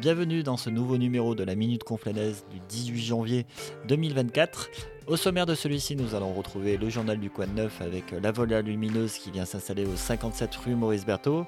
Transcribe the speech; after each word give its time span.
bienvenue 0.00 0.42
dans 0.42 0.56
ce 0.56 0.70
nouveau 0.70 0.96
numéro 0.96 1.34
de 1.34 1.44
la 1.44 1.54
Minute 1.54 1.84
Conflanaise 1.84 2.46
du 2.50 2.58
18 2.70 3.02
janvier 3.02 3.46
2024. 3.86 4.70
Au 5.06 5.16
sommaire 5.16 5.44
de 5.44 5.54
celui-ci, 5.54 5.94
nous 5.94 6.14
allons 6.14 6.32
retrouver 6.32 6.78
le 6.78 6.88
journal 6.88 7.20
du 7.20 7.28
coin 7.28 7.46
neuf 7.46 7.82
avec 7.82 8.12
la 8.12 8.32
volée 8.32 8.62
lumineuse 8.62 9.18
qui 9.18 9.30
vient 9.30 9.44
s'installer 9.44 9.84
au 9.84 9.94
57 9.94 10.56
rue 10.56 10.74
Maurice 10.74 11.04
Berthaud. 11.04 11.44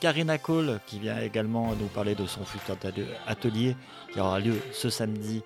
Karina 0.00 0.38
Cole 0.38 0.80
qui 0.86 1.00
vient 1.00 1.20
également 1.20 1.74
nous 1.78 1.88
parler 1.88 2.14
de 2.14 2.24
son 2.24 2.46
futur 2.46 2.78
atelier 3.26 3.76
qui 4.10 4.20
aura 4.20 4.40
lieu 4.40 4.56
ce 4.72 4.88
samedi 4.88 5.42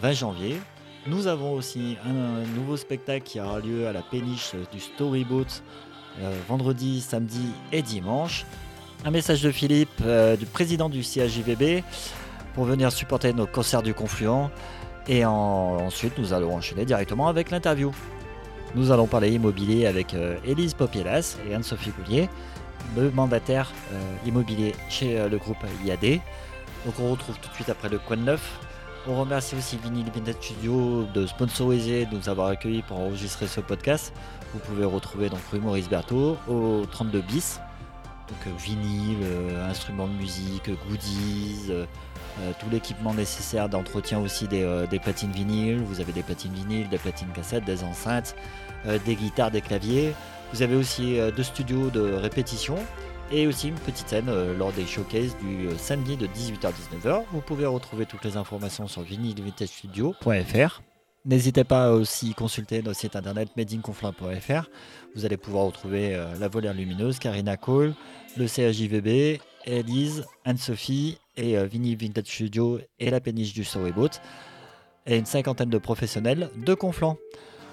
20 0.00 0.12
janvier. 0.12 0.56
Nous 1.08 1.26
avons 1.26 1.52
aussi 1.52 1.96
un 2.04 2.46
nouveau 2.54 2.76
spectacle 2.76 3.24
qui 3.24 3.40
aura 3.40 3.58
lieu 3.58 3.88
à 3.88 3.92
la 3.92 4.02
péniche 4.02 4.52
du 4.72 4.78
Storyboat 4.78 5.62
euh, 6.20 6.32
vendredi, 6.48 7.00
samedi 7.00 7.42
et 7.72 7.82
dimanche. 7.82 8.46
Un 9.04 9.10
message 9.10 9.42
de 9.42 9.50
Philippe, 9.50 10.00
euh, 10.02 10.36
du 10.36 10.46
président 10.46 10.88
du 10.88 11.02
CAJVB, 11.02 11.82
pour 12.54 12.64
venir 12.64 12.92
supporter 12.92 13.32
nos 13.32 13.46
concerts 13.46 13.82
du 13.82 13.94
Confluent. 13.94 14.50
Et 15.06 15.24
ensuite, 15.24 16.18
nous 16.18 16.32
allons 16.32 16.54
enchaîner 16.54 16.84
directement 16.84 17.28
avec 17.28 17.50
l'interview. 17.50 17.92
Nous 18.74 18.90
allons 18.90 19.06
parler 19.06 19.30
immobilier 19.30 19.86
avec 19.86 20.14
euh, 20.14 20.36
Élise 20.44 20.74
Popielas 20.74 21.38
et 21.48 21.54
Anne-Sophie 21.54 21.92
Goulier, 21.98 22.28
le 22.96 23.10
mandataire 23.10 23.72
immobilier 24.26 24.74
chez 24.88 25.28
le 25.28 25.38
groupe 25.38 25.58
IAD. 25.84 26.20
Donc 26.84 26.94
on 27.00 27.10
retrouve 27.10 27.38
tout 27.38 27.48
de 27.48 27.54
suite 27.54 27.70
après 27.70 27.88
le 27.88 27.98
coin 27.98 28.16
neuf 28.16 28.58
on 29.06 29.20
remercie 29.20 29.54
aussi 29.56 29.78
Vinyl 29.78 30.04
Vintage 30.14 30.34
Studio 30.40 31.04
de 31.14 31.26
sponsoriser, 31.26 32.04
de 32.04 32.14
nous 32.14 32.28
avoir 32.28 32.48
accueillis 32.48 32.82
pour 32.82 32.98
enregistrer 32.98 33.46
ce 33.46 33.60
podcast. 33.60 34.12
Vous 34.52 34.58
pouvez 34.58 34.84
retrouver 34.84 35.30
donc 35.30 35.40
rue 35.50 35.60
Maurice 35.60 35.88
Berthaud 35.88 36.36
au 36.46 36.84
32 36.90 37.22
bis. 37.22 37.60
Donc 38.28 38.46
euh, 38.46 38.50
vinyle, 38.58 39.18
euh, 39.22 39.70
instruments 39.70 40.08
de 40.08 40.12
musique, 40.12 40.70
goodies, 40.88 41.66
euh, 41.70 41.84
tout 42.60 42.66
l'équipement 42.70 43.14
nécessaire 43.14 43.68
d'entretien 43.68 44.20
aussi 44.20 44.46
des, 44.46 44.84
des, 44.88 44.98
platines 44.98 45.32
vinyles. 45.32 45.82
Vous 45.82 46.00
avez 46.00 46.12
des 46.12 46.22
platines 46.22 46.52
vinyles, 46.52 46.88
des 46.88 46.98
platines 46.98 47.32
cassettes, 47.34 47.64
des 47.64 47.82
enceintes, 47.82 48.36
des 49.04 49.16
guitares, 49.16 49.50
des 49.50 49.60
claviers. 49.60 50.14
Vous 50.52 50.62
avez 50.62 50.76
aussi 50.76 51.18
deux 51.36 51.42
studios 51.42 51.90
de 51.90 52.00
répétition 52.00 52.76
et 53.32 53.48
aussi 53.48 53.68
une 53.68 53.74
petite 53.74 54.08
scène 54.08 54.30
lors 54.56 54.70
des 54.70 54.86
showcases 54.86 55.36
du 55.38 55.68
samedi 55.78 56.16
de 56.16 56.28
18h-19h. 56.28 57.24
Vous 57.32 57.40
pouvez 57.40 57.66
retrouver 57.66 58.06
toutes 58.06 58.24
les 58.24 58.36
informations 58.36 58.86
sur 58.86 59.02
vinylvintagestudio.fr. 59.02 60.82
N'hésitez 61.28 61.62
pas 61.62 61.88
à 61.88 61.90
aussi 61.90 62.32
consulter 62.32 62.80
notre 62.80 62.98
site 62.98 63.14
internet 63.14 63.50
madeinconflin.fr. 63.54 64.70
Vous 65.14 65.26
allez 65.26 65.36
pouvoir 65.36 65.66
retrouver 65.66 66.14
euh, 66.14 66.24
la 66.40 66.48
volière 66.48 66.72
lumineuse, 66.72 67.18
Karina 67.18 67.58
Cole, 67.58 67.92
le 68.38 68.46
CAJVB, 68.46 69.38
Elise, 69.66 70.24
Anne-Sophie 70.46 71.18
et 71.36 71.62
Vinyl 71.66 71.98
Vintage 71.98 72.28
Studio 72.28 72.80
et 72.98 73.10
la 73.10 73.20
péniche 73.20 73.52
du 73.52 73.62
Storyboat 73.62 74.22
et 75.04 75.18
une 75.18 75.26
cinquantaine 75.26 75.68
de 75.68 75.76
professionnels 75.76 76.48
de 76.56 76.72
Conflans. 76.72 77.18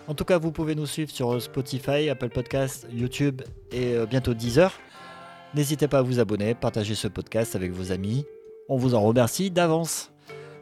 En 0.09 0.15
tout 0.15 0.25
cas, 0.25 0.37
vous 0.37 0.51
pouvez 0.51 0.75
nous 0.75 0.85
suivre 0.85 1.09
sur 1.09 1.41
Spotify, 1.41 2.09
Apple 2.09 2.29
Podcasts, 2.29 2.85
YouTube 2.91 3.41
et 3.71 3.95
bientôt 4.09 4.33
Deezer. 4.33 4.73
N'hésitez 5.53 5.87
pas 5.87 5.99
à 5.99 6.01
vous 6.01 6.19
abonner, 6.19 6.55
partager 6.55 6.93
ce 6.93 7.07
podcast 7.07 7.55
avec 7.55 7.71
vos 7.71 7.93
amis. 7.93 8.25
On 8.67 8.75
vous 8.75 8.95
en 8.95 9.01
remercie 9.01 9.49
d'avance. 9.49 10.11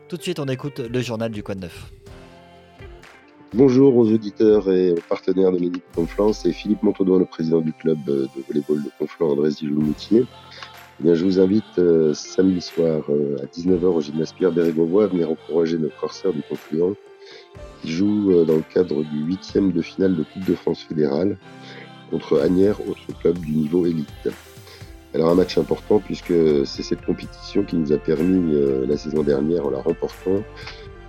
Tout 0.09 0.17
de 0.17 0.21
suite, 0.21 0.39
on 0.39 0.45
écoute 0.45 0.79
le 0.79 1.01
journal 1.01 1.31
du 1.31 1.41
Coin 1.41 1.55
Neuf. 1.55 1.91
Bonjour 3.55 3.95
aux 3.97 4.11
auditeurs 4.11 4.67
et 4.71 4.93
aux 4.93 5.01
partenaires 5.07 5.51
de 5.51 5.59
Médic 5.59 5.83
Conflans, 5.93 6.33
c'est 6.33 6.51
Philippe 6.51 6.81
Montaudoin, 6.81 7.19
le 7.19 7.25
président 7.25 7.61
du 7.61 7.71
club 7.71 8.03
de 8.03 8.27
volleyball 8.47 8.81
de 8.81 8.89
Conflans, 8.97 9.29
André 9.29 9.49
Dijon-Moutier. 9.49 10.25
Eh 11.05 11.13
je 11.13 11.23
vous 11.23 11.39
invite 11.39 11.77
euh, 11.77 12.15
samedi 12.15 12.61
soir 12.61 13.03
euh, 13.09 13.37
à 13.43 13.45
19h 13.45 13.85
au 13.85 14.01
gymnase 14.01 14.33
Pierre 14.33 14.49
à 14.49 14.53
venir 15.07 15.29
encourager 15.29 15.77
nos 15.77 15.91
corsaires 16.01 16.33
du 16.33 16.41
Confluent 16.49 16.95
qui 17.83 17.91
jouent 17.91 18.31
euh, 18.31 18.43
dans 18.43 18.55
le 18.55 18.63
cadre 18.73 19.03
du 19.03 19.19
huitième 19.19 19.71
de 19.71 19.83
finale 19.83 20.15
de 20.15 20.23
Coupe 20.23 20.45
de 20.45 20.55
France 20.55 20.81
fédérale 20.81 21.37
contre 22.09 22.39
Agnières, 22.39 22.79
autre 22.89 23.19
club 23.21 23.37
du 23.37 23.51
niveau 23.51 23.85
élite. 23.85 24.29
Alors 25.13 25.29
un 25.29 25.35
match 25.35 25.59
important 25.59 25.99
puisque 25.99 26.33
c'est 26.65 26.81
cette 26.81 27.05
compétition 27.05 27.63
qui 27.63 27.75
nous 27.75 27.91
a 27.91 27.97
permis 27.97 28.55
euh, 28.55 28.87
la 28.87 28.97
saison 28.97 29.21
dernière 29.21 29.67
en 29.67 29.69
la 29.69 29.79
remportant 29.79 30.41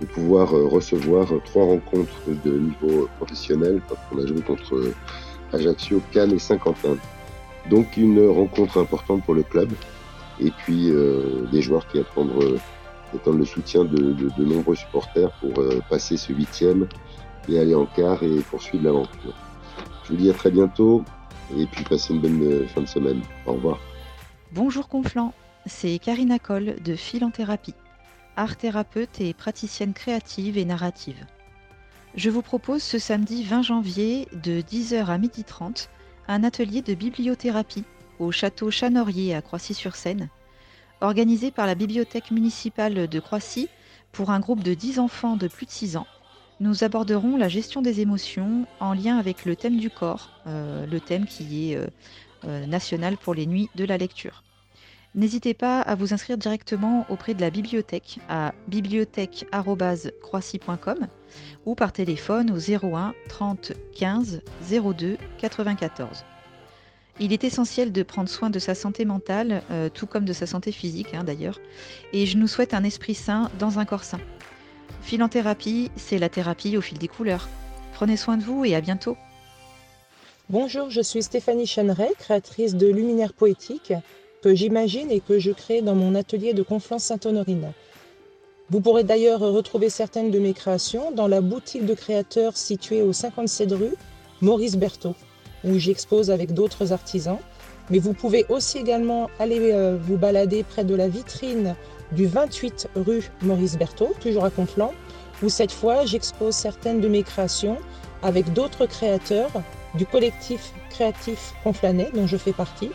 de 0.01 0.05
pouvoir 0.05 0.53
euh, 0.53 0.67
recevoir 0.67 1.27
trois 1.45 1.65
rencontres 1.65 2.21
de 2.43 2.57
niveau 2.57 3.09
professionnel 3.17 3.81
quand 3.87 3.95
on 4.11 4.23
a 4.23 4.27
joué 4.27 4.41
contre 4.41 4.91
Ajaccio, 5.53 6.01
Cannes 6.11 6.33
et 6.33 6.39
Saint-Quentin. 6.39 6.97
Donc 7.69 7.97
une 7.97 8.27
rencontre 8.27 8.79
importante 8.79 9.23
pour 9.23 9.33
le 9.33 9.43
club 9.43 9.71
et 10.39 10.51
puis 10.51 10.89
euh, 10.89 11.47
des 11.51 11.61
joueurs 11.61 11.87
qui 11.87 11.99
attendent, 11.99 12.59
attendent 13.13 13.39
le 13.39 13.45
soutien 13.45 13.85
de, 13.85 13.97
de, 13.97 14.29
de, 14.37 14.45
nombreux 14.45 14.75
supporters 14.75 15.31
pour 15.39 15.53
passer 15.89 16.17
ce 16.17 16.33
huitième 16.33 16.87
et 17.47 17.57
aller 17.57 17.73
en 17.73 17.85
quart 17.85 18.21
et 18.21 18.39
poursuivre 18.49 18.83
l'aventure. 18.83 19.33
Je 20.03 20.09
vous 20.09 20.17
dis 20.17 20.29
à 20.29 20.33
très 20.33 20.51
bientôt 20.51 21.03
et 21.57 21.65
puis 21.65 21.83
passez 21.83 22.13
une 22.13 22.19
bonne 22.19 22.67
fin 22.67 22.81
de 22.81 22.87
semaine. 22.87 23.21
Au 23.45 23.53
revoir. 23.53 23.79
Bonjour 24.51 24.87
Conflant, 24.87 25.33
c'est 25.65 25.97
Karina 25.99 26.39
Coll 26.39 26.75
de 26.83 26.95
Philanthérapie, 26.95 27.73
art 28.35 28.57
thérapeute 28.57 29.21
et 29.21 29.33
praticienne 29.33 29.93
créative 29.93 30.57
et 30.57 30.65
narrative. 30.65 31.25
Je 32.15 32.29
vous 32.29 32.41
propose 32.41 32.81
ce 32.81 32.99
samedi 32.99 33.43
20 33.43 33.61
janvier 33.61 34.27
de 34.33 34.61
10h 34.61 35.05
à 35.05 35.17
12h30 35.17 35.89
un 36.27 36.43
atelier 36.43 36.81
de 36.81 36.93
bibliothérapie 36.93 37.83
au 38.19 38.31
château 38.31 38.71
Chanorier 38.71 39.35
à 39.35 39.41
Croissy-sur-Seine, 39.41 40.29
organisé 41.01 41.51
par 41.51 41.67
la 41.67 41.75
bibliothèque 41.75 42.31
municipale 42.31 43.07
de 43.07 43.19
Croissy 43.19 43.67
pour 44.11 44.29
un 44.29 44.39
groupe 44.39 44.63
de 44.63 44.73
10 44.73 44.99
enfants 44.99 45.35
de 45.35 45.47
plus 45.47 45.65
de 45.65 45.71
6 45.71 45.97
ans. 45.97 46.07
Nous 46.61 46.85
aborderons 46.85 47.35
la 47.35 47.49
gestion 47.49 47.81
des 47.81 47.99
émotions 47.99 48.65
en 48.79 48.93
lien 48.93 49.17
avec 49.17 49.43
le 49.43 49.57
thème 49.57 49.77
du 49.77 49.89
corps, 49.89 50.29
euh, 50.47 50.85
le 50.85 51.01
thème 51.01 51.25
qui 51.25 51.71
est 51.71 51.75
euh, 51.75 51.87
euh, 52.45 52.65
national 52.65 53.17
pour 53.17 53.33
les 53.33 53.45
nuits 53.45 53.69
de 53.75 53.83
la 53.83 53.97
lecture. 53.97 54.43
N'hésitez 55.15 55.53
pas 55.53 55.79
à 55.79 55.95
vous 55.95 56.13
inscrire 56.13 56.37
directement 56.37 57.05
auprès 57.09 57.33
de 57.33 57.39
la 57.39 57.49
bibliothèque 57.49 58.19
à 58.27 58.53
bibliothèque.croissy.com 58.67 61.07
ou 61.65 61.73
par 61.73 61.93
téléphone 61.93 62.51
au 62.51 62.57
01 62.57 63.13
30 63.29 63.71
15 63.95 64.41
02 64.69 65.17
94. 65.37 66.25
Il 67.21 67.31
est 67.31 67.45
essentiel 67.45 67.93
de 67.93 68.03
prendre 68.03 68.27
soin 68.27 68.49
de 68.49 68.59
sa 68.59 68.75
santé 68.75 69.05
mentale, 69.05 69.63
euh, 69.71 69.87
tout 69.87 70.05
comme 70.05 70.25
de 70.25 70.33
sa 70.33 70.47
santé 70.47 70.73
physique 70.73 71.13
hein, 71.13 71.23
d'ailleurs, 71.23 71.61
et 72.11 72.25
je 72.25 72.37
nous 72.37 72.49
souhaite 72.49 72.73
un 72.73 72.83
esprit 72.83 73.15
sain 73.15 73.49
dans 73.57 73.79
un 73.79 73.85
corps 73.85 74.03
sain. 74.03 74.19
Philanthérapie, 75.01 75.91
c'est 75.95 76.17
la 76.17 76.27
thérapie 76.27 76.75
au 76.75 76.81
fil 76.81 76.97
des 76.97 77.07
couleurs. 77.07 77.47
Prenez 77.93 78.17
soin 78.17 78.35
de 78.35 78.43
vous 78.43 78.65
et 78.65 78.75
à 78.75 78.81
bientôt. 78.81 79.15
Bonjour, 80.49 80.89
je 80.89 80.99
suis 80.99 81.23
Stéphanie 81.23 81.67
Chaneret, 81.67 82.11
créatrice 82.19 82.75
de 82.75 82.87
Luminaire 82.87 83.31
Poétique 83.31 83.93
que 84.45 84.53
j'imagine 84.53 85.09
et 85.09 85.21
que 85.21 85.39
je 85.39 85.49
crée 85.49 85.81
dans 85.81 85.95
mon 85.95 86.13
atelier 86.13 86.53
de 86.53 86.61
Conflans-Sainte-Honorine. 86.61 87.71
Vous 88.69 88.79
pourrez 88.79 89.03
d'ailleurs 89.03 89.39
retrouver 89.39 89.89
certaines 89.89 90.29
de 90.29 90.37
mes 90.37 90.53
créations 90.53 91.11
dans 91.11 91.27
la 91.27 91.41
boutique 91.41 91.87
de 91.87 91.95
créateurs 91.95 92.55
située 92.55 93.01
au 93.01 93.11
57 93.11 93.71
rue 93.71 93.95
Maurice 94.41 94.77
Berthaud, 94.77 95.15
où 95.63 95.79
j'expose 95.79 96.29
avec 96.29 96.53
d'autres 96.53 96.93
artisans. 96.93 97.39
Mais 97.89 97.97
vous 97.97 98.13
pouvez 98.13 98.45
aussi 98.49 98.77
également 98.77 99.31
aller 99.39 99.71
euh, 99.73 99.97
vous 99.99 100.15
balader 100.15 100.61
près 100.61 100.83
de 100.83 100.93
la 100.93 101.07
vitrine 101.07 101.75
du 102.11 102.27
28 102.27 102.89
rue 102.95 103.31
Maurice 103.41 103.79
Berthaud, 103.79 104.13
toujours 104.19 104.45
à 104.45 104.51
Conflans, 104.51 104.93
où 105.41 105.49
cette 105.49 105.71
fois 105.71 106.05
j'expose 106.05 106.53
certaines 106.53 107.01
de 107.01 107.07
mes 107.07 107.23
créations 107.23 107.77
avec 108.21 108.53
d'autres 108.53 108.85
créateurs 108.85 109.49
du 109.95 110.05
collectif 110.05 110.71
créatif 110.91 111.55
Conflanet 111.63 112.11
dont 112.13 112.27
je 112.27 112.37
fais 112.37 112.53
partie. 112.53 112.91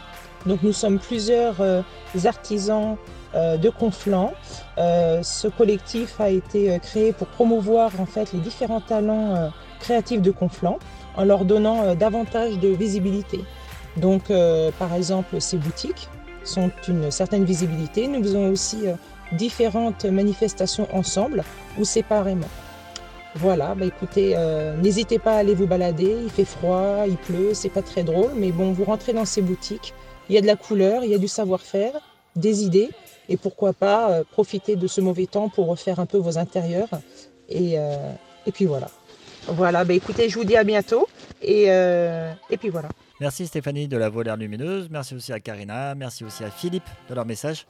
Donc 0.47 0.63
nous 0.63 0.73
sommes 0.73 0.99
plusieurs 0.99 1.61
euh, 1.61 1.83
artisans 2.25 2.97
euh, 3.35 3.57
de 3.57 3.69
Conflans. 3.69 4.33
Euh, 4.79 5.23
ce 5.23 5.49
collectif 5.49 6.21
a 6.21 6.31
été 6.31 6.79
créé 6.81 7.13
pour 7.13 7.27
promouvoir 7.29 7.93
en 8.01 8.07
fait 8.07 8.33
les 8.33 8.41
différents 8.41 8.81
talents 8.81 9.53
créatifs 9.79 10.23
de 10.23 10.31
Conflans 10.31 10.79
en 11.17 11.25
leur 11.25 11.45
donnant 11.45 11.95
davantage 11.95 12.59
de 12.59 12.69
visibilité. 12.69 13.41
Donc 13.97 14.33
par 14.79 14.95
exemple 14.95 15.41
ces 15.41 15.57
boutiques 15.57 16.09
sont 16.45 16.71
une 16.89 17.11
certaine 17.11 17.45
visibilité. 17.45 18.09
Nous 18.09 18.23
faisons 18.23 18.51
aussi 18.51 18.85
différentes 19.33 20.05
manifestations 20.05 20.87
ensemble 20.93 21.45
ou 21.79 21.85
séparément. 21.85 22.49
Voilà, 23.37 23.75
bah 23.77 23.85
écoutez, 23.85 24.37
n'hésitez 24.83 25.19
pas 25.19 25.35
à 25.35 25.39
aller 25.39 25.55
vous 25.55 25.67
balader, 25.67 26.17
il 26.25 26.31
fait 26.31 26.45
froid, 26.45 27.05
il 27.07 27.17
pleut, 27.17 27.55
c'est 27.55 27.69
pas 27.69 27.83
très 27.83 28.03
drôle, 28.03 28.33
mais 28.37 28.51
bon, 28.51 28.73
vous 28.73 28.85
rentrez 28.85 29.13
dans 29.13 29.25
ces 29.25 29.41
boutiques, 29.41 29.95
il 30.31 30.35
y 30.35 30.39
a 30.39 30.41
de 30.41 30.47
la 30.47 30.55
couleur, 30.55 31.03
il 31.03 31.11
y 31.11 31.15
a 31.15 31.19
du 31.19 31.27
savoir-faire, 31.27 32.01
des 32.37 32.63
idées, 32.63 32.91
et 33.29 33.37
pourquoi 33.37 33.73
pas 33.73 34.13
euh, 34.13 34.25
profiter 34.25 34.77
de 34.77 34.87
ce 34.87 35.01
mauvais 35.01 35.27
temps 35.27 35.49
pour 35.49 35.67
refaire 35.67 35.99
un 35.99 36.07
peu 36.07 36.19
vos 36.19 36.39
intérieurs. 36.39 36.89
Et, 37.49 37.77
euh, 37.77 38.13
et 38.47 38.53
puis 38.53 38.65
voilà. 38.65 38.89
Voilà, 39.49 39.85
bah 39.85 39.93
écoutez, 39.93 40.29
je 40.29 40.39
vous 40.39 40.45
dis 40.45 40.57
à 40.57 40.63
bientôt. 40.63 41.09
Et, 41.43 41.65
euh, 41.69 42.33
et 42.49 42.57
puis 42.57 42.69
voilà. 42.69 42.91
Merci 43.21 43.49
Stéphanie 43.49 43.89
de 43.89 43.97
la 43.97 44.09
volaire 44.09 44.37
lumineuse. 44.37 44.89
Merci 44.89 45.17
aussi 45.17 45.33
à 45.33 45.41
Karina. 45.41 45.97
Merci 45.97 46.23
aussi 46.25 46.45
à 46.45 46.51
Philippe 46.51 46.89
de 47.09 47.15
leur 47.15 47.27
message. 47.27 47.67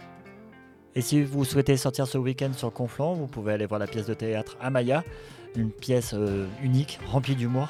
Et 0.94 1.00
si 1.00 1.22
vous 1.22 1.46
souhaitez 1.46 1.78
sortir 1.78 2.06
ce 2.06 2.18
week-end 2.18 2.52
sur 2.54 2.70
Conflans, 2.74 3.14
vous 3.14 3.26
pouvez 3.26 3.54
aller 3.54 3.64
voir 3.64 3.80
la 3.80 3.86
pièce 3.86 4.06
de 4.06 4.14
théâtre 4.14 4.58
Amaya, 4.60 5.02
une 5.56 5.70
pièce 5.70 6.14
unique, 6.62 6.98
remplie 7.06 7.36
d'humour. 7.36 7.68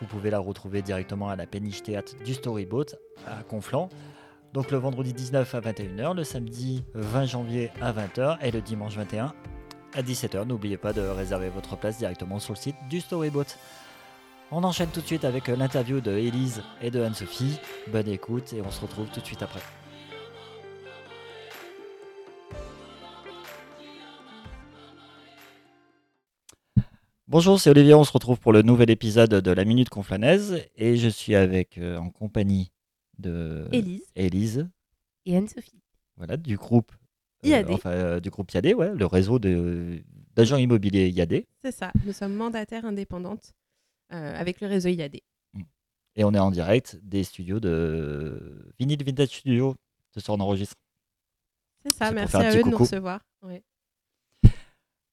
Vous 0.00 0.06
pouvez 0.08 0.30
la 0.30 0.40
retrouver 0.40 0.82
directement 0.82 1.28
à 1.28 1.36
la 1.36 1.46
péniche 1.46 1.84
théâtre 1.84 2.14
du 2.24 2.34
Storyboat 2.34 2.86
à 3.28 3.44
Conflans. 3.44 3.88
Donc 4.52 4.70
le 4.70 4.76
vendredi 4.76 5.14
19 5.14 5.54
à 5.54 5.60
21h, 5.60 6.14
le 6.14 6.24
samedi 6.24 6.84
20 6.94 7.24
janvier 7.24 7.70
à 7.80 7.90
20h 7.92 8.36
et 8.42 8.50
le 8.50 8.60
dimanche 8.60 8.96
21 8.96 9.32
à 9.94 10.02
17h. 10.02 10.46
N'oubliez 10.46 10.76
pas 10.76 10.92
de 10.92 11.00
réserver 11.00 11.48
votre 11.48 11.74
place 11.76 11.96
directement 11.96 12.38
sur 12.38 12.52
le 12.52 12.58
site 12.58 12.76
du 12.90 13.00
Storyboat. 13.00 13.46
On 14.50 14.62
enchaîne 14.62 14.90
tout 14.90 15.00
de 15.00 15.06
suite 15.06 15.24
avec 15.24 15.48
l'interview 15.48 16.02
de 16.02 16.12
Élise 16.12 16.62
et 16.82 16.90
de 16.90 17.02
Anne-Sophie. 17.02 17.58
Bonne 17.90 18.08
écoute 18.08 18.52
et 18.52 18.60
on 18.60 18.70
se 18.70 18.82
retrouve 18.82 19.08
tout 19.08 19.20
de 19.20 19.24
suite 19.24 19.42
après. 19.42 19.60
Bonjour, 27.26 27.58
c'est 27.58 27.70
Olivier, 27.70 27.94
on 27.94 28.04
se 28.04 28.12
retrouve 28.12 28.38
pour 28.38 28.52
le 28.52 28.60
nouvel 28.60 28.90
épisode 28.90 29.30
de 29.30 29.50
la 29.50 29.64
Minute 29.64 29.88
Conflanaise 29.88 30.62
et 30.76 30.98
je 30.98 31.08
suis 31.08 31.34
avec 31.34 31.78
euh, 31.78 31.96
en 31.96 32.10
compagnie 32.10 32.70
de 33.18 33.66
Élise 33.72 34.04
Élise, 34.16 34.68
et 35.26 35.36
Anne-Sophie. 35.36 35.80
voilà, 36.16 36.36
du 36.36 36.56
groupe 36.56 36.92
euh, 37.44 37.48
IAD. 37.48 37.70
enfin, 37.70 37.90
euh, 37.90 38.20
du 38.20 38.30
groupe 38.30 38.50
IAD, 38.52 38.74
ouais, 38.74 38.94
le 38.94 39.06
réseau 39.06 39.38
de- 39.38 40.02
d'agents 40.34 40.56
immobiliers 40.56 41.08
IAD. 41.10 41.44
C'est 41.62 41.72
ça, 41.72 41.92
nous 42.04 42.12
sommes 42.12 42.34
mandataires 42.34 42.84
indépendantes 42.84 43.52
euh, 44.12 44.34
avec 44.38 44.60
le 44.60 44.66
réseau 44.68 44.88
IAD. 44.88 45.16
Et 46.14 46.24
on 46.24 46.34
est 46.34 46.38
en 46.38 46.50
direct 46.50 46.98
des 47.02 47.24
studios 47.24 47.58
de 47.60 48.70
Vinyl 48.78 49.02
Vintage 49.02 49.28
Studio. 49.28 49.74
Ce 50.14 50.20
soir, 50.20 50.36
on 50.38 50.42
enregistre. 50.42 50.76
C'est 51.82 51.90
ça, 51.90 52.06
C'est 52.06 52.10
pour 52.10 52.14
merci 52.16 52.30
faire 52.32 52.40
un 52.40 52.44
à 52.44 52.48
petit 52.50 52.58
eux 52.58 52.62
de 52.62 52.66
nous 52.66 52.72
coucou. 52.72 52.82
recevoir. 52.84 53.20
Ouais. 53.42 53.62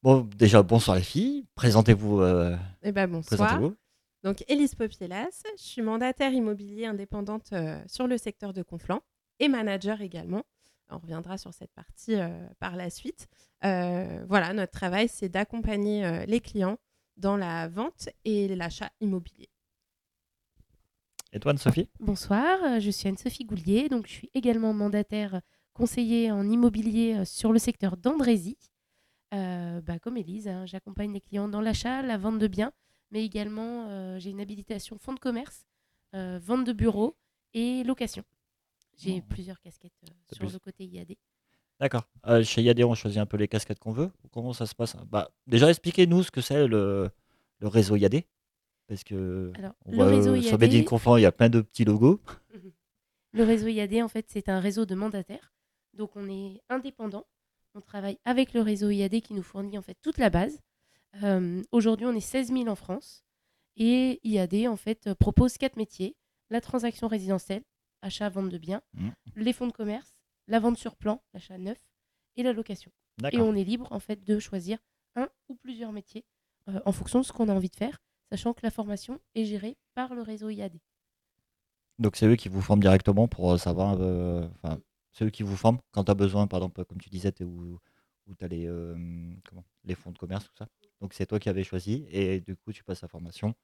Bon, 0.03 0.21
déjà, 0.37 0.61
bonsoir 0.63 0.97
les 0.97 1.03
filles. 1.03 1.45
Présentez-vous. 1.55 2.21
euh, 2.21 2.55
Eh 2.83 2.91
ben, 2.91 3.09
bonsoir. 3.09 3.39
présentez-vous. 3.47 3.75
Donc, 4.23 4.43
Élise 4.47 4.75
Popielas, 4.75 5.43
je 5.57 5.63
suis 5.63 5.81
mandataire 5.81 6.33
immobilier 6.33 6.85
indépendante 6.85 7.53
euh, 7.53 7.81
sur 7.87 8.07
le 8.07 8.17
secteur 8.17 8.53
de 8.53 8.63
Conflans 8.63 9.01
et 9.39 9.47
manager 9.47 10.01
également. 10.01 10.43
On 10.89 10.97
reviendra 10.97 11.37
sur 11.37 11.53
cette 11.53 11.71
partie 11.73 12.15
euh, 12.15 12.47
par 12.59 12.75
la 12.75 12.89
suite. 12.89 13.27
Euh, 13.63 14.25
voilà, 14.27 14.53
notre 14.53 14.71
travail, 14.71 15.07
c'est 15.07 15.29
d'accompagner 15.29 16.05
euh, 16.05 16.25
les 16.25 16.39
clients 16.39 16.77
dans 17.17 17.37
la 17.37 17.67
vente 17.67 18.09
et 18.25 18.47
l'achat 18.55 18.89
immobilier. 18.99 19.49
Et 21.31 21.39
toi, 21.39 21.51
Anne-Sophie 21.51 21.89
Bonsoir, 21.99 22.79
je 22.79 22.89
suis 22.89 23.07
Anne-Sophie 23.07 23.45
Goulier, 23.45 23.87
donc 23.87 24.07
je 24.07 24.11
suis 24.11 24.31
également 24.33 24.73
mandataire 24.73 25.41
conseiller 25.73 26.31
en 26.31 26.49
immobilier 26.49 27.23
sur 27.23 27.53
le 27.53 27.59
secteur 27.59 27.97
d'Andrézy. 27.97 28.57
Euh, 29.33 29.79
bah, 29.81 29.99
comme 29.99 30.17
Élise, 30.17 30.47
hein, 30.47 30.65
j'accompagne 30.65 31.13
les 31.13 31.21
clients 31.21 31.47
dans 31.47 31.61
l'achat, 31.61 32.01
la 32.01 32.17
vente 32.17 32.39
de 32.39 32.47
biens, 32.47 32.71
mais 33.11 33.23
également 33.25 33.87
euh, 33.89 34.19
j'ai 34.19 34.29
une 34.29 34.41
habilitation 34.41 34.97
fonds 34.99 35.13
de 35.13 35.19
commerce, 35.19 35.65
euh, 36.15 36.39
vente 36.41 36.65
de 36.65 36.73
bureaux 36.73 37.15
et 37.53 37.83
location. 37.83 38.23
J'ai 38.97 39.21
Oh. 39.23 39.27
plusieurs 39.29 39.59
casquettes 39.61 39.93
euh, 40.03 40.13
sur 40.33 40.39
plus- 40.45 40.53
le 40.53 40.59
côté 40.59 40.85
IAD. 40.85 41.15
D'accord. 41.79 42.03
Euh, 42.27 42.43
chez 42.43 42.61
IAD, 42.61 42.83
on 42.83 42.93
choisit 42.95 43.19
un 43.19 43.25
peu 43.25 43.37
les 43.37 43.47
casquettes 43.47 43.79
qu'on 43.79 43.93
veut. 43.93 44.11
Comment 44.33 44.51
ça 44.51 44.65
se 44.65 44.75
passe? 44.75 44.97
Bah, 45.07 45.31
Déjà, 45.47 45.69
expliquez-nous 45.69 46.23
ce 46.23 46.31
que 46.31 46.41
c'est 46.41 46.67
le, 46.67 47.09
le 47.59 47.67
réseau 47.69 47.95
IAD. 47.95 48.23
Parce 48.87 49.03
que 49.05 49.51
Alors, 49.55 49.73
on 49.85 49.91
le 49.91 49.95
voit, 49.95 50.07
réseau 50.07 50.41
sur 50.41 50.61
in 50.61 50.83
Conflans, 50.83 51.15
il 51.17 51.21
y 51.21 51.25
a 51.25 51.31
plein 51.31 51.47
de 51.49 51.61
petits 51.61 51.85
logos. 51.85 52.19
Le 53.31 53.43
réseau 53.43 53.67
IAD, 53.67 54.01
en 54.03 54.07
fait, 54.09 54.25
c'est 54.29 54.49
un 54.49 54.59
réseau 54.59 54.85
de 54.85 54.95
mandataires. 54.95 55.53
Donc, 55.93 56.15
on 56.15 56.27
est 56.27 56.59
indépendant. 56.69 57.25
On 57.75 57.81
travaille 57.81 58.17
avec 58.25 58.53
le 58.53 58.61
réseau 58.61 58.89
IAD 58.89 59.21
qui 59.21 59.33
nous 59.33 59.43
fournit 59.43 59.77
en 59.77 59.81
fait 59.83 59.95
toute 60.01 60.17
la 60.17 60.29
base. 60.31 60.59
Euh, 61.23 61.61
Aujourd'hui, 61.71 62.05
on 62.05 62.13
est 62.13 62.19
16 62.19 62.49
000 62.51 62.67
en 62.67 62.75
France. 62.75 63.23
Et 63.77 64.19
IAD, 64.23 64.67
en 64.67 64.75
fait, 64.75 65.07
euh, 65.07 65.15
propose 65.15 65.57
quatre 65.57 65.77
métiers 65.77 66.15
la 66.49 66.61
transaction 66.61 67.07
résidentielle, 67.07 67.63
achat, 68.01 68.27
vente 68.29 68.49
de 68.49 68.57
biens, 68.57 68.81
Mhm. 68.93 69.13
les 69.35 69.53
fonds 69.53 69.67
de 69.67 69.71
commerce, 69.71 70.15
la 70.47 70.59
vente 70.59 70.77
sur 70.77 70.95
plan, 70.95 71.21
l'achat 71.33 71.57
neuf, 71.57 71.77
et 72.35 72.43
la 72.43 72.53
location. 72.53 72.91
Et 73.31 73.41
on 73.41 73.53
est 73.55 73.63
libre, 73.63 73.87
en 73.91 73.99
fait, 73.99 74.23
de 74.23 74.39
choisir 74.39 74.79
un 75.15 75.29
ou 75.47 75.55
plusieurs 75.55 75.91
métiers 75.91 76.25
euh, 76.67 76.79
en 76.85 76.91
fonction 76.91 77.19
de 77.19 77.25
ce 77.25 77.31
qu'on 77.31 77.49
a 77.49 77.53
envie 77.53 77.69
de 77.69 77.75
faire, 77.75 77.99
sachant 78.31 78.53
que 78.53 78.61
la 78.63 78.71
formation 78.71 79.19
est 79.35 79.45
gérée 79.45 79.77
par 79.93 80.13
le 80.15 80.21
réseau 80.23 80.49
IAD. 80.49 80.79
Donc, 81.99 82.15
c'est 82.15 82.25
eux 82.27 82.35
qui 82.35 82.49
vous 82.49 82.61
forment 82.61 82.81
directement 82.81 83.27
pour 83.27 83.59
savoir. 83.59 83.97
euh, 83.99 84.47
c'est 85.13 85.25
eux 85.25 85.29
qui 85.29 85.43
vous 85.43 85.55
forment 85.57 85.79
quand 85.91 86.05
tu 86.05 86.11
as 86.11 86.15
besoin, 86.15 86.47
par 86.47 86.59
exemple, 86.59 86.83
comme 86.85 86.99
tu 86.99 87.09
disais, 87.09 87.31
tu 87.31 87.43
où, 87.43 87.79
tu 88.37 88.43
as 88.45 88.47
les, 88.47 88.65
euh, 88.67 88.95
comment, 89.47 89.65
les 89.83 89.95
fonds 89.95 90.11
de 90.11 90.17
commerce, 90.17 90.45
tout 90.45 90.55
ça? 90.57 90.67
Donc, 91.01 91.13
c'est 91.13 91.25
toi 91.25 91.39
qui 91.39 91.49
avais 91.49 91.63
choisi 91.63 92.05
et 92.09 92.39
du 92.41 92.55
coup, 92.55 92.73
tu 92.73 92.83
passes 92.83 93.01
la 93.01 93.07
formation. 93.07 93.55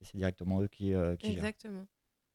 Et 0.00 0.04
c'est 0.06 0.16
directement 0.16 0.62
eux 0.62 0.68
qui, 0.68 0.94
euh, 0.94 1.14
qui 1.16 1.26
gèrent. 1.26 1.38
Exactement. 1.38 1.86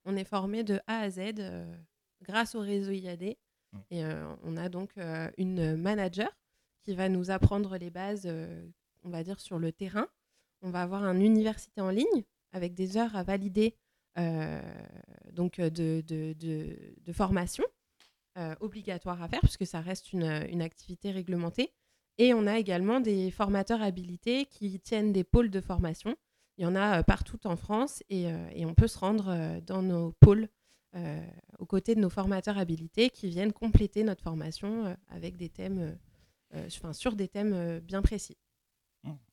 On 0.05 0.15
est 0.15 0.23
formé 0.25 0.63
de 0.63 0.79
A 0.85 0.99
à 0.99 1.09
Z 1.09 1.19
euh, 1.39 1.75
grâce 2.21 2.53
au 2.53 2.59
réseau 2.59 2.91
IAD. 2.91 3.35
Mm. 3.73 3.79
Et 3.89 4.05
euh, 4.05 4.35
on 4.43 4.55
a 4.57 4.69
donc 4.69 4.91
une 5.37 5.75
manager 5.75 6.29
qui 6.83 6.93
va 6.95 7.09
nous 7.09 7.31
apprendre 7.31 7.77
les 7.77 7.89
bases, 7.89 8.27
on 9.03 9.09
va 9.09 9.23
dire, 9.23 9.39
sur 9.39 9.57
le 9.57 9.71
terrain. 9.71 10.07
On 10.61 10.69
va 10.69 10.83
avoir 10.83 11.03
une 11.05 11.21
université 11.23 11.81
en 11.81 11.89
ligne 11.89 12.23
avec 12.51 12.75
des 12.75 12.97
heures 12.97 13.15
à 13.15 13.23
valider 13.23 13.75
donc 15.33 15.59
de, 15.59 16.01
de, 16.01 16.33
de- 16.33 16.95
de 17.01 17.11
formation 17.13 17.63
obligatoire 18.59 19.21
à 19.21 19.27
faire 19.27 19.39
puisque 19.41 19.65
ça 19.65 19.81
reste 19.81 20.13
une, 20.13 20.23
une 20.49 20.61
activité 20.61 21.11
réglementée. 21.11 21.73
Et 22.17 22.33
on 22.33 22.47
a 22.47 22.57
également 22.57 22.99
des 22.99 23.29
formateurs 23.31 23.81
habilités 23.81 24.45
qui 24.45 24.79
tiennent 24.79 25.11
des 25.11 25.23
pôles 25.23 25.49
de 25.49 25.61
formation. 25.61 26.15
Il 26.57 26.63
y 26.63 26.65
en 26.65 26.75
a 26.75 26.99
euh, 26.99 27.03
partout 27.03 27.45
en 27.45 27.57
France 27.57 28.01
et, 28.09 28.27
euh, 28.27 28.47
et 28.53 28.65
on 28.65 28.73
peut 28.73 28.87
se 28.87 28.97
rendre 28.97 29.27
euh, 29.27 29.59
dans 29.61 29.81
nos 29.81 30.13
pôles 30.21 30.47
euh, 30.95 31.21
aux 31.59 31.65
côtés 31.65 31.93
de 31.95 31.99
nos 31.99 32.09
formateurs 32.09 32.57
habilités 32.57 33.09
qui 33.09 33.27
viennent 33.27 33.51
compléter 33.51 34.05
notre 34.05 34.23
formation 34.23 34.85
euh, 34.85 34.93
avec 35.09 35.35
des 35.35 35.49
thèmes, 35.49 35.97
euh, 36.55 36.67
enfin, 36.67 36.93
sur 36.93 37.17
des 37.17 37.27
thèmes 37.27 37.79
bien 37.81 38.01
précis. 38.01 38.37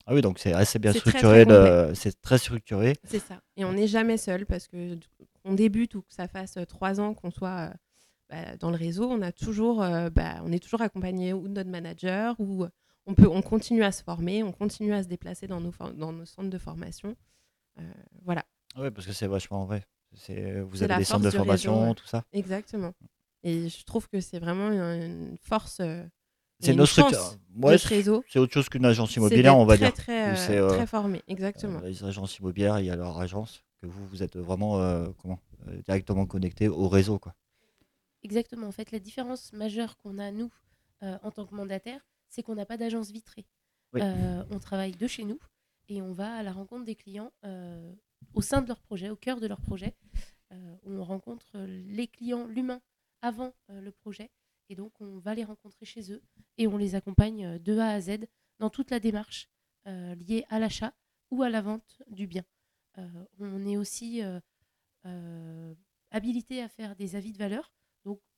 Ah 0.05 0.13
oui, 0.13 0.21
donc 0.21 0.39
c'est 0.39 0.53
assez 0.53 0.79
bien 0.79 0.93
structuré. 0.93 1.47
C'est 1.95 2.21
très 2.21 2.37
structuré. 2.37 2.95
C'est 3.05 3.21
ça. 3.21 3.41
Et 3.57 3.65
on 3.65 3.73
n'est 3.73 3.87
jamais 3.87 4.19
seul 4.19 4.45
parce 4.45 4.67
que 4.67 4.99
qu'on 5.43 5.55
débute 5.55 5.95
ou 5.95 6.03
que 6.03 6.13
ça 6.13 6.29
fasse 6.29 6.59
trois 6.69 7.01
ans 7.01 7.15
qu'on 7.15 7.31
soit 7.31 7.73
bah, 8.33 8.57
dans 8.59 8.71
le 8.71 8.77
réseau, 8.77 9.09
on 9.11 9.21
a 9.21 9.31
toujours, 9.31 9.83
euh, 9.83 10.09
bah, 10.09 10.41
on 10.43 10.53
est 10.53 10.59
toujours 10.59 10.81
accompagné 10.81 11.35
ou 11.35 11.49
de 11.49 11.53
notre 11.53 11.69
manager 11.69 12.35
ou 12.39 12.65
euh, 12.65 12.69
on 13.05 13.15
peut, 13.15 13.29
on 13.29 13.43
continue 13.43 13.85
à 13.85 13.93
se 13.93 14.03
former, 14.03 14.43
on 14.43 14.53
continue 14.53 14.95
à 14.95 15.03
se 15.03 15.09
déplacer 15.09 15.47
dans 15.47 15.61
nos, 15.61 15.73
dans 15.95 16.13
nos 16.13 16.25
centres 16.25 16.49
de 16.49 16.59
formation. 16.59 17.15
Euh, 17.79 17.83
voilà, 18.25 18.45
Oui, 18.79 18.91
parce 18.91 19.07
que 19.07 19.13
c'est 19.13 19.27
vachement 19.27 19.67
vrai. 19.67 19.85
Vous 20.65 20.83
avez 20.83 20.97
des 20.97 21.05
centres 21.05 21.21
de 21.21 21.27
réseau, 21.27 21.39
formation, 21.39 21.89
ouais. 21.89 21.95
tout 21.95 22.07
ça. 22.07 22.25
exactement. 22.33 22.95
Et 23.43 23.69
je 23.69 23.85
trouve 23.85 24.09
que 24.09 24.21
c'est 24.21 24.39
vraiment 24.39 24.71
une, 24.71 25.37
force. 25.43 25.81
euh, 25.81 26.03
C'est 26.61 26.75
nos 26.75 26.87
structures. 26.87 27.35
Ouais, 27.57 27.77
ce 27.77 27.89
réseau. 27.89 28.25
c'est 28.29 28.39
autre 28.39 28.55
chose 28.55 28.69
qu'une 28.71 28.87
agence 28.87 29.15
immobilière, 29.17 29.59
on 29.59 29.67
va 29.67 29.77
très, 29.77 29.87
dire. 29.87 29.95
Très, 29.95 30.59
euh, 30.59 30.69
très 30.69 30.87
formé, 30.87 31.23
exactement. 31.29 31.81
Euh, 31.81 31.89
les 31.89 32.03
agences 32.05 32.39
immobilières, 32.39 32.79
il 32.79 32.87
y 32.87 32.91
a 32.91 32.97
leur 32.97 33.19
agence, 33.19 33.63
que 33.83 33.87
vous, 33.87 34.07
vous 34.07 34.23
êtes 34.23 34.37
vraiment 34.37 34.79
comment, 35.21 35.39
directement 35.87 36.25
connecté 36.25 36.69
au 36.69 36.89
réseau. 36.89 37.19
Quoi. 37.19 37.35
Exactement. 38.23 38.67
En 38.67 38.73
fait, 38.73 38.91
la 38.93 38.99
différence 38.99 39.53
majeure 39.53 39.97
qu'on 39.97 40.19
a, 40.19 40.31
nous, 40.31 40.51
euh, 41.03 41.19
en 41.23 41.31
tant 41.31 41.47
que 41.47 41.55
mandataire, 41.55 42.07
c'est 42.29 42.43
qu'on 42.43 42.55
n'a 42.55 42.67
pas 42.67 42.77
d'agence 42.77 43.11
vitrée. 43.11 43.47
Oui. 43.93 44.01
Euh, 44.03 44.45
on 44.51 44.59
travaille 44.59 44.93
de 44.93 45.07
chez 45.07 45.25
nous 45.25 45.39
et 45.89 46.01
on 46.01 46.13
va 46.13 46.35
à 46.35 46.43
la 46.43 46.53
rencontre 46.53 46.85
des 46.85 46.95
clients 46.95 47.33
euh, 47.45 47.93
au 48.35 48.41
sein 48.41 48.63
de 48.63 48.69
leur 48.69 48.81
projet, 48.81 49.11
au 49.11 49.17
cœur 49.17 49.41
de 49.41 49.47
leur 49.47 49.61
projet. 49.61 49.95
On 50.85 51.03
rencontre 51.03 51.59
les 51.61 52.07
clients, 52.07 52.47
l'humain, 52.47 52.83
avant 53.23 53.55
le 53.71 53.91
projet. 53.91 54.31
Et 54.69 54.75
donc, 54.75 54.93
on 55.01 55.19
va 55.19 55.35
les 55.35 55.45
rencontrer 55.45 55.87
chez 55.87 56.13
eux 56.13 56.21
et 56.59 56.67
on 56.67 56.77
les 56.77 56.95
accompagne 56.95 57.59
de 57.59 57.79
A 57.79 57.89
à 57.89 58.01
Z 58.03 58.27
dans 58.59 58.69
toute 58.69 58.91
la 58.91 59.01
démarche 59.01 59.49
liée 59.87 60.45
à 60.51 60.59
l'achat 60.59 60.93
ou 61.31 61.43
à 61.43 61.49
la 61.49 61.63
vente 61.63 62.03
du 62.09 62.27
bien. 62.27 62.45
On 63.39 63.67
est 63.67 63.79
aussi 63.79 64.21
habilité 66.11 66.61
à 66.61 66.69
faire 66.69 66.97
des 66.97 67.17
avis 67.17 67.33
de 67.33 67.39
valeur. 67.39 67.73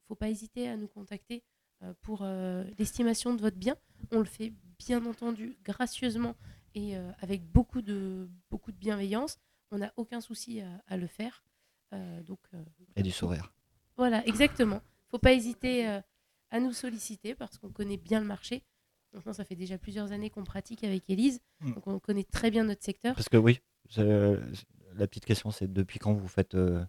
Donc, 0.09 0.11
il 0.11 0.13
ne 0.13 0.15
faut 0.15 0.15
pas 0.17 0.29
hésiter 0.29 0.69
à 0.69 0.77
nous 0.77 0.89
contacter 0.89 1.43
euh, 1.83 1.93
pour 2.03 2.21
euh, 2.23 2.65
l'estimation 2.79 3.35
de 3.35 3.41
votre 3.41 3.57
bien. 3.57 3.77
On 4.13 4.19
le 4.19 4.25
fait 4.27 4.53
bien 4.79 5.05
entendu 5.07 5.57
gracieusement 5.65 6.37
et 6.75 6.97
euh, 6.97 7.11
avec 7.21 7.45
beaucoup 7.51 7.83
de, 7.83 8.29
beaucoup 8.51 8.73
de 8.73 8.77
bienveillance. 8.77 9.39
On 9.71 9.79
n'a 9.79 9.93
aucun 9.97 10.21
souci 10.21 10.61
à, 10.61 10.83
à 10.87 10.97
le 10.97 11.07
faire. 11.07 11.43
Euh, 11.93 12.23
donc, 12.23 12.41
euh, 12.55 12.63
Et 12.97 13.03
du 13.03 13.11
sourire. 13.11 13.53
voilà, 13.97 14.25
exactement. 14.27 14.77
Il 14.83 15.07
ne 15.07 15.11
faut 15.13 15.19
pas 15.19 15.33
hésiter 15.33 15.89
euh, 15.89 16.01
à 16.51 16.61
nous 16.61 16.73
solliciter 16.73 17.35
parce 17.35 17.59
qu'on 17.59 17.71
connaît 17.71 17.97
bien 17.97 18.21
le 18.21 18.27
marché. 18.27 18.63
Maintenant, 19.13 19.33
ça 19.33 19.45
fait 19.45 19.55
déjà 19.57 19.79
plusieurs 19.79 20.11
années 20.13 20.29
qu'on 20.31 20.43
pratique 20.45 20.83
avec 20.85 21.09
Elise, 21.09 21.41
Mm. 21.61 21.73
donc 21.75 21.87
on 21.87 21.99
connaît 22.01 22.25
très 22.25 22.51
bien 22.51 22.65
notre 22.65 22.83
secteur. 22.83 23.15
Parce 23.15 23.29
que 23.29 23.37
oui, 23.37 23.61
la 23.97 25.07
petite 25.07 25.25
question, 25.25 25.51
c'est 25.53 25.73
depuis 25.73 25.99
quand 26.01 26.13
vous 26.13 26.27
faites 26.29 26.55
euh, 26.57 26.85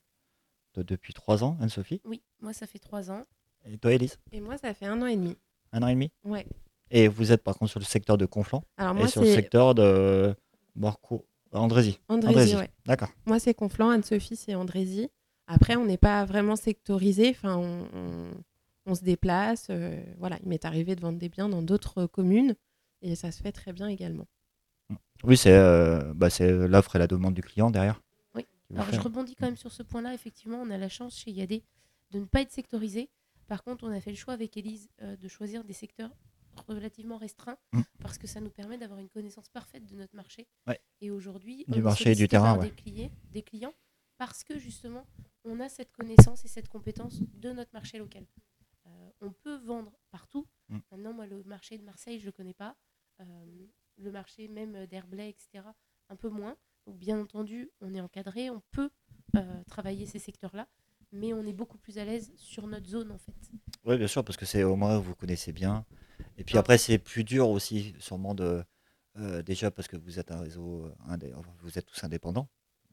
de- 0.75 0.83
Depuis 0.83 1.13
trois 1.13 1.43
ans, 1.43 1.57
Anne-Sophie? 1.61 2.01
Oui, 2.05 2.21
moi, 2.41 2.53
ça 2.53 2.67
fait 2.67 2.79
trois 2.79 3.11
ans. 3.11 3.21
Et 3.65 3.77
toi, 3.77 3.91
Elise 3.93 4.17
Et 4.31 4.41
moi, 4.41 4.57
ça 4.57 4.73
fait 4.73 4.85
un 4.85 5.01
an 5.01 5.07
et 5.07 5.15
demi. 5.15 5.35
Un 5.71 5.81
an 5.83 5.87
et 5.87 5.93
demi? 5.93 6.11
Ouais. 6.23 6.45
Et 6.91 7.07
vous 7.07 7.31
êtes 7.31 7.43
par 7.43 7.57
contre 7.57 7.71
sur 7.71 7.79
le 7.79 7.85
secteur 7.85 8.17
de 8.17 8.25
Conflans 8.25 8.63
Alors 8.77 8.97
et 9.03 9.07
sur 9.07 9.21
le 9.21 9.27
secteur 9.33 9.73
de 9.75 10.35
Marco 10.75 11.25
Andrézy. 11.51 11.99
Andrézy, 12.09 12.55
ouais. 12.55 12.69
D'accord. 12.85 13.09
Moi, 13.25 13.39
c'est 13.39 13.53
Conflans, 13.53 13.89
Anne-Sophie, 13.89 14.35
c'est 14.35 14.53
Andrézy. 14.55 15.09
Après, 15.47 15.75
on 15.75 15.85
n'est 15.85 15.97
pas 15.97 16.25
vraiment 16.25 16.55
sectorisé. 16.55 17.29
Enfin, 17.31 17.55
on, 17.57 17.87
on- 17.93 18.31
on 18.87 18.93
se 18.95 19.03
déplace. 19.03 19.67
euh, 19.71 19.99
voilà, 20.19 20.37
il 20.43 20.47
m'est 20.49 20.63
arrivé 20.65 20.95
de 20.95 21.01
vendre 21.01 21.17
des 21.17 21.29
biens 21.29 21.49
dans 21.49 21.63
d'autres 21.63 22.05
communes 22.05 22.55
et 23.01 23.15
ça 23.15 23.31
se 23.31 23.41
fait 23.41 23.51
très 23.51 23.73
bien 23.73 23.87
également. 23.87 24.27
Oui, 25.23 25.37
c'est 25.37 25.53
euh, 25.57 26.13
bah, 26.13 26.29
c'est 26.29 26.51
l'offre 26.67 26.95
et 26.95 26.99
la 26.99 27.07
demande 27.07 27.33
du 27.33 27.41
client 27.41 27.71
derrière. 27.71 28.01
Alors 28.73 28.91
je 28.91 28.99
rebondis 28.99 29.35
quand 29.35 29.45
même 29.45 29.57
sur 29.57 29.71
ce 29.71 29.83
point-là. 29.83 30.13
Effectivement, 30.13 30.57
on 30.61 30.69
a 30.69 30.77
la 30.77 30.89
chance 30.89 31.17
chez 31.17 31.31
IAD 31.31 31.61
de 32.11 32.19
ne 32.19 32.25
pas 32.25 32.41
être 32.41 32.51
sectorisé. 32.51 33.09
Par 33.47 33.63
contre, 33.63 33.83
on 33.83 33.91
a 33.91 34.01
fait 34.01 34.11
le 34.11 34.15
choix 34.17 34.33
avec 34.33 34.57
Elise 34.57 34.89
euh, 35.01 35.15
de 35.17 35.27
choisir 35.27 35.63
des 35.63 35.73
secteurs 35.73 36.11
relativement 36.67 37.17
restreints 37.17 37.57
Mm. 37.73 37.81
parce 37.99 38.17
que 38.17 38.27
ça 38.27 38.39
nous 38.39 38.49
permet 38.49 38.77
d'avoir 38.77 38.99
une 38.99 39.09
connaissance 39.09 39.49
parfaite 39.49 39.85
de 39.85 39.95
notre 39.95 40.15
marché. 40.15 40.47
Ouais. 40.67 40.79
Et 41.01 41.11
aujourd'hui, 41.11 41.65
Du 41.67 41.79
on 41.79 41.83
marché 41.83 42.11
et 42.11 42.15
du 42.15 42.27
terrain, 42.27 42.53
par 42.55 42.59
ouais. 42.63 42.69
des, 42.69 42.75
clients, 42.75 43.11
des 43.31 43.41
clients 43.41 43.73
parce 44.17 44.43
que 44.43 44.57
justement, 44.57 45.05
on 45.43 45.59
a 45.59 45.67
cette 45.69 45.91
connaissance 45.91 46.45
et 46.45 46.47
cette 46.47 46.69
compétence 46.69 47.19
de 47.33 47.51
notre 47.51 47.71
marché 47.73 47.97
local. 47.97 48.25
Euh, 48.87 49.09
on 49.21 49.31
peut 49.31 49.57
vendre 49.57 49.91
partout. 50.11 50.47
Mm. 50.69 50.79
Maintenant, 50.91 51.13
moi, 51.13 51.25
le 51.27 51.43
marché 51.43 51.77
de 51.77 51.83
Marseille, 51.83 52.17
je 52.19 52.23
ne 52.23 52.27
le 52.27 52.31
connais 52.31 52.53
pas. 52.53 52.75
Euh, 53.19 53.45
le 53.97 54.11
marché 54.11 54.47
même 54.47 54.85
d'Herblay, 54.87 55.29
etc., 55.29 55.65
un 56.09 56.15
peu 56.15 56.29
moins. 56.29 56.55
Bien 56.87 57.19
entendu, 57.19 57.71
on 57.81 57.93
est 57.93 58.01
encadré, 58.01 58.49
on 58.49 58.61
peut 58.71 58.89
euh, 59.35 59.63
travailler 59.67 60.05
ces 60.05 60.19
secteurs-là, 60.19 60.67
mais 61.11 61.33
on 61.33 61.43
est 61.45 61.53
beaucoup 61.53 61.77
plus 61.79 61.97
à 61.97 62.05
l'aise 62.05 62.31
sur 62.35 62.67
notre 62.67 62.87
zone, 62.87 63.11
en 63.11 63.17
fait. 63.17 63.33
Oui, 63.85 63.97
bien 63.97 64.07
sûr, 64.07 64.23
parce 64.23 64.37
que 64.37 64.45
c'est 64.45 64.63
au 64.63 64.75
moins 64.75 64.97
vous 64.99 65.15
connaissez 65.15 65.51
bien. 65.51 65.85
Et 66.37 66.43
puis 66.43 66.57
Ah. 66.57 66.59
après, 66.59 66.77
c'est 66.77 66.97
plus 66.99 67.23
dur 67.23 67.49
aussi, 67.49 67.95
sûrement 67.99 68.33
de. 68.35 68.63
euh, 69.17 69.41
déjà 69.41 69.71
parce 69.71 69.87
que 69.87 69.95
vous 69.97 70.19
êtes 70.19 70.29
un 70.31 70.39
réseau, 70.41 70.85
euh, 70.85 70.93
indé- 71.09 71.33
vous 71.61 71.77
êtes 71.79 71.85
tous 71.85 72.03
indépendants, 72.03 72.49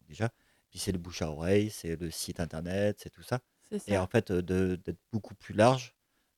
déjà. 0.06 0.30
Puis 0.70 0.78
c'est 0.78 0.92
le 0.92 0.98
bouche 0.98 1.20
à 1.20 1.30
oreille, 1.30 1.68
c'est 1.70 1.96
le 2.00 2.10
site 2.12 2.38
internet, 2.40 2.98
c'est 3.02 3.10
tout 3.10 3.22
ça. 3.24 3.40
Et 3.88 3.98
en 3.98 4.06
fait, 4.06 4.30
d'être 4.30 4.98
beaucoup 5.12 5.34
plus 5.34 5.52
large, 5.54 5.94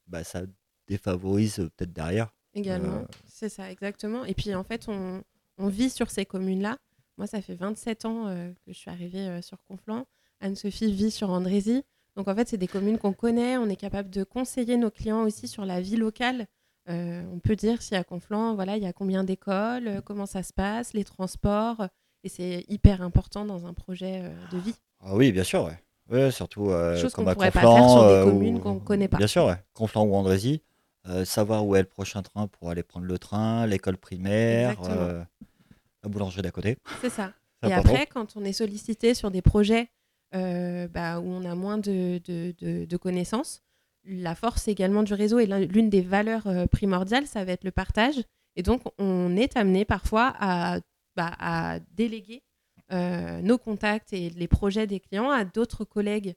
bah, 0.07 0.25
ça 0.25 0.43
défavorise 0.89 1.57
peut-être 1.77 1.93
derrière. 1.93 2.35
également. 2.55 3.01
euh, 3.01 3.05
C'est 3.27 3.49
ça, 3.49 3.71
exactement. 3.71 4.25
Et 4.25 4.35
puis, 4.35 4.55
en 4.55 4.65
fait, 4.65 4.89
on, 4.89 5.23
on 5.59 5.69
vit 5.69 5.91
sur 5.91 6.11
ces 6.11 6.25
communes-là. 6.25 6.79
Moi, 7.17 7.27
ça 7.27 7.41
fait 7.41 7.55
27 7.55 8.05
ans 8.07 8.27
euh, 8.27 8.51
que 8.67 8.73
je 8.73 8.79
suis 8.79 8.91
arrivée 8.91 9.27
euh, 9.29 9.43
sur 9.43 9.59
Conflans. 9.69 10.05
Anne-Sophie 10.41 10.93
vit 10.93 11.11
sur 11.11 11.31
Andrézy. 11.31 11.85
Donc, 12.17 12.29
en 12.29 12.35
fait, 12.35 12.49
c'est 12.49 12.57
des 12.57 12.67
communes 12.69 12.99
qu'on 12.99 13.13
connaît. 13.13 13.57
On 13.57 13.69
est 13.69 13.77
capable 13.77 14.11
de 14.11 14.25
conseiller 14.25 14.77
nos 14.77 14.91
clients 14.91 15.23
aussi 15.23 15.49
sur 15.49 15.65
la 15.65 15.81
vie 15.81 15.97
locale. 15.97 16.47
Euh, 16.89 17.23
on 17.33 17.39
peut 17.39 17.57
dire 17.57 17.81
si 17.83 17.95
à 17.95 18.05
Conflans, 18.05 18.55
voilà, 18.55 18.77
il 18.77 18.83
y 18.83 18.87
a 18.87 18.93
combien 18.93 19.25
d'écoles, 19.25 20.03
comment 20.05 20.27
ça 20.27 20.43
se 20.43 20.53
passe, 20.53 20.93
les 20.93 21.05
transports. 21.05 21.87
Et 22.25 22.29
c'est 22.29 22.65
hyper 22.69 23.01
important 23.03 23.45
dans 23.45 23.67
un 23.67 23.73
projet 23.75 24.23
de 24.53 24.59
vie. 24.59 24.75
Ah 25.01 25.15
oui, 25.15 25.33
bien 25.33 25.45
sûr, 25.45 25.65
ouais. 25.65 25.79
Ouais, 26.11 26.31
surtout 26.31 26.67
Chose 27.01 27.15
comme 27.15 27.25
qu'on 27.25 27.31
à 27.31 27.35
pourrait 27.35 27.51
pas 27.51 27.63
Conflans, 27.63 27.77
faire 27.77 27.91
sur 27.91 28.09
des 28.25 28.31
communes 28.31 28.57
ou- 28.57 28.61
qu'on 28.61 28.79
connaît 28.81 29.09
pas. 29.09 29.17
Bien 29.17 29.27
sûr, 29.27 29.47
ouais. 29.47 29.57
Conflans 29.73 30.05
ou 30.05 30.15
Andrézy, 30.15 30.63
savoir 31.25 31.67
où 31.67 31.75
est 31.77 31.81
le 31.83 31.89
prochain 31.89 32.23
train 32.23 32.47
pour 32.49 32.69
aller 32.71 32.83
prendre 32.83 33.07
le 33.07 33.19
train, 33.19 33.67
l'école 33.67 33.97
primaire, 33.97 34.77
la 36.05 36.09
boulangerie 36.11 36.43
d'à 36.43 36.51
côté. 36.51 36.77
C'est 37.01 37.11
ça. 37.11 37.33
Et 37.67 37.73
après, 37.73 38.07
quand 38.07 38.37
on 38.37 38.45
est 38.45 38.53
sollicité 38.53 39.15
sur 39.15 39.31
des 39.31 39.43
projets 39.43 39.89
euh, 40.35 40.87
bah, 40.89 41.19
où 41.21 41.25
on 41.27 41.45
a 41.45 41.55
moins 41.55 41.79
de, 41.79 42.21
de- 42.25 42.55
de- 42.59 42.85
de 42.85 42.97
connaissances, 42.97 43.63
la 44.05 44.35
force 44.35 44.69
également 44.69 45.03
du 45.03 45.15
réseau 45.15 45.39
et 45.39 45.47
l'un- 45.47 45.61
l'une 45.61 45.89
des 45.89 46.03
valeurs 46.03 46.47
euh, 46.47 46.67
primordiales, 46.67 47.27
ça 47.27 47.45
va 47.45 47.53
être 47.53 47.65
le 47.65 47.71
partage. 47.71 48.17
Et 48.57 48.63
donc, 48.63 48.83
on 48.99 49.35
est 49.37 49.57
amené 49.57 49.85
parfois 49.85 50.35
à, 50.39 50.79
bah, 51.17 51.33
à 51.39 51.79
déléguer 51.93 52.43
euh, 52.93 53.41
nos 53.41 53.57
contacts 53.57 54.13
et 54.13 54.29
les 54.31 54.47
projets 54.49 54.87
des 54.87 55.01
clients 55.01 55.31
à 55.31 55.45
d'autres 55.45 55.85
collègues 55.85 56.35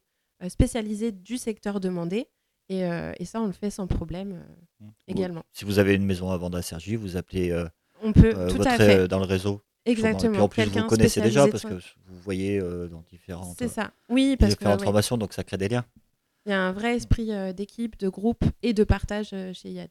spécialisés 0.48 1.12
du 1.12 1.38
secteur 1.38 1.80
demandé. 1.80 2.28
Et, 2.70 2.82
et 2.82 3.26
ça, 3.26 3.42
on 3.42 3.48
le 3.48 3.54
fait 3.54 3.70
sans 3.70 3.88
problème 3.88 4.44
Mmh. 4.80 4.90
également. 5.08 5.44
Si 5.54 5.66
vous 5.66 5.80
avez 5.80 5.96
une 5.96 6.06
maison 6.06 6.30
à 6.30 6.38
vendre 6.38 6.56
à 6.56 6.62
Sergi, 6.62 6.96
vous 6.98 7.18
appelez 7.18 7.52
On 8.08 8.14
peut, 8.14 8.34
euh, 8.36 8.50
tout 8.50 8.58
votre, 8.58 8.70
à 8.70 8.78
fait. 8.78 8.96
euh, 9.00 9.08
dans 9.08 9.20
le 9.20 9.26
réseau. 9.26 9.62
Exactement. 9.86 10.30
Et 10.30 10.34
puis 10.34 10.42
en 10.42 10.50
plus, 10.50 10.66
vous 10.66 10.88
connaissez 10.88 11.22
déjà 11.22 11.48
parce 11.48 11.64
que 11.64 11.74
vous 11.74 12.20
voyez 12.24 12.60
euh, 12.60 12.88
dans 12.88 13.04
différentes, 13.10 13.56
C'est 13.58 13.68
ça. 13.68 13.92
Oui, 14.10 14.36
parce 14.38 14.56
que 14.56 14.66
ouais, 14.66 14.78
formations, 14.84 15.18
donc 15.18 15.34
ça 15.34 15.44
crée 15.44 15.58
des 15.58 15.70
liens. 15.70 15.86
il 16.46 16.50
y 16.52 16.54
a 16.54 16.62
un 16.62 16.72
vrai 16.74 16.96
esprit 16.96 17.32
euh, 17.32 17.54
d'équipe, 17.54 17.98
de 18.00 18.10
groupe 18.10 18.44
et 18.64 18.74
de 18.74 18.84
partage 18.84 19.30
euh, 19.34 19.54
chez 19.54 19.70
IAD. 19.70 19.90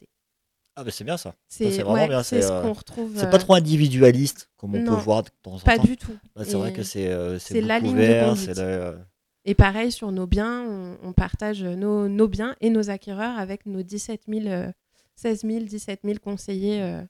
Ah, 0.78 0.84
bah 0.84 0.90
c'est 0.90 1.04
bien 1.04 1.16
ça. 1.16 1.34
C'est 1.48 1.70
vraiment 1.82 1.94
ouais, 1.94 2.08
bien, 2.08 2.22
c'est 2.22 2.42
c'est, 2.42 2.48
ce 2.48 2.52
euh, 2.52 2.60
qu'on 2.62 2.74
retrouve. 2.74 3.12
C'est 3.16 3.24
euh, 3.26 3.30
pas 3.30 3.38
trop 3.38 3.54
individualiste 3.54 4.50
comme 4.58 4.74
on 4.74 4.80
non, 4.82 4.96
peut 4.96 5.02
voir 5.02 5.22
de 5.22 5.30
temps 5.42 5.54
en 5.54 5.58
pas 5.60 5.76
temps. 5.78 5.84
du 5.84 5.96
tout. 5.96 6.12
C'est 6.44 6.52
vrai 6.54 6.72
que 6.74 6.82
c'est 6.82 7.08
euh, 7.08 7.38
c'est 7.38 7.62
la 7.62 7.78
ligne 7.78 7.92
ouvert, 7.94 8.34
le- 8.34 8.98
Et 9.46 9.54
pareil, 9.54 9.90
sur 9.90 10.12
nos 10.12 10.26
biens, 10.26 10.64
on, 10.68 10.98
on 11.02 11.12
partage 11.14 11.62
nos, 11.64 12.08
nos 12.08 12.28
biens 12.28 12.54
et 12.60 12.68
nos 12.68 12.90
acquéreurs 12.90 13.38
avec 13.38 13.64
nos 13.64 13.82
17 13.82 14.22
000, 14.28 14.46
euh, 14.48 14.70
16 15.14 15.42
000, 15.46 15.64
17 15.64 16.00
000 16.04 16.18
conseillers 16.22 16.82
euh, 16.82 17.02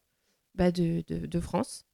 bah, 0.57 0.71
de, 0.73 1.03
de- 1.07 1.27
de 1.27 1.41
France. 1.41 1.85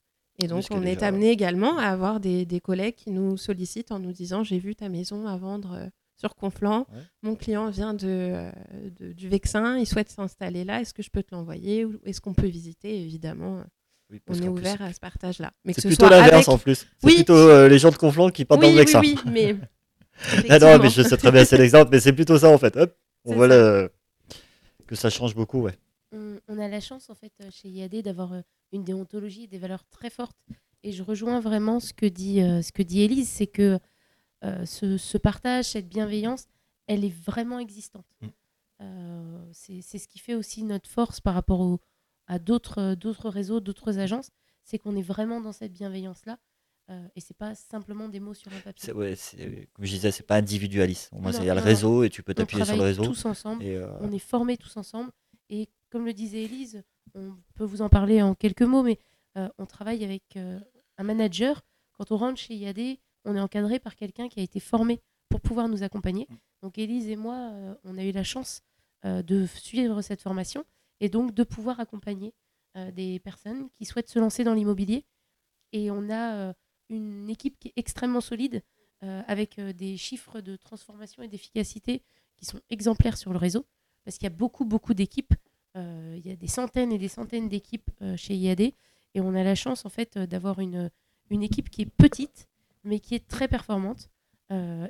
Et 0.42 0.46
donc, 0.46 0.64
on 0.70 0.82
est 0.82 0.94
déjà- 0.94 1.08
amené 1.08 1.30
également 1.30 1.76
à 1.78 1.84
avoir 1.86 2.18
des, 2.18 2.46
des 2.46 2.60
collègues 2.60 2.94
qui 2.94 3.10
nous 3.10 3.36
sollicitent 3.36 3.92
en 3.92 3.98
nous 3.98 4.12
disant 4.12 4.42
J'ai 4.44 4.58
vu 4.58 4.74
ta 4.74 4.88
maison 4.88 5.26
à 5.26 5.36
vendre 5.36 5.72
euh, 5.74 5.86
sur 6.16 6.34
Conflans. 6.34 6.86
Ouais. 6.92 7.00
Mon 7.22 7.34
client 7.36 7.68
vient 7.68 7.92
de, 7.94 8.06
euh, 8.08 8.50
de- 8.98 9.12
du 9.12 9.28
Vexin, 9.28 9.76
il 9.78 9.86
souhaite 9.86 10.08
s'installer 10.10 10.64
là. 10.64 10.80
Est-ce 10.80 10.94
que 10.94 11.02
je 11.02 11.10
peux 11.10 11.22
te 11.22 11.34
l'envoyer 11.34 11.84
ou 11.84 11.98
est-ce 12.06 12.20
qu'on 12.20 12.32
peut 12.34 12.46
visiter? 12.46 12.98
Évidemment, 13.02 13.58
euh, 13.58 13.62
oui, 14.10 14.20
on 14.28 14.34
est 14.34 14.38
plus, 14.40 14.48
ouvert 14.48 14.80
à 14.82 14.92
ce 14.92 15.00
partage-là. 15.00 15.52
Mais 15.64 15.74
C'est 15.74 15.82
ce 15.82 15.88
plutôt 15.88 16.08
l'inverse 16.08 16.32
avec... 16.32 16.48
en 16.48 16.58
plus. 16.58 16.76
C'est 16.98 17.06
Oui. 17.06 17.14
plutôt 17.16 17.34
euh, 17.34 17.68
les 17.68 17.78
gens 17.78 17.90
de 17.90 17.96
Conflans 17.96 18.30
qui 18.30 18.44
partent 18.46 18.62
dans 18.62 18.66
Oui, 18.68 18.72
le 18.74 18.78
oui, 18.80 18.84
Vexin. 18.86 19.00
oui, 19.00 19.16
mais. 19.26 19.56
Ah 20.50 20.58
non, 20.58 20.78
mais 20.78 20.88
je 20.90 21.02
sais 21.02 21.16
très 21.16 21.32
bien 21.32 21.44
c'est 21.44 21.56
l'exemple, 21.58 21.88
mais 21.90 21.98
c'est 21.98 22.12
plutôt 22.12 22.38
ça 22.38 22.48
en 22.48 22.58
fait. 22.58 22.76
Hop, 22.76 22.94
on 23.24 23.34
voit 23.34 23.48
le- 23.48 23.90
que 24.86 24.94
ça 24.94 25.10
change 25.10 25.34
beaucoup, 25.34 25.62
ouais. 25.62 25.72
On, 26.12 26.38
on 26.48 26.58
a 26.58 26.68
la 26.68 26.80
chance 26.80 27.10
en 27.10 27.14
fait 27.14 27.32
euh, 27.40 27.48
chez 27.50 27.68
IAD 27.68 28.02
d'avoir 28.02 28.32
euh, 28.34 28.40
une 28.72 28.84
déontologie 28.84 29.44
et 29.44 29.48
des 29.48 29.58
valeurs 29.58 29.84
très 29.90 30.10
fortes. 30.10 30.36
Et 30.82 30.92
je 30.92 31.02
rejoins 31.02 31.40
vraiment 31.40 31.78
ce 31.80 31.92
que 31.92 32.06
dit, 32.06 32.40
euh, 32.42 32.60
ce 32.62 32.72
que 32.72 32.82
dit 32.82 33.02
Élise, 33.02 33.28
c'est 33.28 33.46
que 33.46 33.78
ce, 34.64 34.98
ce 34.98 35.18
partage, 35.18 35.66
cette 35.66 35.88
bienveillance, 35.88 36.46
elle 36.88 37.04
est 37.04 37.14
vraiment 37.14 37.60
existante. 37.60 38.06
Mm. 38.20 38.26
Euh, 38.80 39.38
c'est 39.52 39.80
ce 39.98 40.08
qui 40.08 40.18
fait 40.18 40.34
aussi 40.34 40.64
notre 40.64 40.90
force 40.90 41.20
par 41.20 41.34
rapport 41.34 41.60
au- 41.60 41.78
à 42.26 42.40
d'autres 42.40 42.94
d'autres 42.96 43.28
réseaux, 43.28 43.60
d'autres 43.60 43.98
agences, 44.00 44.30
c'est 44.64 44.78
qu'on 44.78 44.96
est 44.96 45.02
vraiment 45.02 45.40
dans 45.40 45.52
cette 45.52 45.72
bienveillance-là. 45.72 46.38
euh, 46.90 47.06
et 47.14 47.20
c'est 47.20 47.36
pas 47.36 47.54
simplement 47.54 48.08
des 48.08 48.18
mots 48.18 48.34
sur 48.34 48.52
un 48.52 48.58
papier. 48.58 48.92
Ouais, 48.92 49.14
comme 49.72 49.84
je 49.84 49.90
disais, 49.92 50.10
c'est 50.10 50.24
pas 50.26 50.34
individualiste. 50.36 51.10
Au 51.12 51.20
moins, 51.20 51.30
il 51.30 51.44
y 51.44 51.50
a 51.50 51.54
le 51.54 51.60
réseau 51.60 52.02
et 52.02 52.10
tu 52.10 52.24
peux 52.24 52.34
t'appuyer 52.34 52.64
sur 52.64 52.76
le 52.76 52.82
réseau. 52.82 53.04
tous 53.04 53.24
ensemble. 53.24 53.62
Et, 53.62 53.76
euh, 53.76 53.86
on 54.00 54.10
est 54.10 54.18
formés 54.18 54.56
tous 54.56 54.76
ensemble. 54.76 55.12
Et 55.48 55.68
comme 55.92 56.06
le 56.06 56.14
disait 56.14 56.44
Elise, 56.44 56.82
on 57.14 57.36
peut 57.54 57.64
vous 57.64 57.82
en 57.82 57.90
parler 57.90 58.22
en 58.22 58.34
quelques 58.34 58.62
mots, 58.62 58.82
mais 58.82 58.98
euh, 59.36 59.48
on 59.58 59.66
travaille 59.66 60.02
avec 60.04 60.36
euh, 60.36 60.58
un 60.96 61.04
manager. 61.04 61.62
Quand 61.92 62.10
on 62.10 62.16
rentre 62.16 62.40
chez 62.40 62.54
IAD, 62.54 62.96
on 63.26 63.36
est 63.36 63.40
encadré 63.40 63.78
par 63.78 63.94
quelqu'un 63.94 64.30
qui 64.30 64.40
a 64.40 64.42
été 64.42 64.58
formé 64.58 65.02
pour 65.28 65.42
pouvoir 65.42 65.68
nous 65.68 65.82
accompagner. 65.82 66.26
Donc 66.62 66.78
Elise 66.78 67.08
et 67.08 67.16
moi, 67.16 67.34
euh, 67.36 67.74
on 67.84 67.98
a 67.98 68.04
eu 68.04 68.10
la 68.10 68.24
chance 68.24 68.62
de 69.04 69.46
suivre 69.46 70.00
cette 70.00 70.22
formation 70.22 70.64
et 71.00 71.08
donc 71.08 71.34
de 71.34 71.42
pouvoir 71.42 71.80
accompagner 71.80 72.34
des 72.92 73.18
personnes 73.18 73.68
qui 73.70 73.84
souhaitent 73.84 74.08
se 74.08 74.20
lancer 74.20 74.44
dans 74.44 74.54
l'immobilier. 74.54 75.04
Et 75.72 75.90
on 75.90 76.08
a 76.08 76.54
une 76.88 77.28
équipe 77.28 77.58
qui 77.58 77.68
est 77.68 77.72
extrêmement 77.74 78.20
solide 78.20 78.62
avec 79.00 79.58
des 79.58 79.96
chiffres 79.96 80.40
de 80.40 80.54
transformation 80.54 81.24
et 81.24 81.26
d'efficacité 81.26 82.04
qui 82.36 82.44
sont 82.44 82.60
exemplaires 82.70 83.16
sur 83.16 83.32
le 83.32 83.38
réseau 83.38 83.66
parce 84.04 84.18
qu'il 84.18 84.26
y 84.26 84.32
a 84.32 84.36
beaucoup, 84.36 84.64
beaucoup 84.64 84.94
d'équipes. 84.94 85.34
Euh, 85.76 86.14
il 86.18 86.26
y 86.26 86.30
a 86.32 86.36
des 86.36 86.48
centaines 86.48 86.92
et 86.92 86.98
des 86.98 87.08
centaines 87.08 87.48
d'équipes 87.48 87.90
euh, 88.02 88.14
chez 88.16 88.34
IAD 88.34 88.60
et 88.60 88.74
on 89.22 89.34
a 89.34 89.42
la 89.42 89.54
chance 89.54 89.86
en 89.86 89.88
fait 89.88 90.16
euh, 90.18 90.26
d'avoir 90.26 90.58
une, 90.60 90.90
une 91.30 91.42
équipe 91.42 91.70
qui 91.70 91.80
est 91.82 91.90
petite 91.90 92.46
mais 92.84 93.00
qui 93.00 93.14
est 93.14 93.26
très 93.26 93.48
performante 93.48 94.10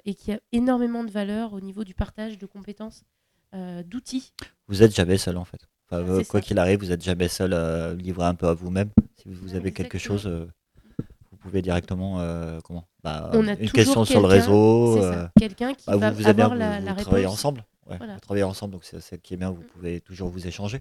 et 0.04 0.14
qui 0.14 0.32
a 0.32 0.40
énormément 0.50 1.04
de 1.04 1.10
valeur 1.12 1.52
au 1.52 1.60
niveau 1.60 1.84
du 1.84 1.94
partage 1.94 2.36
de 2.36 2.46
compétences, 2.46 3.04
d'outils. 3.86 4.32
vous 4.66 4.82
êtes 4.82 4.92
jamais 4.92 5.18
seul 5.18 5.36
en 5.36 5.44
fait. 5.44 5.68
Enfin, 5.88 6.04
Ah, 6.18 6.24
quoi 6.24 6.40
qu'il 6.40 6.58
arrive, 6.58 6.80
vous 6.80 6.90
êtes 6.90 7.04
jamais 7.04 7.28
seul 7.28 7.52
à 7.52 7.94
livrer 7.94 8.24
un 8.24 8.34
peu 8.34 8.48
à 8.48 8.54
vous-même. 8.54 8.90
Si 9.14 9.28
vous 9.28 9.50
Ouais, 9.50 9.56
avez 9.58 9.70
quelque 9.72 9.98
chose, 9.98 10.28
pouvez 11.42 11.62
directement. 11.62 12.20
euh, 12.20 12.60
comment 12.64 12.84
Bah, 13.04 13.30
On 13.34 13.46
a 13.48 13.52
Une 13.54 13.70
question 13.70 14.04
sur 14.04 14.20
le 14.20 14.26
réseau. 14.26 14.98
Euh, 14.98 15.12
ça, 15.12 15.32
quelqu'un 15.38 15.74
qui 15.74 15.86
bah, 15.86 15.96
va 15.96 16.10
vous, 16.10 16.16
vous 16.18 16.24
avez 16.24 16.34
bien, 16.34 16.44
avoir 16.46 16.58
la, 16.58 16.66
vous, 16.68 16.72
la 16.74 16.80
vous 16.80 16.86
réponse. 16.88 17.02
travaillez 17.04 17.26
ensemble. 17.26 17.64
Ouais, 17.90 17.96
Voilà. 17.98 18.14
Vous 18.14 18.20
travaillez 18.20 18.44
ensemble, 18.44 18.72
donc 18.72 18.84
c'est 18.84 19.00
c'est 19.00 19.20
qui 19.20 19.34
est 19.34 19.36
bien. 19.36 19.50
Vous 19.50 19.62
Mm. 19.62 19.66
pouvez 19.66 20.00
toujours 20.00 20.28
vous 20.28 20.46
échanger. 20.46 20.80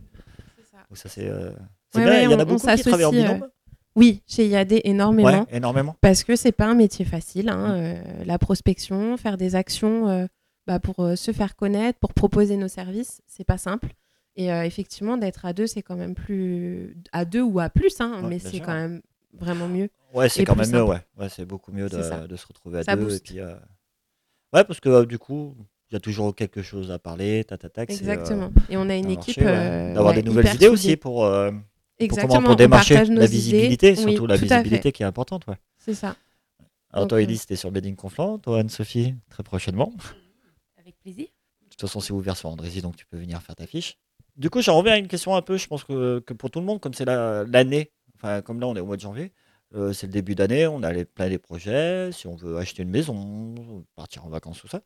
C'est 0.57 0.71
ça. 0.71 0.77
Donc 0.89 0.97
ça 0.97 1.09
c'est. 1.09 1.27
euh, 1.27 1.51
c'est 1.89 1.99
Ouais, 1.99 2.05
bien. 2.05 2.13
ouais, 2.13 2.23
Il 2.25 2.31
y 2.31 2.35
en 2.35 2.39
a 2.39 2.45
beaucoup 2.45 2.67
qui 2.67 2.83
travaillent 2.83 3.05
en 3.05 3.11
binôme. 3.11 3.47
Oui, 3.95 4.21
chez 4.25 4.47
IAD, 4.47 4.79
énormément. 4.85 5.27
Ouais, 5.27 5.43
énormément. 5.51 5.95
Parce 5.99 6.23
que 6.23 6.35
c'est 6.37 6.53
pas 6.53 6.67
un 6.67 6.75
métier 6.75 7.03
facile. 7.03 7.49
hein, 7.49 7.75
Mm. 7.75 7.79
euh, 7.81 8.23
la 8.25 8.37
prospection, 8.39 9.17
faire 9.17 9.37
des 9.37 9.55
actions 9.55 10.07
euh, 10.07 10.27
bah, 10.67 10.79
pour 10.79 10.99
euh, 11.01 11.15
se 11.15 11.31
faire 11.33 11.55
connaître, 11.57 11.99
pour 11.99 12.13
proposer 12.13 12.55
nos 12.55 12.67
services, 12.69 13.21
c'est 13.27 13.43
pas 13.43 13.57
simple. 13.57 13.89
Et 14.37 14.53
euh, 14.53 14.63
effectivement, 14.63 15.17
d'être 15.17 15.45
à 15.45 15.51
deux, 15.51 15.67
c'est 15.67 15.81
quand 15.81 15.97
même 15.97 16.13
plus. 16.15 16.95
À 17.11 17.25
deux 17.25 17.41
ou 17.41 17.59
à 17.59 17.69
plus, 17.69 17.99
hein, 17.99 18.21
Ouais, 18.21 18.29
mais 18.29 18.39
c'est 18.39 18.59
quand 18.61 18.73
même 18.73 19.01
vraiment 19.33 19.67
mieux. 19.67 19.89
Ouais, 20.13 20.29
c'est 20.29 20.43
quand 20.45 20.55
même 20.55 20.71
mieux, 20.71 20.83
ouais. 20.83 20.99
ouais 21.17 21.29
c'est 21.29 21.45
beaucoup 21.45 21.71
mieux 21.71 21.89
de, 21.89 22.01
se 22.01 22.47
retrouver 22.47 22.79
à 22.79 22.83
Ça 22.83 22.95
deux. 22.95 23.15
Et 23.15 23.19
puis, 23.19 23.39
euh, 23.39 23.55
Ouais, 24.53 24.63
parce 24.65 24.79
que 24.79 24.89
euh, 24.89 25.05
du 25.05 25.17
coup, 25.17 25.55
il 25.89 25.93
y 25.93 25.97
a 25.97 25.99
toujours 25.99 26.35
quelque 26.35 26.61
chose 26.61 26.91
à 26.91 26.99
parler, 26.99 27.45
c'est, 27.47 27.63
euh, 27.63 27.83
Exactement. 27.87 28.51
Et 28.69 28.77
on 28.77 28.89
a 28.89 28.95
une 28.95 29.05
un 29.07 29.09
équipe. 29.09 29.37
ouais. 29.37 29.45
euh, 29.47 29.93
D'avoir 29.93 30.13
ouais, 30.13 30.21
des 30.21 30.27
nouvelles 30.27 30.53
idées 30.55 30.67
aussi 30.67 30.97
pour, 30.97 31.25
euh, 31.25 31.51
pour, 31.51 31.59
comment, 31.59 31.65
Exactement. 31.99 32.41
pour 32.43 32.51
on 32.51 32.55
démarcher 32.55 32.95
la 32.95 33.03
idées. 33.03 33.27
visibilité, 33.27 33.91
Oui, 33.91 33.97
surtout 33.97 34.27
la 34.27 34.35
visibilité 34.35 34.91
qui 34.91 35.03
est 35.03 35.05
importante. 35.05 35.47
Ouais. 35.47 35.55
C'est 35.77 35.93
ça. 35.93 36.15
Alors 36.91 37.03
Donc, 37.05 37.09
toi, 37.09 37.17
euh, 37.19 37.21
Elise, 37.21 37.45
t'es 37.45 37.55
sur 37.55 37.71
Bedding 37.71 37.95
Conflant, 37.95 38.37
toi, 38.39 38.59
Anne-Sophie, 38.59 39.15
très 39.29 39.43
prochainement. 39.43 39.93
Avec 40.77 40.99
plaisir. 40.99 41.27
De 41.27 41.69
toute 41.69 41.81
façon, 41.81 42.01
c'est 42.01 42.11
ouvert 42.11 42.35
sur 42.35 42.49
Andrézy, 42.49 42.81
donc 42.81 42.97
tu 42.97 43.05
peux 43.05 43.17
venir 43.17 43.41
faire 43.41 43.55
ta 43.55 43.65
fiche. 43.65 43.97
Du 44.35 44.49
coup, 44.49 44.61
j'en 44.61 44.77
reviens 44.77 44.93
à 44.93 44.97
une 44.97 45.07
question 45.07 45.35
un 45.35 45.41
peu, 45.41 45.57
je 45.57 45.67
pense 45.67 45.85
que, 45.85 46.19
que 46.19 46.33
pour 46.33 46.51
tout 46.51 46.59
le 46.59 46.65
monde, 46.65 46.81
comme 46.81 46.93
c'est 46.93 47.05
la- 47.05 47.45
l'année, 47.45 47.91
enfin, 48.15 48.41
comme 48.41 48.59
là, 48.59 48.67
on 48.67 48.75
est 48.75 48.79
au 48.81 48.85
mois 48.85 48.97
de 48.97 49.01
janvier, 49.01 49.31
euh, 49.73 49.93
c'est 49.93 50.07
le 50.07 50.13
début 50.13 50.35
d'année, 50.35 50.67
on 50.67 50.83
a 50.83 50.91
les, 50.91 51.05
plein 51.05 51.29
des 51.29 51.37
projets, 51.39 52.11
si 52.11 52.27
on 52.27 52.35
veut 52.35 52.57
acheter 52.57 52.83
une 52.83 52.89
maison, 52.89 53.83
partir 53.95 54.25
en 54.25 54.29
vacances, 54.29 54.59
tout 54.61 54.67
ça. 54.67 54.81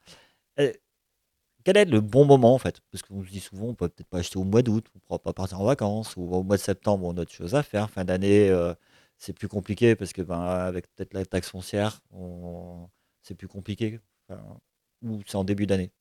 Quel 1.63 1.77
est 1.77 1.85
le 1.85 1.99
bon 1.99 2.25
moment, 2.25 2.53
en 2.53 2.59
fait? 2.59 2.79
Parce 2.91 3.01
qu'on 3.01 3.23
se 3.23 3.29
dit 3.29 3.39
souvent, 3.39 3.65
on 3.67 3.73
peut 3.73 3.89
peut-être 3.89 4.07
pas 4.07 4.19
acheter 4.19 4.37
au 4.37 4.43
mois 4.43 4.61
d'août, 4.61 4.85
on 4.93 4.97
ne 4.97 5.01
pourra 5.01 5.19
pas 5.19 5.33
partir 5.33 5.59
en 5.59 5.65
vacances, 5.65 6.15
ou 6.15 6.21
au 6.21 6.43
mois 6.43 6.57
de 6.57 6.61
septembre, 6.61 7.05
on 7.07 7.17
a 7.17 7.21
autre 7.21 7.31
chose 7.31 7.55
à 7.55 7.63
faire. 7.63 7.89
Fin 7.89 8.05
d'année, 8.05 8.49
euh, 8.49 8.73
c'est 9.17 9.33
plus 9.33 9.47
compliqué, 9.47 9.95
parce 9.95 10.13
que 10.13 10.21
ben, 10.21 10.39
avec 10.41 10.85
peut-être 10.93 11.13
la 11.15 11.25
taxe 11.25 11.49
foncière, 11.49 12.01
on- 12.11 12.87
c'est 13.23 13.33
plus 13.33 13.47
compliqué. 13.47 13.99
Enfin, 14.29 14.59
ou 15.01 15.21
c'est 15.25 15.37
en 15.37 15.43
début 15.43 15.65
d'année. 15.65 15.91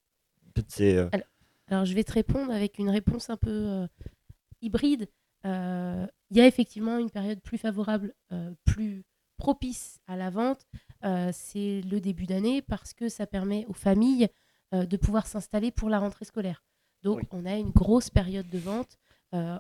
Euh, 0.81 1.09
Alors, 1.69 1.85
je 1.87 1.95
vais 1.95 2.05
te 2.05 2.13
répondre 2.13 2.53
avec 2.53 2.79
une 2.79 2.91
réponse 2.91 3.31
un 3.31 3.37
peu 3.39 3.51
euh, 3.51 3.87
hybride. 4.61 5.09
Euh, 5.47 6.07
Il 6.35 6.39
y 6.39 6.41
a 6.41 6.49
effectivement 6.49 6.99
une 6.99 7.11
période 7.11 7.41
plus 7.41 7.59
favorable, 7.59 8.13
euh, 8.33 8.51
plus 8.65 9.05
propice 9.37 10.01
à 10.09 10.17
la 10.17 10.31
vente. 10.31 10.67
Euh, 11.05 11.31
c'est 11.33 11.81
le 11.83 12.01
début 12.01 12.27
d'année 12.27 12.61
parce 12.61 12.93
que 12.93 13.09
ça 13.09 13.25
permet 13.25 13.65
aux 13.69 13.73
familles 13.73 14.27
euh, 14.75 14.85
de 14.85 14.97
pouvoir 14.97 15.29
s'installer 15.29 15.71
pour 15.71 15.89
la 15.91 16.01
rentrée 16.01 16.25
scolaire. 16.25 16.65
Donc, 17.05 17.19
Oui. 17.19 17.29
on 17.31 17.47
a 17.47 17.55
une 17.55 17.71
grosse 17.71 18.11
période 18.11 18.49
de 18.51 18.59
vente 18.59 18.99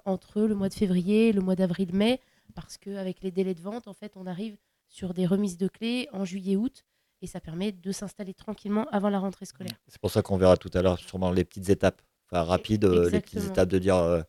entre 0.04 0.42
le 0.42 0.54
mois 0.54 0.68
de 0.68 0.74
février 0.74 1.30
et 1.30 1.32
le 1.32 1.40
mois 1.40 1.56
d'avril-mai 1.56 2.20
parce 2.54 2.78
qu'avec 2.78 3.22
les 3.22 3.32
délais 3.32 3.54
de 3.54 3.60
vente, 3.60 3.88
en 3.88 3.92
fait, 3.92 4.12
on 4.14 4.24
arrive 4.24 4.56
sur 4.88 5.14
des 5.14 5.26
remises 5.26 5.58
de 5.58 5.66
clés 5.66 6.08
en 6.12 6.24
juillet-août 6.24 6.84
et 7.22 7.26
ça 7.26 7.40
permet 7.40 7.72
de 7.72 7.90
s'installer 7.90 8.34
tranquillement 8.34 8.86
avant 8.92 9.10
la 9.10 9.18
rentrée 9.18 9.46
scolaire. 9.46 9.74
C'est 9.88 10.00
pour 10.00 10.12
ça 10.12 10.22
qu'on 10.22 10.36
verra 10.36 10.56
tout 10.56 10.70
à 10.74 10.82
l'heure 10.82 11.00
sûrement 11.00 11.32
les 11.32 11.44
petites 11.44 11.70
étapes, 11.70 12.02
enfin 12.30 12.44
rapides, 12.44 12.84
les 12.84 13.20
petites 13.20 13.44
étapes 13.44 13.68
de 13.68 13.80
dire 13.80 14.24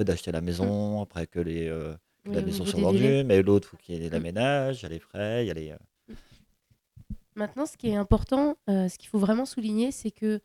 fait 0.00 0.04
d'acheter 0.04 0.32
la 0.32 0.40
maison, 0.40 1.02
après 1.02 1.26
que, 1.26 1.38
les, 1.40 1.68
euh, 1.68 1.94
que 2.24 2.28
Oui, 2.30 2.34
la 2.36 2.40
au 2.42 2.44
maison 2.46 2.58
niveau 2.64 2.70
soit 2.70 2.78
des 2.78 2.84
vendue, 2.84 2.98
délais. 2.98 3.24
mais 3.24 3.42
l'autre, 3.42 3.68
faut 3.68 3.76
qu'il 3.76 3.94
y 3.96 4.04
ait 4.04 4.08
Mm. 4.08 4.12
l'aménage, 4.12 4.80
il 4.80 4.82
y 4.82 4.86
a 4.86 4.88
les 4.88 4.98
frais, 4.98 5.44
il 5.44 5.48
y 5.48 5.50
a 5.50 5.54
les... 5.54 5.70
euh, 5.72 6.14
Maintenant, 7.36 7.66
ce 7.66 7.76
qui 7.76 7.88
est 7.88 7.94
important, 7.96 8.56
euh, 8.68 8.88
ce 8.88 8.98
qu'il 8.98 9.08
faut 9.08 9.18
vraiment 9.18 9.46
souligner, 9.46 9.92
c'est 9.92 10.10
que 10.10 10.40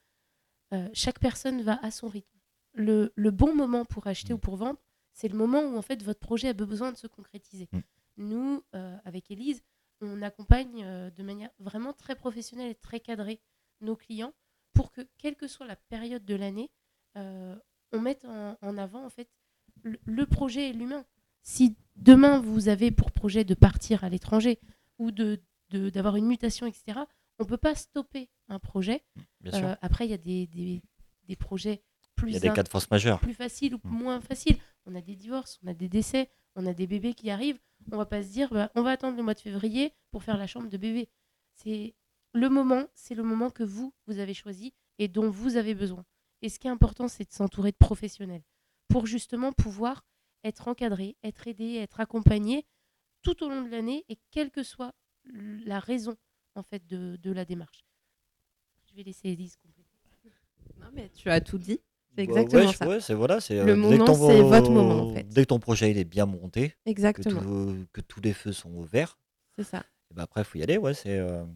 euh, 0.74 0.88
chaque 0.94 1.20
personne 1.20 1.62
va 1.62 1.80
à 1.84 1.92
son 1.92 2.08
rythme. 2.08 2.30
Le, 2.74 3.12
le 3.16 3.32
bon 3.32 3.56
moment 3.56 3.86
pour 3.86 4.08
acheter 4.08 4.34
Mm. 4.34 4.36
ou 4.36 4.40
pour 4.40 4.56
vendre, 4.58 4.80
c'est 5.14 5.28
le 5.30 5.38
moment 5.38 5.62
où 5.62 5.78
en 5.78 5.82
fait 5.82 6.04
votre 6.04 6.20
projet 6.20 6.50
a 6.50 6.54
besoin 6.54 6.92
de 6.92 6.98
se 6.98 7.08
concrétiser. 7.08 7.70
Mm. 7.72 7.80
Nous, 8.18 8.64
euh, 8.76 8.98
avec 9.06 9.32
Elise, 9.32 9.62
on 10.02 10.22
accompagne 10.22 10.84
euh, 10.84 11.10
de 11.10 11.24
manière 11.24 11.50
vraiment 11.60 11.94
très 11.94 12.16
professionnelle 12.16 12.72
et 12.72 12.76
très 12.76 13.00
cadrée 13.00 13.40
nos 13.82 13.96
clients 13.96 14.34
pour 14.74 14.92
que, 14.92 15.02
quelle 15.18 15.36
que 15.36 15.48
soit 15.48 15.66
la 15.66 15.76
période 15.78 16.26
de 16.26 16.36
l'année, 16.36 16.70
euh, 17.18 17.56
on 17.94 18.00
mette 18.02 18.26
en, 18.26 18.58
en 18.62 18.78
avant 18.78 19.06
en 19.06 19.10
fait 19.10 19.30
le, 19.84 20.26
projet 20.26 20.70
et 20.70 20.74
l'humain. 20.74 21.06
Si 21.42 21.76
demain 21.96 22.40
vous 22.40 22.70
avez 22.70 22.92
pour 22.92 23.12
projet 23.12 23.44
de 23.44 23.54
partir 23.54 24.04
à 24.04 24.10
l'étranger 24.10 24.60
ou 25.00 25.12
de 25.12 25.42
d'avoir 25.72 26.16
une 26.16 26.28
mutation, 26.28 26.68
etc., 26.68 27.00
on 27.40 27.44
ne 27.44 27.50
peut 27.50 27.58
pas 27.58 27.76
stopper 27.76 28.30
un 28.48 28.60
projet. 28.60 29.04
Euh, 29.54 29.76
après, 29.82 30.06
il 30.06 30.12
y 30.12 30.14
a 30.14 30.18
des, 30.18 30.48
des, 30.48 30.82
des 31.28 31.36
projets 31.36 31.84
plus, 32.16 32.30
il 32.30 32.34
y 32.34 32.38
a 32.38 32.40
des 32.40 32.50
cas 32.54 32.64
de 32.64 32.70
force 32.70 32.90
majeure. 32.90 33.20
plus 33.20 33.34
faciles 33.34 33.76
ou 33.76 33.80
Mm. 33.84 33.90
moins 33.90 34.22
faciles. 34.22 34.58
On 34.86 34.96
a 34.96 35.02
des 35.02 35.16
divorces, 35.16 35.60
on 35.64 35.68
a 35.68 35.74
des 35.74 35.90
décès, 35.90 36.30
on 36.56 36.66
a 36.66 36.74
des 36.74 36.88
bébés 36.88 37.14
qui 37.14 37.30
arrivent. 37.30 37.60
On 37.92 37.98
va 37.98 38.06
pas 38.06 38.24
se 38.24 38.30
dire, 38.30 38.48
bah, 38.54 38.72
on 38.76 38.84
va 38.84 38.92
attendre 38.92 39.18
le 39.18 39.24
mois 39.24 39.34
de 39.34 39.40
février 39.42 39.92
pour 40.12 40.24
faire 40.24 40.38
la 40.38 40.48
chambre 40.48 40.70
de 40.70 40.78
bébé. 40.78 41.10
C'est 41.56 41.94
le 42.34 42.48
moment, 42.50 42.86
c'est 42.94 43.16
le 43.16 43.24
moment 43.24 43.50
que 43.50 43.64
vous, 43.64 43.94
vous 44.08 44.20
avez 44.20 44.34
choisi 44.34 44.74
et 44.98 45.08
dont 45.10 45.30
vous 45.30 45.58
avez 45.58 45.74
besoin. 45.76 46.06
Et 46.42 46.48
ce 46.48 46.58
qui 46.60 46.68
est 46.68 46.72
important, 46.72 47.08
c'est 47.10 47.28
de 47.28 47.34
s'entourer 47.34 47.72
de 47.72 47.78
professionnels 47.78 48.44
pour 48.96 49.08
justement 49.08 49.52
pouvoir 49.52 50.06
être 50.46 50.70
encadré, 50.70 51.18
être 51.22 51.50
aidé, 51.50 51.76
être 51.76 52.00
accompagné 52.00 52.66
tout 53.24 53.44
au 53.44 53.50
long 53.50 53.62
de 53.62 53.70
l'année 53.70 54.06
et 54.08 54.18
quelle 54.32 54.52
que 54.52 54.64
soit 54.64 54.94
la 55.66 55.82
raison 55.82 56.16
en 56.56 56.64
fait 56.64 56.88
de, 56.88 57.18
de 57.18 57.32
la 57.34 57.44
démarche. 57.44 57.84
Je 58.90 58.96
vais 58.96 59.04
laisser 59.04 59.28
Elise 59.28 59.58
compléter. 59.58 59.90
Non, 60.80 60.88
mais 60.94 61.10
tu 61.10 61.30
as 61.30 61.42
tout 61.42 61.58
dit. 61.58 61.82
C'est 62.16 62.26
Bah 62.26 62.34
ouais, 62.36 62.40
exactement 62.40 62.72
je- 62.72 62.78
ça. 62.78 62.88
ouais, 62.88 63.02
c'est 63.02 63.14
voilà, 63.16 63.42
c'est 63.42 63.56
Le 63.62 63.74
euh, 63.74 63.76
que 63.76 63.82
moment, 63.82 64.14
c'est 64.14 64.42
votre 64.44 64.72
moment, 64.72 65.02
en 65.02 65.14
fait. 65.14 65.28
Dès 65.28 65.42
que 65.42 65.48
ton 65.50 65.60
projet 65.60 65.92
il 65.92 65.98
est 65.98 66.06
bien 66.06 66.26
monté, 66.26 66.70
que, 66.70 66.90
Exactement. 66.90 67.42
tout- 67.42 67.86
que 67.92 68.00
tous 68.00 68.22
les 68.22 68.32
feux 68.32 68.54
sont 68.54 68.74
ouverts, 68.76 69.20
C'est 69.58 69.66
ça. 69.66 69.84
et 70.10 70.14
ben 70.14 70.24
après, 70.24 70.46
faut 70.46 70.58
y 70.58 70.64
aller, 70.64 70.78
ouais, 70.78 70.94
c'est... 70.94 71.18
euh, 71.18 71.44
faut 71.44 71.54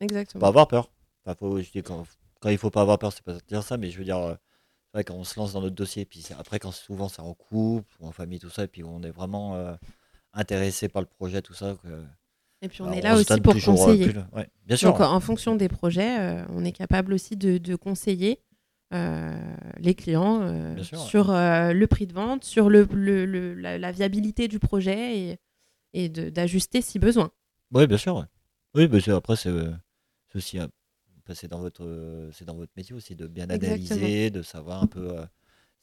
Exactement. 0.00 0.40
pas 0.40 0.48
avoir 0.48 0.68
peur. 0.68 0.90
Enfin, 1.26 1.36
faut, 1.38 1.60
je 1.60 1.70
dis 1.70 1.82
quand, 1.82 2.06
quand 2.40 2.48
il 2.48 2.56
faut 2.56 2.70
pas 2.70 2.80
avoir 2.80 2.98
peur, 2.98 3.12
c'est 3.12 3.22
pas 3.22 3.38
dire 3.46 3.62
ça, 3.62 3.76
mais 3.76 3.90
je 3.90 3.98
veux 3.98 4.04
dire, 4.04 4.38
quand 5.04 5.14
on 5.14 5.24
se 5.24 5.38
lance 5.38 5.52
dans 5.52 5.60
notre 5.60 5.74
dossier, 5.74 6.04
puis 6.04 6.22
c'est- 6.22 6.34
après, 6.34 6.58
quand 6.58 6.72
souvent 6.72 7.08
c'est 7.08 7.20
en 7.22 7.34
couple 7.34 7.94
ou 8.00 8.06
en 8.06 8.12
famille, 8.12 8.38
tout 8.38 8.50
ça, 8.50 8.64
et 8.64 8.68
puis 8.68 8.84
on 8.84 9.02
est 9.02 9.10
vraiment 9.10 9.54
euh, 9.56 9.74
intéressé 10.32 10.88
par 10.88 11.02
le 11.02 11.08
projet, 11.08 11.42
tout 11.42 11.54
ça. 11.54 11.76
Que, 11.82 11.88
Et 12.62 12.68
puis 12.68 12.82
on 12.82 12.86
bah, 12.86 12.96
est 12.96 13.00
là 13.00 13.14
se 13.14 13.20
aussi 13.20 13.28
donne 13.28 13.42
pour 13.42 13.52
toujours, 13.54 13.74
euh, 13.82 13.86
conseiller. 13.86 14.04
plus 14.04 14.12
le- 14.14 14.24
ouais, 14.36 14.48
bien 14.66 14.76
sûr. 14.76 14.90
Donc 14.92 15.00
en 15.00 15.20
fonction 15.20 15.56
des 15.56 15.68
projets, 15.68 16.18
euh, 16.20 16.44
on 16.50 16.64
est 16.64 16.72
capable 16.72 17.12
aussi 17.12 17.36
de, 17.36 17.58
de 17.58 17.76
conseiller 17.76 18.40
euh, 18.92 19.36
les 19.78 19.94
clients 19.94 20.42
euh, 20.42 20.74
Bien 20.74 20.84
sûr, 20.84 21.00
ouais. 21.00 21.06
sur 21.06 21.30
euh, 21.30 21.72
le 21.72 21.86
prix 21.88 22.06
de 22.06 22.12
vente, 22.12 22.44
sur 22.44 22.68
le, 22.70 22.86
le- 22.92 23.26
le- 23.26 23.54
la, 23.54 23.78
la 23.78 23.90
viabilité 23.92 24.46
du 24.48 24.58
projet 24.60 25.18
et, 25.18 25.38
et 25.92 26.08
de- 26.08 26.30
d'ajuster 26.30 26.82
si 26.82 26.98
besoin. 27.00 27.30
Oui, 27.72 27.86
bien 27.88 27.96
sûr. 27.98 28.16
ouais. 28.16 28.24
Oui, 28.74 28.88
mais 28.90 29.00
c'est- 29.00 29.10
après, 29.10 29.34
c'est 29.36 29.48
euh, 29.48 29.72
c'est 30.30 30.36
aussi. 30.38 30.58
euh, 30.60 30.68
c'est 31.34 31.48
dans, 31.48 31.60
votre, 31.60 32.28
c'est 32.32 32.44
dans 32.44 32.56
votre 32.56 32.72
métier 32.76 32.94
aussi 32.94 33.14
de 33.16 33.26
bien 33.26 33.48
Exactement. 33.48 33.72
analyser, 33.72 34.30
de 34.30 34.42
savoir 34.42 34.82
un 34.82 34.86
peu 34.86 35.18
euh, 35.18 35.26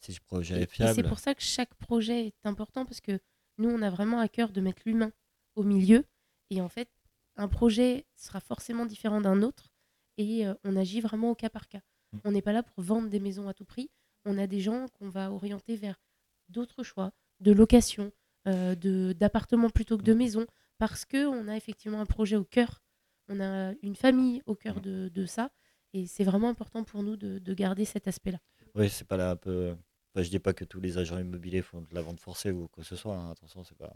si 0.00 0.12
ce 0.12 0.20
projet 0.20 0.56
Et, 0.56 0.60
est 0.60 0.62
et 0.62 0.66
fiable. 0.66 0.94
c'est 0.94 1.02
pour 1.08 1.18
ça 1.18 1.34
que 1.34 1.42
chaque 1.42 1.74
projet 1.74 2.26
est 2.26 2.34
important 2.46 2.84
parce 2.84 3.00
que 3.00 3.18
nous, 3.58 3.68
on 3.70 3.82
a 3.82 3.90
vraiment 3.90 4.20
à 4.20 4.28
cœur 4.28 4.50
de 4.50 4.60
mettre 4.60 4.82
l'humain 4.86 5.12
au 5.54 5.62
milieu. 5.62 6.04
Et 6.50 6.60
en 6.60 6.68
fait, 6.68 6.88
un 7.36 7.48
projet 7.48 8.04
sera 8.16 8.40
forcément 8.40 8.86
différent 8.86 9.20
d'un 9.20 9.42
autre 9.42 9.70
et 10.18 10.44
on 10.64 10.76
agit 10.76 11.00
vraiment 11.00 11.30
au 11.30 11.34
cas 11.34 11.50
par 11.50 11.68
cas. 11.68 11.80
Mm. 12.12 12.18
On 12.24 12.32
n'est 12.32 12.42
pas 12.42 12.52
là 12.52 12.62
pour 12.62 12.82
vendre 12.82 13.08
des 13.08 13.20
maisons 13.20 13.48
à 13.48 13.54
tout 13.54 13.64
prix. 13.64 13.90
On 14.24 14.38
a 14.38 14.46
des 14.46 14.60
gens 14.60 14.86
qu'on 14.98 15.08
va 15.08 15.30
orienter 15.32 15.76
vers 15.76 16.00
d'autres 16.48 16.82
choix, 16.82 17.12
de 17.40 17.52
location, 17.52 18.12
euh, 18.46 18.74
de- 18.74 19.12
d'appartements 19.12 19.70
plutôt 19.70 19.96
que 19.98 20.02
de 20.02 20.14
maisons, 20.14 20.46
parce 20.78 21.04
qu'on 21.04 21.48
a 21.48 21.56
effectivement 21.56 22.00
un 22.00 22.06
projet 22.06 22.36
au 22.36 22.44
cœur. 22.44 22.82
On 23.28 23.40
a 23.40 23.72
une 23.82 23.96
famille 23.96 24.42
au 24.46 24.54
cœur 24.54 24.76
Mm. 24.78 24.80
de, 24.82 25.08
de 25.08 25.26
ça. 25.26 25.50
Et 25.92 26.06
c'est 26.06 26.24
vraiment 26.24 26.48
important 26.48 26.82
pour 26.84 27.02
nous 27.02 27.16
de, 27.16 27.38
de 27.38 27.54
garder 27.54 27.84
cet 27.84 28.08
aspect-là. 28.08 28.38
Oui, 28.74 28.88
c'est 28.90 29.06
pas 29.06 29.16
là 29.16 29.30
un 29.30 29.36
peu. 29.36 29.70
enfin, 30.12 30.24
je 30.24 30.28
dis 30.30 30.40
pas 30.40 30.52
que 30.52 30.64
tous 30.64 30.80
les 30.80 30.98
agents 30.98 31.18
immobiliers 31.18 31.62
font 31.62 31.82
de 31.82 31.94
la 31.94 32.02
vente 32.02 32.18
forcée 32.20 32.50
ou 32.50 32.66
quoi 32.68 32.82
que 32.82 32.88
ce 32.88 32.96
soit. 32.96 33.16
hein, 33.16 33.30
attention, 33.30 33.62
c'est 33.62 33.78
pas. 33.78 33.94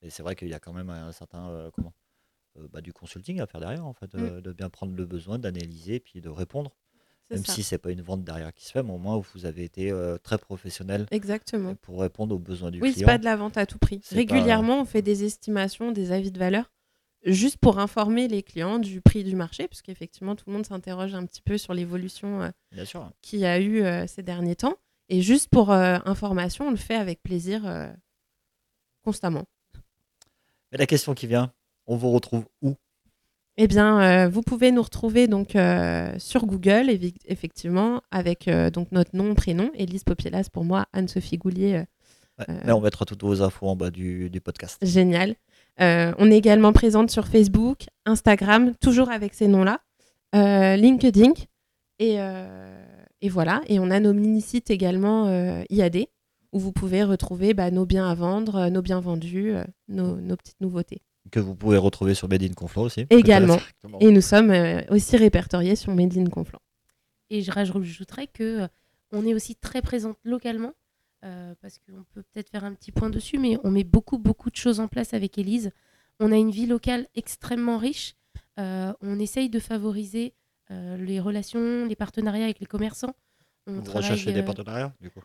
Mais 0.00 0.10
c'est 0.10 0.22
vrai 0.22 0.36
qu'il 0.36 0.48
y 0.48 0.54
a 0.54 0.60
quand 0.60 0.72
même 0.72 0.90
un 0.90 1.12
certain 1.12 1.48
euh, 1.50 1.70
comment 1.72 1.92
euh, 2.58 2.68
bah, 2.72 2.80
du 2.80 2.92
consulting 2.92 3.40
à 3.40 3.46
faire 3.46 3.60
derrière 3.60 3.84
en 3.86 3.92
fait, 3.92 4.14
euh, 4.14 4.40
de 4.40 4.52
bien 4.52 4.70
prendre 4.70 4.94
le 4.94 5.04
besoin, 5.06 5.38
d'analyser 5.38 5.98
puis 6.00 6.20
de 6.20 6.28
répondre. 6.28 6.74
Même 7.30 7.44
ça. 7.44 7.52
si 7.52 7.62
c'est 7.62 7.78
pas 7.78 7.90
une 7.92 8.02
vente 8.02 8.24
derrière 8.24 8.52
qui 8.52 8.64
se 8.64 8.72
fait, 8.72 8.82
mais 8.82 8.92
au 8.92 8.98
moins 8.98 9.16
où 9.16 9.24
vous 9.34 9.44
avez 9.46 9.62
été 9.64 9.92
euh, 9.92 10.18
très 10.18 10.36
professionnel 10.38 11.06
Exactement. 11.12 11.74
pour 11.76 12.00
répondre 12.00 12.34
aux 12.34 12.40
besoins 12.40 12.70
du 12.72 12.80
Oui, 12.80 12.88
c'est 12.88 12.94
client. 12.94 13.06
pas 13.08 13.18
de 13.18 13.24
la 13.24 13.36
vente 13.36 13.56
à 13.56 13.66
tout 13.66 13.78
prix. 13.78 13.98
Pas- 13.98 14.16
Régulièrement, 14.16 14.80
on 14.80 14.84
fait 14.84 15.02
des 15.02 15.22
estimations, 15.24 15.92
des 15.92 16.10
avis 16.10 16.32
de 16.32 16.38
valeur, 16.40 16.72
juste 17.24 17.58
pour 17.58 17.78
informer 17.78 18.28
les 18.28 18.42
clients 18.42 18.78
du 18.78 19.00
prix 19.00 19.24
du 19.24 19.36
marché, 19.36 19.68
parce 19.68 19.82
qu'effectivement, 19.82 20.36
tout 20.36 20.44
le 20.48 20.54
monde 20.54 20.66
s'interroge 20.66 21.14
un 21.14 21.26
petit 21.26 21.42
peu 21.42 21.58
sur 21.58 21.74
l'évolution 21.74 22.42
euh, 22.42 22.84
qu'il 23.22 23.40
y 23.40 23.46
a 23.46 23.58
eu 23.60 23.82
euh, 23.82 24.06
ces 24.06 24.22
derniers 24.22 24.56
temps. 24.56 24.76
Et 25.08 25.22
juste 25.22 25.48
pour 25.48 25.70
euh, 25.72 25.98
information, 26.04 26.68
on 26.68 26.70
le 26.70 26.76
fait 26.76 26.94
avec 26.94 27.22
plaisir 27.22 27.62
constamment. 29.02 29.44
Mais 30.72 30.78
la 30.78 30.86
question 30.86 31.14
qui 31.14 31.26
vient, 31.26 31.52
on 31.86 31.96
vous 31.96 32.10
retrouve 32.12 32.44
où? 32.62 32.74
Eh 33.56 33.66
bien, 33.66 34.00
euh, 34.00 34.28
vous 34.28 34.42
pouvez 34.42 34.70
nous 34.70 34.82
retrouver 34.82 35.26
donc 35.26 35.56
euh, 35.56 36.16
sur 36.18 36.46
Google, 36.46 36.88
effectivement, 37.26 38.00
avec 38.10 38.48
euh, 38.48 38.70
donc 38.70 38.92
notre 38.92 39.14
nom, 39.16 39.34
prénom, 39.34 39.70
Élise 39.74 40.04
Popielas 40.04 40.48
pour 40.50 40.64
moi, 40.64 40.86
Anne-Sophie 40.92 41.38
Goulier, 41.38 41.84
Ouais, 42.38 42.46
Là, 42.64 42.74
on 42.74 42.80
mettra 42.80 43.04
toutes 43.04 43.22
vos 43.22 43.42
infos 43.42 43.66
en 43.68 43.76
bas 43.76 43.90
du, 43.90 44.30
du 44.30 44.40
podcast. 44.40 44.78
génial. 44.80 45.34
Euh, 45.82 46.12
on 46.18 46.30
est 46.30 46.36
également 46.36 46.72
présente 46.72 47.10
sur 47.10 47.26
Facebook, 47.26 47.86
Instagram, 48.06 48.74
toujours 48.80 49.10
avec 49.10 49.34
ces 49.34 49.48
noms-là, 49.48 49.80
euh, 50.34 50.76
LinkedIn 50.76 51.32
et, 51.98 52.16
euh, 52.20 52.84
Et 53.22 53.28
voilà. 53.28 53.62
Et 53.66 53.78
on 53.78 53.90
a 53.90 54.00
nos 54.00 54.12
mini-sites 54.12 54.70
également 54.70 55.26
euh, 55.26 55.62
IAD, 55.70 56.06
où 56.52 56.58
vous 56.58 56.72
pouvez 56.72 57.02
retrouver 57.04 57.54
bah, 57.54 57.70
nos 57.70 57.86
biens 57.86 58.08
à 58.08 58.14
vendre, 58.14 58.68
nos 58.68 58.82
biens 58.82 59.00
vendus, 59.00 59.52
euh, 59.54 59.64
nos, 59.88 60.16
nos 60.16 60.36
petites 60.36 60.60
nouveautés. 60.60 61.02
Que 61.30 61.40
vous 61.40 61.54
pouvez 61.54 61.76
retrouver 61.76 62.14
sur 62.14 62.28
Made 62.28 62.42
in 62.42 62.54
Conflans 62.54 62.82
aussi. 62.84 63.06
Également. 63.10 63.58
Et 64.00 64.10
nous 64.10 64.22
sommes 64.22 64.50
euh, 64.50 64.80
aussi 64.90 65.16
répertoriés 65.16 65.76
sur 65.76 65.94
Made 65.94 66.16
in 66.16 66.24
Conflans. 66.26 66.62
Et 67.28 67.42
je 67.42 67.52
rajouterais 67.52 68.26
que 68.26 68.66
on 69.12 69.26
est 69.26 69.34
aussi 69.34 69.54
très 69.54 69.82
présente 69.82 70.16
localement, 70.24 70.72
euh, 71.24 71.54
parce 71.60 71.78
qu'on 71.78 72.04
peut 72.14 72.22
peut-être 72.32 72.48
faire 72.50 72.64
un 72.64 72.74
petit 72.74 72.92
point 72.92 73.10
dessus, 73.10 73.38
mais 73.38 73.58
on 73.64 73.70
met 73.70 73.84
beaucoup, 73.84 74.18
beaucoup 74.18 74.50
de 74.50 74.56
choses 74.56 74.80
en 74.80 74.88
place 74.88 75.14
avec 75.14 75.36
Élise. 75.38 75.70
On 76.18 76.32
a 76.32 76.36
une 76.36 76.50
vie 76.50 76.66
locale 76.66 77.06
extrêmement 77.14 77.78
riche. 77.78 78.14
Euh, 78.58 78.92
on 79.00 79.18
essaye 79.18 79.48
de 79.50 79.58
favoriser 79.58 80.34
euh, 80.70 80.96
les 80.96 81.20
relations, 81.20 81.86
les 81.86 81.96
partenariats 81.96 82.44
avec 82.44 82.60
les 82.60 82.66
commerçants. 82.66 83.14
On 83.66 83.74
Vous 83.74 83.82
travaille, 83.82 84.10
recherchez 84.10 84.32
des 84.32 84.42
partenariats, 84.42 84.94
du 85.00 85.10
coup 85.10 85.20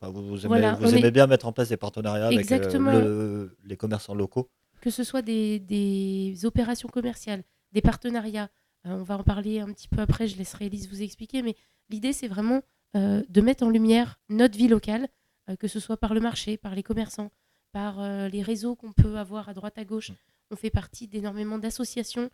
Enfin, 0.00 0.12
vous, 0.12 0.22
vous 0.26 0.38
aimez, 0.40 0.48
Voilà, 0.48 0.74
vous 0.74 0.86
on 0.86 0.96
aimez 0.96 1.06
est- 1.06 1.10
bien 1.12 1.26
mettre 1.28 1.46
en 1.46 1.52
place 1.52 1.68
des 1.68 1.76
partenariats 1.76 2.26
avec 2.26 2.48
le- 2.50 3.56
les 3.64 3.76
commerçants 3.76 4.14
locaux. 4.14 4.50
que 4.80 4.90
ce 4.90 5.04
soit 5.04 5.22
des, 5.22 5.60
des 5.60 6.44
opérations 6.44 6.88
commerciales, 6.88 7.44
des 7.72 7.80
partenariats. 7.82 8.48
On 8.84 9.04
va 9.04 9.16
en 9.18 9.22
parler 9.22 9.60
un 9.60 9.72
petit 9.72 9.86
peu 9.86 10.00
après, 10.00 10.26
je 10.26 10.36
laisserai 10.36 10.66
Elise 10.66 10.88
vous 10.88 11.02
expliquer, 11.02 11.42
mais 11.42 11.54
l'idée 11.88 12.12
c'est 12.12 12.26
vraiment 12.26 12.62
de 12.94 13.40
mettre 13.40 13.64
en 13.64 13.70
lumière 13.70 14.20
notre 14.28 14.56
vie 14.58 14.68
locale, 14.68 15.08
euh, 15.48 15.56
que 15.56 15.68
ce 15.68 15.80
soit 15.80 15.96
par 15.96 16.12
le 16.14 16.20
marché, 16.20 16.56
par 16.56 16.74
les 16.74 16.82
commerçants, 16.82 17.30
par 17.72 18.00
euh, 18.00 18.28
les 18.28 18.42
réseaux 18.42 18.76
qu'on 18.76 18.92
peut 18.92 19.16
avoir 19.16 19.48
à 19.48 19.54
droite 19.54 19.78
à 19.78 19.84
gauche. 19.84 20.10
Mm. 20.10 20.14
On 20.50 20.56
fait 20.56 20.70
partie 20.70 21.08
d'énormément 21.08 21.56
d'associations, 21.58 22.30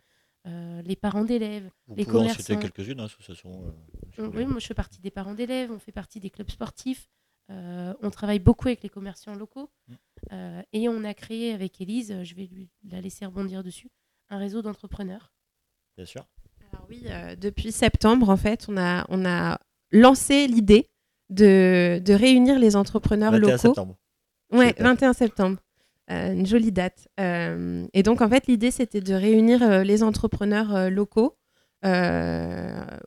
euh, 0.47 0.81
les 0.81 0.95
parents 0.97 1.23
d'élèves. 1.23 1.69
Vous 1.87 1.95
Les 1.95 2.05
pouvez 2.05 2.17
en 2.19 2.29
citer 2.29 2.55
commerçants. 2.55 2.59
quelques-unes, 2.73 2.99
hein, 2.99 3.05
associations. 3.05 3.51
euh, 3.65 3.71
si 4.13 4.21
vous 4.21 4.27
oui, 4.37 4.45
moi 4.45 4.59
je 4.59 4.67
fais 4.67 4.73
partie 4.73 4.99
des 4.99 5.11
parents 5.11 5.33
d'élèves, 5.33 5.71
on 5.71 5.79
fait 5.79 5.91
partie 5.93 6.19
des 6.19 6.29
clubs 6.29 6.49
sportifs, 6.49 7.07
euh, 7.49 7.93
on 8.01 8.09
travaille 8.11 8.39
beaucoup 8.39 8.67
avec 8.67 8.83
les 8.83 8.89
commerçants 8.89 9.35
locaux 9.35 9.69
Mm. 9.87 9.93
euh, 10.33 10.61
et 10.73 10.89
on 10.89 11.03
a 11.05 11.13
créé 11.13 11.53
avec 11.53 11.79
Elise, 11.81 12.23
je 12.23 12.35
vais 12.35 12.45
lui, 12.47 12.69
la 12.83 12.99
laisser 13.01 13.25
rebondir 13.25 13.63
dessus, 13.63 13.89
un 14.29 14.37
réseau 14.37 14.61
d'entrepreneurs. 14.61 15.31
Bien 15.95 16.05
sûr. 16.05 16.25
Alors 16.73 16.85
oui, 16.89 17.03
euh, 17.07 17.35
depuis 17.35 17.71
septembre, 17.71 18.29
en 18.29 18.37
fait, 18.37 18.65
on 18.69 18.77
a, 18.77 19.05
on 19.09 19.25
a 19.25 19.59
lancé 19.91 20.47
l'idée 20.47 20.89
de, 21.29 22.01
de 22.03 22.13
réunir 22.13 22.59
les 22.59 22.75
entrepreneurs 22.75 23.31
21 23.31 23.39
locaux. 23.39 23.57
septembre. 23.57 23.97
Ouais, 24.51 24.69
Super. 24.69 24.85
21 24.87 25.13
septembre. 25.13 25.57
Euh, 26.11 26.33
une 26.33 26.45
jolie 26.47 26.71
date. 26.71 27.07
Euh, 27.19 27.85
et 27.93 28.01
donc, 28.01 28.21
en 28.21 28.29
fait, 28.29 28.47
l'idée, 28.47 28.71
c'était 28.71 29.01
de 29.01 29.13
réunir 29.13 29.61
euh, 29.61 29.83
les 29.83 30.01
entrepreneurs 30.01 30.89
locaux 30.89 31.35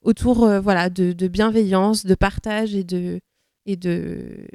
autour 0.02 0.48
voilà, 0.60 0.88
de, 0.88 1.12
de 1.12 1.28
bienveillance, 1.28 2.06
de 2.06 2.14
partage 2.14 2.74
et 2.74 2.84
de 2.84 3.20
et 3.66 3.76
de 3.76 4.46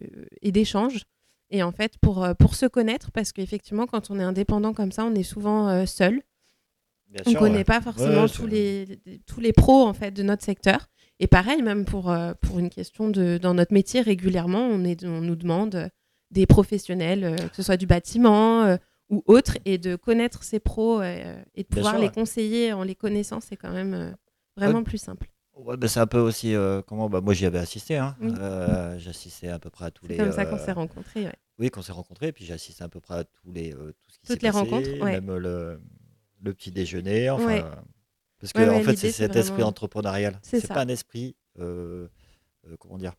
et 0.41 0.51
d'échange. 0.51 1.03
Et 1.51 1.61
en 1.61 1.71
fait, 1.71 1.99
pour, 2.01 2.27
pour 2.39 2.55
se 2.55 2.65
connaître, 2.65 3.11
parce 3.11 3.31
qu'effectivement, 3.31 3.85
quand 3.85 4.09
on 4.09 4.19
est 4.19 4.23
indépendant 4.23 4.73
comme 4.73 4.91
ça, 4.91 5.05
on 5.05 5.13
est 5.13 5.21
souvent 5.23 5.85
seul. 5.85 6.23
Bien 7.09 7.21
On 7.27 7.31
ne 7.31 7.37
connaît 7.37 7.57
ouais. 7.57 7.63
pas 7.63 7.79
forcément 7.79 8.23
Ouais, 8.23 8.29
tous, 8.29 8.47
les, 8.47 8.99
tous 9.27 9.39
les 9.39 9.53
pros 9.53 9.85
en 9.85 9.93
fait, 9.93 10.09
de 10.11 10.23
notre 10.23 10.43
secteur. 10.43 10.87
Et 11.19 11.27
pareil, 11.27 11.61
même 11.61 11.85
pour, 11.85 12.11
euh, 12.11 12.33
pour 12.41 12.59
une 12.59 12.69
question 12.69 13.09
de. 13.09 13.37
Dans 13.37 13.53
notre 13.53 13.73
métier, 13.73 14.01
régulièrement, 14.01 14.61
on, 14.67 14.83
est, 14.83 15.03
on 15.05 15.21
nous 15.21 15.35
demande 15.35 15.75
euh, 15.75 15.89
des 16.31 16.45
professionnels, 16.45 17.23
euh, 17.23 17.35
que 17.35 17.55
ce 17.55 17.63
soit 17.63 17.77
du 17.77 17.87
bâtiment 17.87 18.77
ou 19.09 19.23
autre, 19.27 19.57
et 19.65 19.77
de 19.77 19.95
connaître 19.95 20.43
ces 20.43 20.59
pros 20.59 21.01
et 21.01 21.23
de 21.57 21.63
pouvoir 21.63 21.93
sûr, 21.93 22.01
les 22.01 22.07
ouais. 22.07 22.13
conseiller 22.13 22.73
en 22.73 22.83
les 22.83 22.95
connaissant, 22.95 23.39
c'est 23.39 23.55
quand 23.55 23.71
même 23.71 24.15
vraiment 24.57 24.79
Ouais. 24.79 24.83
plus 24.83 24.97
simple. 24.97 25.29
Ouais, 25.55 25.77
bah, 25.77 25.87
c'est 25.87 26.01
un 26.01 26.05
peu 26.07 26.19
aussi 26.19 26.53
euh, 26.53 26.81
comment 26.85 27.09
bah, 27.09 27.19
moi 27.21 27.33
j'y 27.33 27.45
avais 27.47 27.57
assisté 27.57 27.95
hein. 27.97 28.15
Oui. 28.21 28.31
Euh, 28.39 28.99
j'assistais 28.99 29.47
à 29.47 29.57
peu 29.57 29.71
près 29.71 29.85
à 29.85 29.91
tous 29.91 30.05
C'est 30.05 30.11
les 30.11 30.17
comme 30.19 30.31
ça 30.31 30.45
qu'on 30.45 30.57
s'est 30.59 30.71
rencontrés. 30.73 31.23
ouais. 31.23 31.33
oui 31.57 31.71
qu'on 31.71 31.81
s'est 31.81 31.93
rencontrés 31.93 32.31
puis 32.31 32.45
j'ai 32.45 32.53
assisté 32.53 32.83
à 32.83 32.89
peu 32.89 32.99
près 32.99 33.15
à 33.15 33.23
tous 33.23 33.51
les 33.51 33.73
euh, 33.73 33.91
tout 34.03 34.11
ce 34.11 34.19
qui 34.19 34.27
Toutes 34.27 34.43
les 34.43 34.49
passé, 34.51 34.59
rencontres, 34.59 34.89
ouais. 35.01 35.19
même 35.19 35.35
le, 35.35 35.81
le 36.43 36.53
petit 36.53 36.71
déjeuner 36.71 37.31
enfin 37.31 37.71
parce 38.39 38.53
que 38.53 38.59
Ouais, 38.59 38.69
en 38.69 38.77
ouais, 38.77 38.83
fait 38.83 38.95
c'est 38.97 39.11
cet 39.11 39.35
esprit 39.35 39.63
entrepreneurial 39.63 40.39
C'est 40.43 40.67
pas 40.67 40.81
un 40.81 40.87
esprit 40.87 41.35
euh, 41.59 42.07
euh, 42.67 42.75
comment 42.79 42.97
dire 42.97 43.13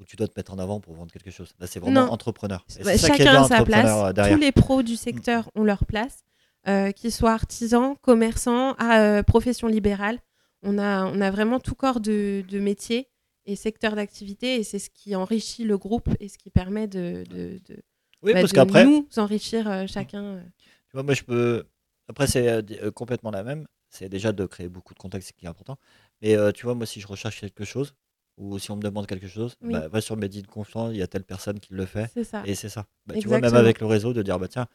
où 0.00 0.04
tu 0.04 0.16
dois 0.16 0.26
te 0.26 0.32
mettre 0.36 0.52
en 0.52 0.58
avant 0.58 0.80
pour 0.80 0.94
vendre 0.94 1.12
quelque 1.12 1.30
chose 1.30 1.52
là 1.58 1.66
c'est 1.66 1.78
vraiment 1.80 2.06
Non. 2.06 2.12
entrepreneur 2.12 2.64
Et 2.78 2.82
Bah, 2.84 2.96
chacun 2.96 3.42
a 3.42 3.48
sa 3.48 3.64
place. 3.64 3.90
euh, 3.90 4.12
derrière 4.12 4.36
Tous 4.36 4.40
les 4.42 4.52
pros 4.52 4.82
du 4.82 4.96
secteur 4.96 5.50
ont 5.54 5.64
leur 5.64 5.84
place, 5.86 6.24
euh, 6.68 6.90
qu'ils 6.92 7.12
soient 7.12 7.32
artisans, 7.32 7.96
commerçants, 8.00 8.72
à, 8.74 9.00
euh, 9.00 9.22
profession 9.22 9.68
libérale. 9.68 10.18
On 10.62 10.78
a, 10.78 11.04
on 11.06 11.20
a 11.20 11.30
vraiment 11.30 11.58
tout 11.60 11.74
corps 11.74 12.00
de, 12.00 12.44
de 12.48 12.58
métier 12.60 13.08
et 13.46 13.56
secteur 13.56 13.96
d'activité, 13.96 14.56
et 14.56 14.62
c'est 14.62 14.78
ce 14.78 14.88
qui 14.90 15.16
enrichit 15.16 15.64
le 15.64 15.76
groupe 15.76 16.08
et 16.20 16.28
ce 16.28 16.38
qui 16.38 16.50
permet 16.50 16.86
de, 16.86 17.24
de, 17.28 17.58
de- 17.68 17.82
oui 18.22 18.32
bah, 18.32 18.40
parce 18.42 18.52
de 18.52 18.84
nous 18.84 19.08
enrichir 19.16 19.68
euh, 19.68 19.86
chacun. 19.88 20.40
Tu 20.58 20.92
vois, 20.94 21.02
moi, 21.02 21.14
je 21.14 21.24
peux. 21.24 21.64
Après, 22.08 22.28
c'est 22.28 22.64
complètement 22.94 23.32
la 23.32 23.42
même. 23.42 23.66
C'est 23.92 24.08
déjà 24.08 24.32
de 24.32 24.46
créer 24.46 24.68
beaucoup 24.68 24.94
de 24.94 24.98
contacts, 24.98 25.26
ce 25.26 25.32
qui 25.34 25.44
est 25.44 25.48
important. 25.48 25.76
Mais 26.22 26.34
euh, 26.34 26.50
tu 26.50 26.64
vois, 26.64 26.74
moi, 26.74 26.86
si 26.86 26.98
je 27.00 27.06
recherche 27.06 27.38
quelque 27.40 27.64
chose, 27.64 27.94
ou 28.38 28.58
si 28.58 28.70
on 28.70 28.76
me 28.76 28.82
demande 28.82 29.06
quelque 29.06 29.28
chose, 29.28 29.54
Oui. 29.60 29.72
bah, 29.72 29.86
va 29.88 30.00
sur 30.00 30.16
Made 30.16 30.34
in 30.34 30.42
Conflans, 30.42 30.90
il 30.90 30.96
y 30.96 31.02
a 31.02 31.06
telle 31.06 31.24
personne 31.24 31.60
qui 31.60 31.74
le 31.74 31.84
fait. 31.84 32.10
C'est 32.14 32.24
ça. 32.24 32.42
Et 32.46 32.54
c'est 32.54 32.70
ça. 32.70 32.86
Bah, 33.06 33.14
tu 33.20 33.28
vois, 33.28 33.38
même 33.40 33.54
avec 33.54 33.80
le 33.80 33.86
réseau, 33.86 34.14
de 34.14 34.22
dire, 34.22 34.38
bah 34.38 34.48
tiens, 34.48 34.66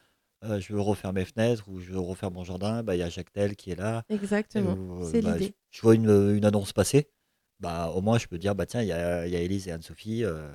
euh, 0.43 0.60
je 0.60 0.71
veux 0.71 0.80
refaire 0.80 1.13
mes 1.13 1.25
fenêtres 1.25 1.67
ou 1.67 1.80
je 1.80 1.91
veux 1.91 1.99
refaire 1.99 2.30
mon 2.30 2.43
jardin, 2.43 2.84
bah, 2.84 2.95
il 2.95 2.99
y 2.99 3.03
a 3.03 3.10
Jacques 3.10 3.34
Tel 3.34 3.56
qui 3.56 3.71
est 3.71 3.75
là. 3.75 4.03
Exactement. 4.10 4.77
Euh, 5.01 5.10
C'est 5.12 5.21
bah, 5.23 5.34
l'idée. 5.34 5.56
Je, 5.71 5.77
je 5.77 5.82
vois 5.82 5.95
une, 5.95 6.36
une 6.38 6.45
annonce 6.45 6.71
passer, 6.71 7.10
bah, 7.60 7.91
au 7.95 8.01
moins, 8.01 8.19
je 8.19 8.27
peux 8.27 8.38
dire, 8.38 8.53
bah 8.53 8.67
tiens, 8.67 8.84
il 8.84 8.88
y 8.88 8.91
a, 8.93 9.25
y 9.25 9.36
a 9.36 9.39
Élise 9.39 9.67
et 9.67 9.71
Anne-Sophie 9.71 10.23
euh, 10.23 10.47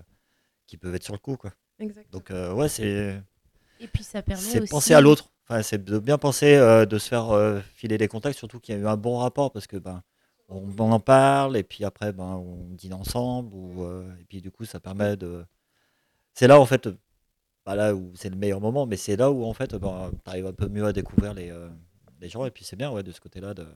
qui 0.68 0.76
peuvent 0.76 0.94
être 0.94 1.02
sur 1.02 1.14
le 1.14 1.18
coup. 1.18 1.36
Quoi. 1.36 1.50
Exactement. 1.80 2.12
Donc, 2.12 2.56
ouais, 2.56 2.68
c'est. 2.68 3.20
Et 3.80 3.88
puis 3.88 4.04
ça 4.04 4.22
permet 4.22 4.40
C'est 4.40 4.70
penser 4.70 4.94
à 4.94 5.00
l'autre. 5.00 5.32
C'est 5.62 5.84
de 5.84 5.98
bien 5.98 6.18
penser 6.18 6.54
euh, 6.54 6.86
de 6.86 6.98
se 6.98 7.08
faire 7.08 7.30
euh, 7.30 7.60
filer 7.74 7.98
les 7.98 8.08
contacts, 8.08 8.38
surtout 8.38 8.60
qu'il 8.60 8.74
y 8.74 8.78
a 8.78 8.80
eu 8.80 8.86
un 8.86 8.96
bon 8.96 9.18
rapport 9.18 9.52
parce 9.52 9.66
que 9.66 9.76
ben 9.76 10.02
on, 10.48 10.78
en 10.78 11.00
parle 11.00 11.56
et 11.56 11.62
puis 11.62 11.84
après 11.84 12.12
ben 12.12 12.36
on 12.36 12.74
dîne 12.74 12.94
ensemble 12.94 13.52
ou 13.54 13.84
euh, 13.84 14.08
et 14.20 14.24
puis 14.24 14.40
du 14.40 14.50
coup 14.50 14.64
ça 14.64 14.80
permet 14.80 15.16
de. 15.16 15.44
C'est 16.34 16.46
là 16.46 16.60
en 16.60 16.64
fait, 16.66 16.88
pas 17.64 17.74
là 17.74 17.94
où 17.94 18.12
c'est 18.14 18.30
le 18.30 18.36
meilleur 18.36 18.60
moment, 18.60 18.86
mais 18.86 18.96
c'est 18.96 19.16
là 19.16 19.30
où 19.30 19.44
en 19.44 19.52
fait 19.52 19.74
ben, 19.74 20.10
tu 20.24 20.30
arrives 20.30 20.46
un 20.46 20.52
peu 20.52 20.68
mieux 20.68 20.86
à 20.86 20.92
découvrir 20.92 21.34
les, 21.34 21.52
les 22.20 22.28
gens 22.28 22.46
et 22.46 22.50
puis 22.50 22.64
c'est 22.64 22.76
bien 22.76 22.90
ouais 22.90 23.02
de 23.02 23.12
ce 23.12 23.20
côté-là 23.20 23.52
de, 23.52 23.66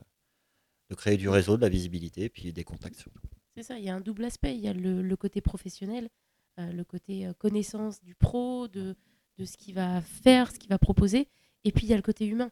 de 0.91 0.95
créer 0.95 1.17
du 1.17 1.29
réseau, 1.29 1.57
de 1.57 1.63
la 1.63 1.69
visibilité 1.69 2.23
et 2.23 2.29
puis 2.31 2.53
des 2.53 2.65
contacts 2.65 3.01
surtout. 3.01 3.21
C'est 3.55 3.63
ça, 3.63 3.79
il 3.79 3.85
y 3.85 3.91
a 3.91 3.95
un 3.95 4.01
double 4.01 4.25
aspect. 4.25 4.55
Il 4.55 4.61
y 4.61 4.69
a 4.69 4.73
le, 4.73 5.17
côté 5.17 5.41
professionnel, 5.41 6.09
le 6.59 6.83
côté 6.85 7.29
connaissance 7.39 8.03
du 8.03 8.15
pro, 8.15 8.69
de, 8.69 8.95
de 9.39 9.45
ce 9.45 9.57
qu'il 9.57 9.75
va 9.75 10.01
faire, 10.01 10.51
ce 10.51 10.59
qu'il 10.59 10.69
va 10.69 10.79
proposer. 10.79 11.29
Et 11.67 11.73
puis 11.73 11.87
il 11.87 11.91
y 11.91 11.93
a 11.93 11.97
le 11.97 12.03
côté 12.03 12.27
humain. 12.27 12.51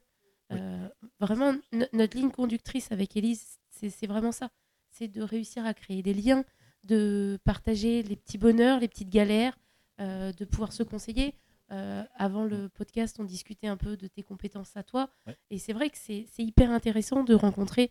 Oui. 0.50 0.58
Euh, 0.60 0.88
vraiment, 1.20 1.54
no- 1.72 1.86
notre 1.92 2.16
ligne 2.16 2.30
conductrice 2.30 2.90
avec 2.92 3.16
Elise, 3.16 3.58
c'est 3.70 4.06
vraiment 4.06 4.32
ça. 4.32 4.50
C'est 4.90 5.08
de 5.08 5.22
réussir 5.22 5.64
à 5.64 5.72
créer 5.72 6.02
des 6.02 6.14
liens, 6.14 6.44
de 6.82 7.38
partager 7.44 8.02
les 8.02 8.16
petits 8.16 8.38
bonheurs, 8.38 8.80
les 8.80 8.88
petites 8.88 9.08
galères, 9.10 9.56
euh, 10.00 10.32
de 10.32 10.44
pouvoir 10.44 10.72
se 10.72 10.82
conseiller. 10.82 11.34
Euh, 11.70 12.02
avant 12.16 12.44
le 12.44 12.68
podcast, 12.68 13.16
on 13.20 13.24
discutait 13.24 13.68
un 13.68 13.76
peu 13.76 13.96
de 13.96 14.06
tes 14.06 14.22
compétences 14.22 14.76
à 14.76 14.82
toi. 14.82 15.08
Ouais. 15.26 15.36
Et 15.50 15.58
c'est 15.58 15.72
vrai 15.72 15.88
que 15.90 15.96
c'est 15.96 16.26
hyper 16.38 16.70
intéressant 16.70 17.24
de 17.24 17.34
rencontrer 17.34 17.90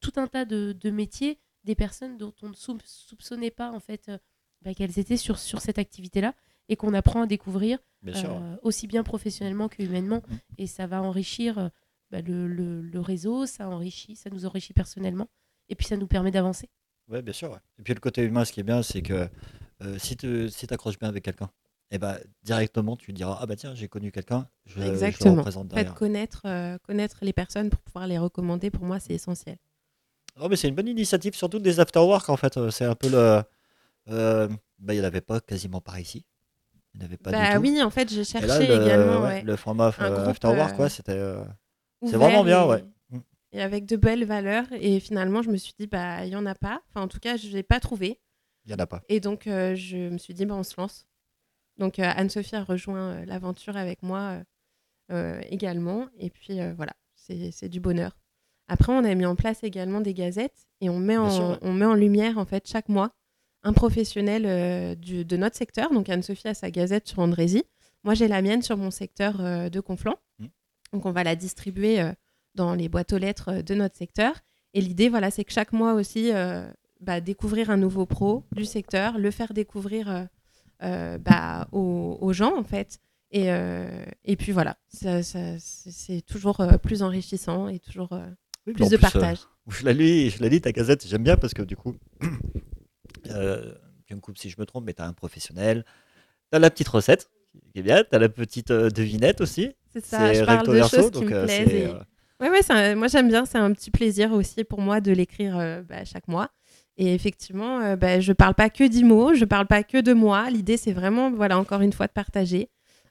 tout 0.00 0.12
un 0.16 0.26
tas 0.28 0.44
de, 0.44 0.72
de 0.72 0.90
métiers, 0.90 1.38
des 1.64 1.74
personnes 1.74 2.16
dont 2.16 2.32
on 2.42 2.48
ne 2.50 2.54
sou- 2.54 2.78
soupçonnait 2.84 3.50
pas 3.50 3.70
en 3.72 3.80
fait 3.80 4.10
bah, 4.62 4.72
qu'elles 4.74 4.98
étaient 4.98 5.16
sur, 5.16 5.38
sur 5.38 5.60
cette 5.60 5.78
activité-là 5.78 6.34
et 6.68 6.76
qu'on 6.76 6.94
apprend 6.94 7.22
à 7.22 7.26
découvrir 7.26 7.78
Bien 8.02 8.14
euh, 8.24 8.56
aussi 8.62 8.86
bien 8.86 9.02
professionnellement 9.02 9.68
que 9.68 9.82
humainement. 9.82 10.22
Mm. 10.28 10.34
Et 10.58 10.66
ça 10.66 10.86
va 10.86 11.02
enrichir 11.02 11.58
euh, 11.58 11.68
bah, 12.10 12.20
le, 12.20 12.46
le- 12.46 12.82
le 12.82 13.00
réseau, 13.00 13.46
ça 13.46 13.68
enrichit, 13.68 14.16
ça 14.16 14.30
nous 14.30 14.46
enrichit 14.46 14.72
personnellement 14.72 15.28
et 15.68 15.74
puis 15.74 15.86
ça 15.86 15.96
nous 15.96 16.06
permet 16.06 16.30
d'avancer. 16.30 16.68
Ouais, 17.08 17.22
bien 17.22 17.32
sûr. 17.32 17.50
ouais. 17.50 17.58
Et 17.78 17.82
puis 17.82 17.94
le 17.94 18.00
côté 18.00 18.22
humain, 18.22 18.44
ce 18.44 18.52
qui 18.52 18.60
est 18.60 18.64
bien, 18.64 18.82
c'est 18.82 19.02
que 19.02 19.28
euh, 19.82 19.98
si 19.98 20.16
tu 20.16 20.48
si 20.50 20.66
accroches 20.70 20.98
bien 20.98 21.08
avec 21.08 21.24
quelqu'un, 21.24 21.50
et 21.92 21.98
ben 21.98 22.18
directement 22.42 22.96
tu 22.96 23.12
diras 23.12 23.38
ah 23.40 23.46
bah 23.46 23.54
tiens 23.54 23.74
j'ai 23.76 23.86
connu 23.88 24.10
quelqu'un, 24.10 24.48
je, 24.64 24.74
je 24.74 24.80
le 24.80 24.88
Exactement. 24.90 25.36
représente 25.36 25.68
derrière. 25.68 25.94
connaître, 25.94 26.42
euh, 26.46 26.78
connaître 26.78 27.18
les 27.22 27.32
personnes 27.32 27.70
pour 27.70 27.80
pouvoir 27.80 28.06
les 28.08 28.18
recommander, 28.18 28.70
pour 28.70 28.84
moi, 28.84 28.98
c'est 28.98 29.14
essentiel. 29.14 29.56
Oh, 30.40 30.48
mais 30.48 30.56
c'est 30.56 30.68
une 30.68 30.74
bonne 30.74 30.88
initiative, 30.88 31.34
surtout 31.34 31.58
des 31.60 31.78
afterwork 31.80 32.28
en 32.28 32.36
fait. 32.36 32.70
C'est 32.70 32.84
un 32.84 32.94
peu 32.94 33.08
le. 33.08 33.42
euh, 34.08 34.48
bah, 34.78 34.92
il 34.94 34.98
n'y 34.98 35.02
en 35.02 35.08
avait 35.08 35.20
pas 35.20 35.40
quasiment 35.40 35.80
par 35.80 35.98
ici. 35.98 36.24
Il 36.96 37.00
n'y 37.00 37.04
en 37.04 37.08
avait 37.08 37.16
pas 37.18 37.30
bah 37.30 37.50
du 37.50 37.56
tout. 37.56 37.60
oui, 37.74 37.82
en 37.82 37.90
fait, 37.90 38.08
j'ai 38.10 38.24
cherché 38.24 38.46
là, 38.46 38.58
le, 38.58 38.64
également. 38.64 39.20
ouais, 39.20 39.26
ouais. 39.26 39.42
le 39.42 39.56
format 39.56 39.88
euh, 40.00 40.14
groupe, 40.14 40.28
afterwork, 40.28 40.72
euh, 40.72 40.76
quoi, 40.76 40.88
c'était. 40.88 41.12
euh, 41.12 41.44
C'est 42.06 42.16
vraiment 42.16 42.42
bien, 42.42 42.64
et- 42.64 42.68
ouais. 42.68 42.84
Mm. 43.10 43.18
Et 43.52 43.60
avec 43.62 43.84
de 43.84 43.96
belles 43.96 44.24
valeurs. 44.24 44.64
Et 44.72 44.98
finalement, 45.00 45.42
je 45.42 45.50
me 45.50 45.58
suis 45.58 45.74
dit, 45.78 45.86
bah, 45.86 46.24
il 46.24 46.30
n'y 46.30 46.36
en 46.36 46.46
a 46.46 46.54
pas. 46.54 46.80
Enfin, 46.88 47.02
en 47.02 47.08
tout 47.08 47.18
cas, 47.20 47.36
je 47.36 47.48
ne 47.48 47.52
l'ai 47.52 47.62
pas 47.62 47.80
trouvé. 47.80 48.18
Il 48.64 48.68
n'y 48.68 48.74
en 48.74 48.78
a 48.82 48.86
pas. 48.86 49.02
Et 49.10 49.20
donc, 49.20 49.46
euh, 49.46 49.74
je 49.74 50.08
me 50.08 50.16
suis 50.16 50.32
dit, 50.32 50.46
bah, 50.46 50.54
on 50.54 50.62
se 50.62 50.74
lance. 50.78 51.06
Donc, 51.78 51.98
euh, 51.98 52.04
Anne-Sophie 52.16 52.56
a 52.56 52.64
rejoint 52.64 53.12
euh, 53.12 53.24
l'aventure 53.26 53.76
avec 53.76 54.02
moi 54.02 54.38
également. 55.50 56.08
Et 56.18 56.30
puis, 56.30 56.58
voilà, 56.76 56.92
c'est 57.14 57.50
c'est 57.52 57.68
du 57.68 57.78
bonheur. 57.80 58.16
Après, 58.68 58.92
on 58.92 59.04
a 59.04 59.14
mis 59.14 59.26
en 59.26 59.36
place 59.36 59.62
également 59.62 60.00
des 60.00 60.14
gazettes 60.14 60.66
et 60.80 60.90
on 60.90 60.98
met, 60.98 61.14
Bien 61.14 61.22
en, 61.22 61.30
sûr, 61.30 61.58
on 61.62 61.72
met 61.72 61.84
en 61.84 61.94
lumière 61.94 62.38
en 62.38 62.44
fait 62.44 62.66
chaque 62.66 62.88
mois 62.88 63.12
un 63.66 63.72
professionnel 63.72 64.44
euh, 64.46 64.94
du- 64.94 65.24
de 65.24 65.36
notre 65.36 65.56
secteur. 65.56 65.92
Donc 65.92 66.08
Anne-Sophie 66.08 66.48
a 66.48 66.54
sa 66.54 66.70
gazette 66.70 67.08
sur 67.08 67.18
Andrézy. 67.18 67.64
Moi, 68.04 68.14
j'ai 68.14 68.28
la 68.28 68.40
mienne 68.42 68.62
sur 68.62 68.76
mon 68.76 68.90
secteur 68.90 69.40
euh, 69.40 69.68
de 69.68 69.80
Conflans. 69.80 70.18
Mm. 70.38 70.46
Donc 70.92 71.06
on 71.06 71.10
va 71.12 71.24
la 71.24 71.34
distribuer 71.36 72.00
euh, 72.00 72.12
dans 72.54 72.74
les 72.74 72.88
boîtes 72.88 73.12
aux 73.12 73.18
lettres 73.18 73.62
de 73.62 73.74
notre 73.74 73.96
secteur. 73.96 74.34
Et 74.74 74.80
l'idée, 74.80 75.08
voilà, 75.08 75.30
c'est 75.30 75.44
que 75.44 75.52
chaque 75.52 75.72
mois 75.72 75.94
aussi, 75.94 76.30
bah, 77.00 77.20
découvrir 77.22 77.70
un 77.70 77.76
nouveau 77.78 78.04
pro 78.06 78.44
du 78.52 78.64
secteur, 78.66 79.18
le 79.18 79.30
faire 79.30 79.54
découvrir 79.54 80.26
bah, 80.80 81.66
aux, 81.72 82.18
aux 82.20 82.32
gens 82.34 82.54
en 82.58 82.64
fait. 82.64 82.98
Et, 83.30 83.46
et 84.24 84.36
puis 84.36 84.52
voilà, 84.52 84.76
ça- 84.88 85.22
ça- 85.22 85.58
c'est 85.58 86.20
toujours 86.26 86.58
plus 86.82 87.02
enrichissant 87.02 87.68
et 87.68 87.78
toujours 87.78 88.10
Oui, 88.66 88.74
plus 88.74 88.84
en 88.84 88.88
de 88.88 88.96
partage. 88.98 89.38
je 89.68 89.84
la 89.86 89.92
lis, 89.94 90.28
je 90.30 90.42
la 90.42 90.48
lis 90.48 90.60
ta 90.60 90.72
gazette, 90.72 91.06
j'aime 91.06 91.24
bien 91.24 91.36
parce 91.38 91.54
que 91.54 91.62
du 91.62 91.76
coup, 91.76 91.94
euh, 93.36 93.72
coupes 94.22 94.38
si 94.38 94.50
je 94.50 94.56
me 94.58 94.66
trompe, 94.66 94.84
mais 94.86 94.94
tu 94.94 95.02
as 95.02 95.06
un 95.06 95.12
professionnel, 95.12 95.84
tu 96.50 96.56
as 96.56 96.58
la 96.58 96.70
petite 96.70 96.88
recette 96.88 97.28
qui 97.72 97.80
est 97.80 97.82
bien, 97.82 98.02
tu 98.04 98.14
as 98.14 98.18
la 98.18 98.28
petite 98.28 98.70
euh, 98.70 98.88
devinette 98.90 99.40
aussi. 99.40 99.72
C'est 99.92 100.04
ça, 100.04 100.32
je 100.32 100.44
parle 100.44 100.66
de 100.66 100.72
verso, 100.72 100.96
choses 100.96 101.10
qui 101.10 101.20
donc 101.20 101.30
me 101.30 101.34
euh, 101.36 101.44
plaisent. 101.44 101.68
et- 101.72 101.86
euh, 101.86 101.98
Ouais, 102.38 102.50
ouais, 102.50 102.60
un- 102.70 102.94
moi 102.96 103.08
j'aime 103.08 103.28
bien, 103.28 103.46
c'est 103.46 103.56
un 103.56 103.72
petit 103.72 103.90
plaisir 103.90 104.32
aussi 104.32 104.62
pour 104.62 104.80
moi 104.82 105.00
de 105.00 105.10
l'écrire 105.10 105.56
bah, 105.88 106.04
chaque 106.04 106.28
mois. 106.28 106.50
Et 106.98 107.14
effectivement, 107.14 107.96
bah, 107.96 108.20
je 108.20 108.32
parle 108.34 108.54
pas 108.54 108.68
que 108.68 108.84
d'IMO, 108.84 109.32
je 109.34 109.46
parle 109.46 109.66
pas 109.66 109.82
que 109.82 110.00
de 110.02 110.12
moi. 110.12 110.50
L'idée, 110.50 110.76
c'est 110.76 110.92
vraiment, 110.92 111.30
voilà, 111.30 111.58
encore 111.58 111.80
une 111.80 111.94
fois, 111.94 112.06
de 112.06 112.12
partager. 112.12 112.68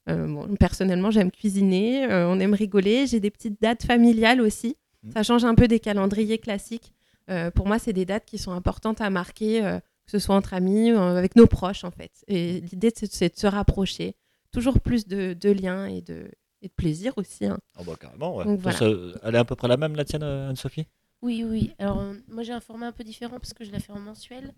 Euh, 0.09 0.27
bon, 0.27 0.55
personnellement, 0.57 1.09
j'aime 1.09 1.31
cuisiner, 1.31 2.05
euh, 2.05 2.27
on 2.29 2.39
aime 2.39 2.53
rigoler. 2.53 3.07
J'ai 3.07 3.19
des 3.19 3.31
petites 3.31 3.59
dates 3.59 3.83
familiales 3.83 4.41
aussi. 4.41 4.77
Mhm. 5.03 5.11
Ça 5.13 5.23
change 5.23 5.43
un 5.43 5.55
peu 5.55 5.67
des 5.67 5.79
calendriers 5.79 6.37
classiques. 6.37 6.93
Euh, 7.31 7.49
pour 7.49 7.65
moi, 7.67 7.79
c'est 7.79 7.93
des 7.93 8.05
dates 8.05 8.25
qui 8.25 8.37
sont 8.37 8.51
importantes 8.51 9.01
à 9.01 9.09
marquer, 9.09 9.65
que 10.05 10.11
ce 10.11 10.19
soit 10.19 10.35
entre 10.35 10.53
amis 10.53 10.91
ou 10.91 10.97
euh, 10.97 11.17
avec 11.17 11.35
nos 11.35 11.47
proches, 11.47 11.83
en 11.83 11.91
fait. 11.91 12.11
Et 12.27 12.61
l'idée, 12.61 12.91
c'est 12.95 13.33
de 13.33 13.39
se 13.39 13.47
rapprocher. 13.47 14.15
Toujours 14.51 14.79
plus 14.79 15.07
de, 15.07 15.33
de 15.33 15.49
liens 15.51 15.87
et 15.87 16.01
de, 16.01 16.29
et 16.61 16.67
de 16.67 16.73
plaisir 16.73 17.13
aussi. 17.17 17.45
hein. 17.45 17.57
oh 17.79 17.83
bah, 17.85 17.95
carrément, 17.99 18.35
ouais. 18.37 18.45
Donc, 18.45 18.61
Toi, 18.61 18.71
voilà. 18.71 18.77
ça- 19.13 19.19
elle 19.23 19.35
est 19.35 19.39
à 19.39 19.45
peu 19.45 19.55
près 19.55 19.67
la 19.67 19.77
même, 19.77 19.95
la 19.95 20.05
tienne, 20.05 20.23
euh, 20.23 20.49
Anne-Sophie? 20.49 20.87
Oui, 21.21 21.43
oui. 21.43 21.73
Alors, 21.79 21.99
euh, 21.99 22.13
moi, 22.29 22.43
j'ai 22.43 22.53
un 22.53 22.59
format 22.59 22.87
un 22.87 22.91
peu 22.91 23.03
différent 23.03 23.37
parce 23.39 23.53
que 23.53 23.65
je 23.65 23.71
la 23.71 23.79
fais 23.79 23.91
en 23.91 23.99
mensuel. 23.99 24.53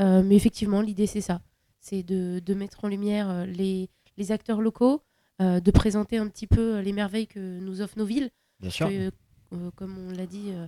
Euh, 0.00 0.22
mais 0.22 0.36
effectivement, 0.36 0.80
l'idée, 0.80 1.06
c'est 1.06 1.20
ça. 1.20 1.40
C'est 1.80 2.02
de, 2.02 2.40
de 2.44 2.54
mettre 2.54 2.84
en 2.84 2.88
lumière 2.88 3.44
les, 3.46 3.90
les 4.16 4.32
acteurs 4.32 4.60
locaux, 4.60 5.02
euh, 5.42 5.60
de 5.60 5.70
présenter 5.70 6.16
un 6.18 6.28
petit 6.28 6.46
peu 6.46 6.78
les 6.80 6.92
merveilles 6.92 7.26
que 7.26 7.58
nous 7.58 7.80
offrent 7.82 7.98
nos 7.98 8.04
villes. 8.06 8.30
Bien 8.60 8.70
sûr. 8.70 8.88
que, 8.88 9.10
euh, 9.52 9.70
comme 9.76 9.98
on 9.98 10.10
l'a 10.12 10.26
dit, 10.26 10.50
euh, 10.52 10.66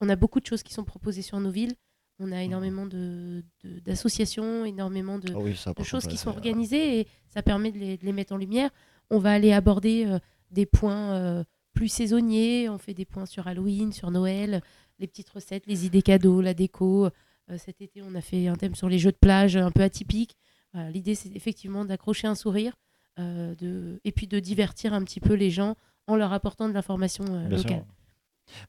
on 0.00 0.08
a 0.08 0.16
beaucoup 0.16 0.40
de 0.40 0.46
choses 0.46 0.62
qui 0.62 0.72
sont 0.72 0.84
proposées 0.84 1.22
sur 1.22 1.38
nos 1.40 1.50
villes. 1.50 1.74
On 2.18 2.32
a 2.32 2.42
énormément 2.42 2.86
de- 2.86 3.44
de- 3.62 3.78
d'associations, 3.80 4.64
énormément 4.64 5.18
de, 5.18 5.28
Ah 5.34 5.38
oui, 5.38 5.54
de 5.76 5.82
choses 5.84 6.06
qui 6.06 6.16
sont 6.16 6.30
euh, 6.30 6.34
organisées 6.34 7.00
et 7.00 7.06
ça 7.28 7.42
permet 7.42 7.72
de 7.72 7.78
les, 8.02 8.12
mettre 8.12 8.32
en 8.32 8.38
lumière. 8.38 8.70
On 9.10 9.18
va 9.18 9.32
aller 9.32 9.52
aborder 9.52 10.06
euh, 10.06 10.18
des 10.50 10.64
points 10.64 11.12
euh, 11.14 11.44
plus 11.74 11.88
saisonniers. 11.88 12.68
On 12.70 12.78
fait 12.78 12.94
des 12.94 13.04
points 13.04 13.26
sur 13.26 13.46
Halloween, 13.46 13.92
sur 13.92 14.10
Noël, 14.10 14.62
les 14.98 15.06
petites 15.06 15.28
recettes, 15.28 15.66
les 15.66 15.84
idées 15.84 16.00
cadeaux, 16.00 16.40
la 16.40 16.54
déco. 16.54 17.06
Euh, 17.06 17.58
cet 17.58 17.82
été, 17.82 18.00
on 18.02 18.14
a 18.14 18.22
fait 18.22 18.48
un 18.48 18.56
thème 18.56 18.74
sur 18.74 18.88
les 18.88 18.98
jeux 18.98 19.12
de 19.12 19.18
plage 19.20 19.56
un 19.58 19.70
peu 19.70 19.82
atypiques. 19.82 20.36
Voilà, 20.72 20.90
L'idée, 20.90 21.14
c'est 21.14 21.34
effectivement 21.36 21.84
d'accrocher 21.84 22.26
un 22.28 22.34
sourire 22.34 22.76
de... 23.18 23.98
et 24.04 24.12
puis 24.12 24.26
de 24.26 24.38
divertir 24.40 24.92
un 24.92 25.02
petit 25.02 25.20
peu 25.20 25.32
les 25.34 25.50
gens 25.50 25.74
en 26.06 26.16
leur 26.16 26.32
apportant 26.34 26.68
de 26.68 26.74
l'information 26.74 27.24
locale. 27.48 27.58
sûr. 27.60 27.84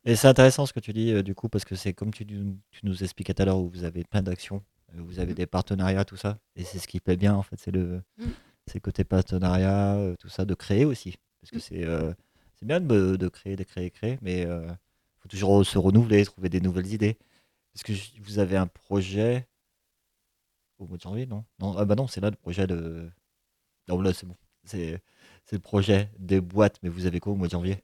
Et 0.06 0.16
c'est 0.16 0.28
intéressant 0.28 0.66
ce 0.66 0.74
que 0.74 0.80
tu 0.80 0.94
dis, 0.94 1.12
euh, 1.12 1.24
du 1.24 1.36
coup, 1.36 1.50
parce 1.50 1.66
que 1.66 1.76
c'est 1.76 1.94
comme 1.94 2.12
tu, 2.13 2.26
nous- 2.26 2.58
tu 2.72 2.86
nous 2.86 3.04
expliquais 3.04 3.34
tout 3.34 3.42
à 3.42 3.46
l'heure, 3.46 3.60
où 3.60 3.70
vous 3.70 3.84
avez 3.84 4.04
plein 4.04 4.22
d'actions, 4.22 4.63
euh, 4.96 5.02
vous 5.02 5.20
avez 5.20 5.32
Mm. 5.34 5.36
des 5.36 5.46
partenariats, 5.48 6.06
tout 6.06 6.18
ça. 6.18 6.40
Et 6.56 6.63
c'est 6.63 6.80
ce 6.80 6.88
qui 6.88 7.00
plaît 7.00 7.18
bien, 7.18 7.36
en 7.36 7.44
fait, 7.44 7.58
c'est 7.60 7.72
le, 7.72 8.02
Mm. 8.18 8.26
c'est 8.68 8.76
le 8.76 8.80
côté 8.82 9.04
partenariat, 9.04 9.96
euh, 9.96 10.16
tout 10.20 10.30
ça, 10.30 10.46
de 10.46 10.54
créer 10.56 10.86
aussi. 10.86 11.16
Parce 11.42 11.52
que 11.52 11.58
Mm. 11.58 11.62
c'est 11.62 11.86
euh, 11.86 12.13
c'est 12.56 12.66
bien 12.66 12.80
de, 12.80 13.16
de 13.18 13.28
créer, 13.28 13.56
de 13.56 13.63
créer, 13.63 13.92
créer, 13.92 14.18
mais 14.24 14.42
il 14.42 14.78
faut 15.20 15.30
toujours 15.30 15.63
se 15.66 15.78
renouveler, 15.78 16.26
trouver 16.26 16.50
des 16.50 16.60
nouvelles 16.60 16.92
idées. 16.92 17.18
Est-ce 17.76 17.84
que 17.84 17.94
j- 17.94 18.20
vous 18.20 18.40
avez 18.40 18.58
un 18.58 18.66
projet 18.68 19.48
au 20.80 20.88
mois 20.88 20.98
de 20.98 21.02
janvier, 21.04 21.26
non? 21.28 21.46
Non, 21.60 21.76
ah 21.78 21.86
bah 21.86 21.94
non, 21.96 22.08
c'est 22.08 22.22
là 22.22 22.30
le 22.32 22.36
projet 22.36 22.66
de. 22.68 23.10
Non, 23.88 24.02
là, 24.02 24.13
c'est 24.13 24.26
bon. 24.26 24.36
C'est 24.63 25.02
c'est 25.46 25.56
le 25.56 25.62
projet 25.62 26.10
des 26.20 26.42
boîtes, 26.42 26.78
mais 26.84 26.90
vous 26.90 27.06
avez 27.06 27.20
quoi 27.20 27.32
au 27.34 27.36
mois 27.36 27.48
de 27.48 27.52
janvier? 27.52 27.84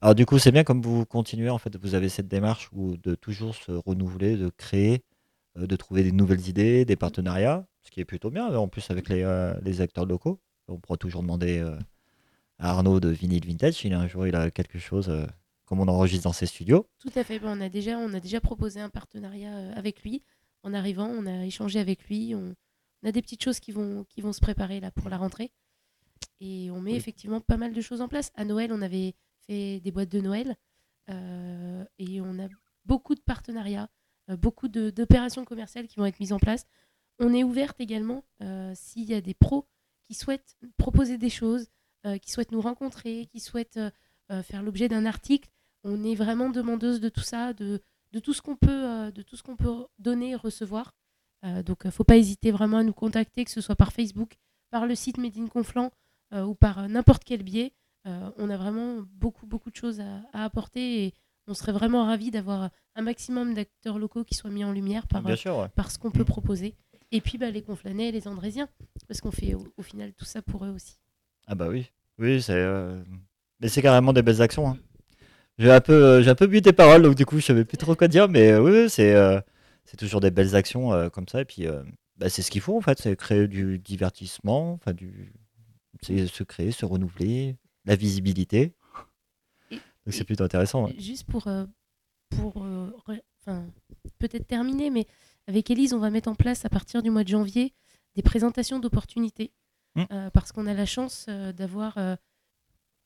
Alors 0.00 0.14
du 0.14 0.26
coup, 0.26 0.38
c'est 0.38 0.52
bien 0.52 0.64
comme 0.64 0.80
vous 0.82 1.04
continuez, 1.04 1.50
en 1.50 1.58
fait, 1.58 1.76
vous 1.76 1.94
avez 1.94 2.08
cette 2.08 2.28
démarche 2.28 2.68
où 2.72 2.96
de 2.96 3.14
toujours 3.14 3.54
se 3.54 3.72
renouveler, 3.72 4.36
de 4.36 4.48
créer, 4.48 5.02
euh, 5.58 5.66
de 5.66 5.76
trouver 5.76 6.02
des 6.02 6.12
nouvelles 6.12 6.48
idées, 6.48 6.84
des 6.84 6.96
partenariats, 6.96 7.66
ce 7.82 7.90
qui 7.90 8.00
est 8.00 8.04
plutôt 8.04 8.30
bien, 8.30 8.46
en 8.56 8.68
plus 8.68 8.90
avec 8.90 9.08
les, 9.08 9.22
euh, 9.22 9.54
les 9.62 9.80
acteurs 9.80 10.06
locaux. 10.06 10.40
On 10.68 10.78
pourra 10.78 10.96
toujours 10.96 11.22
demander 11.22 11.58
euh, 11.58 11.76
à 12.58 12.70
Arnaud 12.70 13.00
de 13.00 13.08
Vinyl 13.08 13.44
Vintage, 13.46 13.74
si 13.74 13.92
un 13.92 14.06
jour 14.06 14.26
il 14.26 14.34
a 14.36 14.50
quelque 14.50 14.78
chose, 14.78 15.10
comme 15.64 15.80
on 15.80 15.88
enregistre 15.88 16.24
dans 16.24 16.32
ses 16.32 16.46
studios. 16.46 16.86
Tout 16.98 17.10
à 17.16 17.24
fait. 17.24 17.38
Ben, 17.38 17.56
on, 17.58 17.60
a 17.60 17.68
déjà, 17.68 17.98
on 17.98 18.12
a 18.14 18.20
déjà 18.20 18.40
proposé 18.40 18.80
un 18.80 18.88
partenariat 18.90 19.72
avec 19.74 20.02
lui. 20.02 20.22
En 20.62 20.74
arrivant, 20.74 21.08
on 21.08 21.26
a 21.26 21.44
échangé 21.46 21.80
avec 21.80 22.04
lui. 22.08 22.34
On, 22.34 22.54
on 23.02 23.08
a 23.08 23.12
des 23.12 23.22
petites 23.22 23.42
choses 23.42 23.60
qui 23.60 23.72
vont, 23.72 24.04
qui 24.08 24.20
vont 24.20 24.32
se 24.32 24.40
préparer 24.40 24.78
là 24.78 24.90
pour 24.90 25.08
la 25.08 25.16
rentrée. 25.16 25.50
Et 26.40 26.70
on 26.70 26.80
met 26.80 26.92
Oui. 26.92 26.96
effectivement 26.96 27.40
pas 27.40 27.56
mal 27.56 27.72
de 27.72 27.80
choses 27.80 28.00
en 28.02 28.08
place. 28.08 28.30
À 28.36 28.44
Noël, 28.44 28.72
on 28.72 28.82
avait 28.82 29.14
des 29.50 29.90
boîtes 29.92 30.08
de 30.10 30.20
Noël. 30.20 30.56
euh, 31.10 31.84
et 31.98 32.20
on 32.20 32.38
a 32.38 32.48
beaucoup 32.84 33.14
de 33.14 33.20
partenariats, 33.20 33.90
euh, 34.30 34.36
beaucoup 34.36 34.68
d'opérations 34.68 35.44
commerciales 35.44 35.88
qui 35.88 35.96
vont 35.96 36.06
être 36.06 36.20
mises 36.20 36.32
en 36.32 36.38
place. 36.38 36.66
On 37.18 37.34
est 37.34 37.44
ouverte 37.44 37.80
également 37.80 38.24
euh, 38.42 38.72
s'il 38.74 39.04
y 39.10 39.14
a 39.14 39.20
des 39.20 39.34
pros 39.34 39.66
qui 40.06 40.14
souhaitent 40.14 40.56
proposer 40.76 41.18
des 41.18 41.30
choses, 41.30 41.68
qui 42.22 42.30
souhaitent 42.30 42.52
nous 42.52 42.62
rencontrer, 42.62 43.26
qui 43.26 43.40
souhaitent 43.40 43.78
faire 44.42 44.62
l'objet 44.62 44.88
d'un 44.88 45.04
article. 45.04 45.50
On 45.84 46.02
est 46.02 46.14
vraiment 46.14 46.48
demandeuse 46.48 46.98
de 46.98 47.10
tout 47.10 47.20
ça, 47.20 47.52
de, 47.52 47.82
de 48.12 48.18
tout 48.20 48.32
ce 48.32 48.40
qu'on 48.40 48.56
peut, 48.56 49.12
de 49.12 49.22
tout 49.22 49.36
ce 49.36 49.42
qu'on 49.42 49.56
peut 49.56 49.86
donner 49.98 50.30
et 50.30 50.34
recevoir. 50.34 50.94
Euh, 51.44 51.62
donc, 51.62 51.88
faut 51.90 52.04
pas 52.04 52.16
hésiter 52.16 52.50
vraiment 52.50 52.78
à 52.78 52.82
nous 52.82 52.94
contacter, 52.94 53.44
que 53.44 53.50
ce 53.50 53.60
soit 53.60 53.76
par 53.76 53.92
Facebook, 53.92 54.36
par 54.70 54.86
le 54.86 54.94
site 54.94 55.18
Made 55.18 55.36
in 55.36 55.48
Conflans 55.48 55.90
ou 56.32 56.54
par 56.54 56.88
n'importe 56.88 57.24
quel 57.24 57.42
biais. 57.42 57.74
Euh, 58.06 58.30
on 58.38 58.48
a 58.50 58.56
vraiment 58.56 59.02
beaucoup, 59.14 59.46
beaucoup 59.46 59.70
de 59.70 59.76
choses 59.76 60.00
à, 60.00 60.22
à 60.32 60.44
apporter 60.44 61.04
et 61.04 61.14
on 61.46 61.54
serait 61.54 61.72
vraiment 61.72 62.06
ravis 62.06 62.30
d'avoir 62.30 62.70
un 62.94 63.02
maximum 63.02 63.54
d'acteurs 63.54 63.98
locaux 63.98 64.24
qui 64.24 64.34
soient 64.34 64.50
mis 64.50 64.64
en 64.64 64.72
lumière 64.72 65.06
par, 65.06 65.22
Bien 65.22 65.36
sûr, 65.36 65.58
ouais. 65.58 65.68
par 65.74 65.90
ce 65.90 65.98
qu'on 65.98 66.10
peut 66.10 66.24
proposer. 66.24 66.74
Et 67.12 67.20
puis 67.20 67.38
bah, 67.38 67.50
les 67.50 67.62
Conflanais 67.62 68.08
et 68.08 68.12
les 68.12 68.28
Andrésiens, 68.28 68.68
parce 69.08 69.20
qu'on 69.20 69.32
fait 69.32 69.54
au, 69.54 69.66
au 69.76 69.82
final 69.82 70.12
tout 70.14 70.24
ça 70.24 70.42
pour 70.42 70.64
eux 70.64 70.70
aussi. 70.70 70.96
Ah 71.46 71.54
bah 71.54 71.68
oui, 71.68 71.90
oui, 72.18 72.40
c'est... 72.40 72.52
euh, 72.54 73.02
Mais 73.60 73.68
c'est 73.68 73.82
carrément 73.82 74.12
des 74.12 74.22
belles 74.22 74.40
actions. 74.42 74.68
hein. 74.68 74.78
J'ai 75.58 75.70
un 75.72 75.80
peu, 75.80 75.92
euh, 75.92 76.22
j'ai 76.22 76.30
un 76.30 76.34
peu 76.34 76.46
bu 76.46 76.62
tes 76.62 76.72
paroles, 76.72 77.02
donc 77.02 77.16
du 77.16 77.26
coup, 77.26 77.38
je 77.38 77.44
savais 77.44 77.64
plus 77.66 77.76
trop 77.76 77.94
quoi 77.96 78.08
dire, 78.08 78.28
mais 78.28 78.52
euh, 78.52 78.62
oui, 78.62 78.88
c'est, 78.88 79.14
euh, 79.14 79.40
c'est 79.84 79.96
toujours 79.98 80.20
des 80.20 80.30
belles 80.30 80.54
actions 80.56 80.92
euh, 80.94 81.08
comme 81.10 81.28
ça, 81.28 81.40
et 81.42 81.44
puis 81.44 81.66
euh, 81.66 81.82
bah, 82.16 82.30
c'est 82.30 82.40
ce 82.42 82.50
qu'il 82.50 82.60
faut 82.62 82.76
en 82.78 82.80
fait, 82.80 82.98
c'est 82.98 83.14
créer 83.16 83.46
du 83.48 83.78
divertissement, 83.78 84.72
enfin 84.74 84.92
du, 84.94 85.32
c'est 86.00 86.26
se 86.28 86.42
créer, 86.44 86.70
se 86.70 86.86
renouveler, 86.86 87.56
la 87.90 87.96
visibilité. 87.96 88.72
Et- 89.70 89.76
Donc 89.76 90.14
c'est 90.14 90.24
plutôt 90.24 90.44
intéressant. 90.44 90.86
ouais. 90.86 90.94
Juste 90.98 91.24
pour, 91.24 91.48
euh, 91.48 91.66
pour 92.30 92.62
euh, 92.62 92.88
enfin, 93.40 93.66
peut-être 94.18 94.46
terminer, 94.46 94.90
mais 94.90 95.06
avec 95.48 95.70
Elise, 95.70 95.92
on 95.92 95.98
va 95.98 96.10
mettre 96.10 96.28
en 96.28 96.36
place 96.36 96.64
à 96.64 96.68
partir 96.68 97.02
du 97.02 97.10
mois 97.10 97.24
de 97.24 97.28
janvier 97.28 97.74
des 98.14 98.22
présentations 98.22 98.78
d'opportunités. 98.78 99.52
Mm. 99.96 100.04
Euh, 100.12 100.30
parce 100.30 100.52
qu'on 100.52 100.66
a 100.68 100.74
la 100.74 100.86
chance 100.86 101.26
d'avoir 101.28 101.98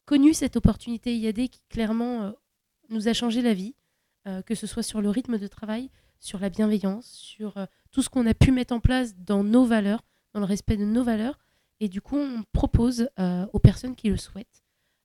connu 0.05 0.35
cette 0.35 0.57
opportunité 0.57 1.17
IAD 1.17 1.49
qui 1.49 1.63
clairement 1.71 2.35
nous 2.91 3.09
a 3.09 3.15
changé 3.15 3.41
la 3.41 3.55
vie, 3.55 3.75
que 4.45 4.55
ce 4.55 4.67
soit 4.67 4.83
sur 4.83 5.01
le 5.01 5.09
rythme 5.09 5.39
de 5.39 5.47
travail, 5.47 5.91
sur 6.21 6.39
la 6.39 6.51
bienveillance, 6.51 7.07
sur 7.07 7.55
tout 7.91 8.03
ce 8.03 8.11
qu'on 8.11 8.27
a 8.27 8.35
pu 8.35 8.53
mettre 8.53 8.75
en 8.75 8.81
place 8.81 9.17
dans 9.17 9.43
nos 9.45 9.65
valeurs, 9.65 10.03
dans 10.35 10.41
le 10.41 10.47
respect 10.47 10.77
de 10.77 10.85
nos 10.85 11.05
valeurs. 11.05 11.39
Et 11.81 11.89
du 11.89 12.03
coup, 12.03 12.19
on 12.19 12.43
propose 12.53 13.09
euh, 13.19 13.47
aux 13.55 13.59
personnes 13.59 13.97
qui 13.97 14.09
le 14.11 14.17
souhaitent 14.19 14.64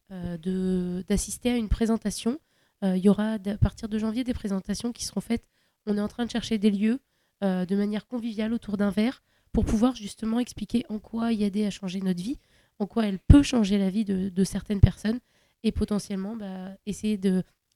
d'assister 0.10 1.52
à 1.52 1.58
une 1.58 1.70
présentation. 1.70 2.40
Euh, 2.84 2.98
Il 2.98 3.04
y 3.04 3.10
aura 3.10 3.34
à 3.34 3.58
partir 3.58 3.90
de 3.90 3.98
janvier 3.98 4.24
des 4.24 4.34
présentations 4.34 4.92
qui 4.92 5.06
seront 5.06 5.22
faites. 5.22 5.46
On 5.86 5.98
est 5.98 6.02
en 6.02 6.08
train 6.08 6.26
de 6.26 6.32
chercher 6.32 6.58
des 6.58 6.72
lieux 6.72 7.00
euh, 7.44 7.66
de 7.66 7.76
manière 7.76 8.08
conviviale 8.08 8.54
autour 8.54 8.78
d'un 8.78 8.90
verre 8.90 9.22
pour 9.52 9.66
pouvoir 9.66 9.96
justement 9.96 10.40
expliquer 10.40 10.86
en 10.90 11.00
quoi 11.00 11.34
IAD 11.34 11.58
a 11.58 11.70
changé 11.70 12.00
notre 12.02 12.22
vie, 12.22 12.40
en 12.80 12.86
quoi 12.86 13.06
elle 13.08 13.20
peut 13.20 13.44
changer 13.44 13.78
la 13.78 13.90
vie 13.90 14.06
de, 14.06 14.44
certaines 14.44 14.80
personnes 14.80 15.20
et 15.64 15.72
potentiellement 15.72 16.36
bah, 16.36 16.72
essayer 16.86 17.20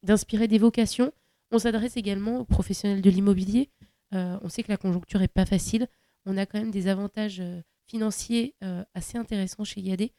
d'inspirer 0.03 0.47
des 0.47 0.57
vocations. 0.57 1.11
On 1.51 1.59
s'adresse 1.59 1.97
également 1.97 2.39
aux 2.39 2.45
professionnels 2.45 3.01
de 3.01 3.09
l'immobilier. 3.09 3.69
Euh, 4.13 4.37
on 4.41 4.49
sait 4.49 4.63
que 4.63 4.71
la 4.71 4.77
conjoncture 4.77 5.19
n'est 5.19 5.27
pas 5.27 5.45
facile. 5.45 5.87
On 6.25 6.37
a 6.37 6.45
quand 6.45 6.59
même 6.59 6.71
des 6.71 6.87
avantages 6.87 7.39
euh, 7.41 7.61
financiers 7.85 8.55
euh, 8.63 8.83
assez 8.93 9.17
intéressants 9.17 9.63
chez 9.63 9.81
IAD. 9.81 10.09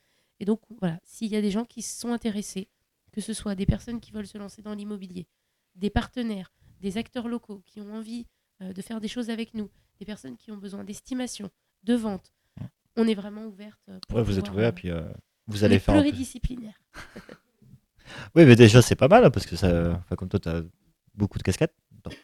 Et 0.41 0.45
donc, 0.45 0.61
voilà, 0.81 0.99
s'il 1.05 1.29
y 1.33 1.37
a 1.37 1.41
des 1.43 1.51
gens 1.51 1.65
qui 1.65 1.83
sont 1.83 2.13
intéressés, 2.13 2.69
que 3.13 3.21
ce 3.21 3.33
soit 3.33 3.55
des 3.55 3.67
personnes 3.67 4.01
qui 4.01 4.11
veulent 4.13 4.27
se 4.27 4.39
lancer 4.39 4.63
dans 4.63 4.75
l'immobilier, 4.75 5.27
des 5.77 5.91
partenaires, 5.91 6.53
des 6.81 6.99
acteurs 6.99 7.29
locaux 7.29 7.63
qui 7.67 7.81
ont 7.81 7.95
envie 7.95 8.27
euh, 8.63 8.73
de 8.73 8.83
faire 8.83 9.01
des 9.01 9.09
choses 9.09 9.31
avec 9.31 9.55
nous, 9.55 9.71
des 9.99 10.05
personnes 10.05 10.37
qui 10.37 10.51
ont 10.51 10.57
besoin 10.57 10.85
d'estimation, 10.85 11.51
de 11.85 11.95
vente, 11.95 12.33
on 12.97 13.07
est 13.07 13.15
vraiment 13.15 13.47
ouverte. 13.47 13.81
pour 14.09 14.19
Ouais, 14.19 14.23
vous 14.23 14.39
êtes 14.39 14.51
ouvert, 14.51 14.69
euh, 14.69 14.73
puis 14.73 14.91
euh, 14.91 15.03
vous 15.47 15.65
allez 15.65 15.79
faire. 15.79 15.95
pluridisciplinaire. 15.95 16.81
Oui, 18.35 18.45
mais 18.45 18.55
déjà, 18.55 18.83
c'est 18.83 18.97
pas 18.97 19.09
mal, 19.09 19.25
hein, 19.25 19.31
parce 19.31 19.47
que 19.47 19.57
ça. 19.57 19.93
Enfin, 19.99 20.15
comme 20.17 20.29
toi, 20.29 20.39
tu 20.39 20.49
as 20.49 20.63
beaucoup 21.15 21.39
de 21.39 21.43
casquettes. 21.43 21.75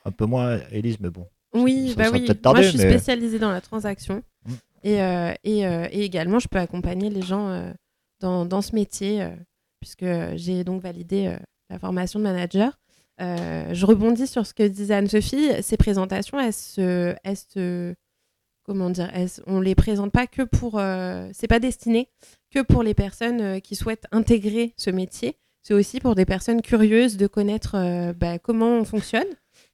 Un 0.04 0.12
peu 0.12 0.26
moins, 0.26 0.58
Élise, 0.70 1.00
mais 1.00 1.08
bon. 1.08 1.26
Oui, 1.54 1.94
bah 1.96 2.10
oui. 2.12 2.28
Moi, 2.44 2.62
je 2.62 2.68
suis 2.68 2.78
mais- 2.78 2.90
spécialisée 2.90 3.38
dans 3.38 3.50
la 3.50 3.60
transaction. 3.60 4.22
Mm. 4.44 4.52
Et, 4.82 5.02
euh, 5.02 5.32
et, 5.42 5.66
euh, 5.66 5.88
et 5.90 6.04
également, 6.04 6.38
je 6.38 6.48
peux 6.48 6.58
accompagner 6.58 7.08
les 7.10 7.22
gens 7.22 7.48
euh, 7.48 7.72
dans, 8.20 8.44
dans 8.44 8.62
ce 8.62 8.74
métier, 8.74 9.22
euh, 9.22 9.28
puisque 9.80 10.06
j'ai 10.36 10.64
donc 10.64 10.82
validé 10.82 11.26
euh, 11.28 11.36
la 11.70 11.78
formation 11.78 12.18
de 12.18 12.24
manager. 12.24 12.78
Euh, 13.20 13.74
je 13.74 13.84
rebondis 13.86 14.26
sur 14.26 14.46
ce 14.46 14.54
que 14.54 14.62
disait 14.66 14.94
Anne-Sophie. 14.94 15.62
Ces 15.62 15.76
présentations, 15.76 16.40
elles 16.40 16.52
se, 16.54 17.14
elles 17.22 17.36
se- 17.36 17.94
comment 18.62 18.88
dire, 18.90 19.10
elles- 19.12 19.28
on 19.46 19.60
les 19.60 19.74
présente 19.74 20.12
pas 20.12 20.26
que 20.26 20.42
pour, 20.42 20.78
euh, 20.78 21.28
c'est 21.32 21.48
pas 21.48 21.58
destiné 21.60 22.08
que 22.50 22.60
pour 22.60 22.82
les 22.82 22.94
personnes 22.94 23.40
euh, 23.40 23.58
qui 23.60 23.76
souhaitent 23.76 24.06
intégrer 24.12 24.72
ce 24.76 24.90
métier. 24.90 25.36
C'est 25.62 25.74
aussi 25.74 26.00
pour 26.00 26.14
des 26.14 26.24
personnes 26.24 26.62
curieuses 26.62 27.18
de 27.18 27.26
connaître 27.26 27.74
euh, 27.74 28.14
bah, 28.14 28.38
comment 28.38 28.78
on 28.78 28.84
fonctionne, 28.86 29.26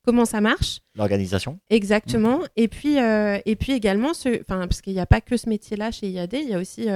comment 0.02 0.24
ça 0.24 0.40
marche. 0.40 0.80
L'organisation. 0.96 1.60
Exactement. 1.70 2.40
Et 2.56 2.66
puis, 2.66 2.96
et 2.96 3.56
puis 3.56 3.72
également, 3.72 4.12
ce, 4.12 4.42
parce 4.42 4.80
qu'il 4.80 4.94
n'y 4.94 4.98
a 5.00 5.06
pas 5.06 5.20
que 5.20 5.36
ce 5.36 5.48
métier-là 5.48 5.92
chez 5.92 6.08
IAD, 6.10 6.32
il 6.34 6.48
y 6.48 6.54
a 6.54 6.58
aussi 6.58 6.86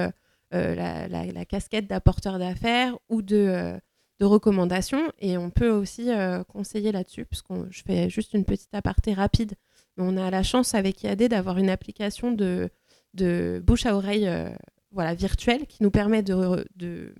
la, 0.52 1.08
la- 1.08 1.26
la 1.26 1.44
casquette 1.44 1.86
d'apporteur 1.86 2.38
d'affaires 2.38 2.98
ou 3.08 3.22
de, 3.22 3.36
euh, 3.36 3.78
de 4.18 4.24
recommandations. 4.24 5.12
Et 5.18 5.36
on 5.38 5.50
peut 5.50 5.70
aussi 5.70 6.10
euh, 6.10 6.42
conseiller 6.44 6.92
là-dessus, 6.92 7.24
puisque 7.26 7.46
je 7.70 7.82
fais 7.86 8.10
juste 8.10 8.34
une 8.34 8.44
petite 8.44 8.74
aparté 8.74 9.12
rapide. 9.14 9.54
On 9.96 10.16
a 10.16 10.30
la 10.30 10.42
chance 10.42 10.74
avec 10.74 11.02
IAD 11.02 11.24
d'avoir 11.28 11.58
une 11.58 11.68
application 11.70 12.32
de, 12.32 12.70
de 13.14 13.62
bouche 13.64 13.86
à 13.86 13.94
oreille 13.96 14.26
euh, 14.26 14.48
voilà, 14.92 15.14
virtuelle 15.14 15.66
qui 15.66 15.82
nous 15.82 15.90
permet 15.90 16.22
de, 16.22 16.34
re- 16.34 16.64
de 16.76 17.14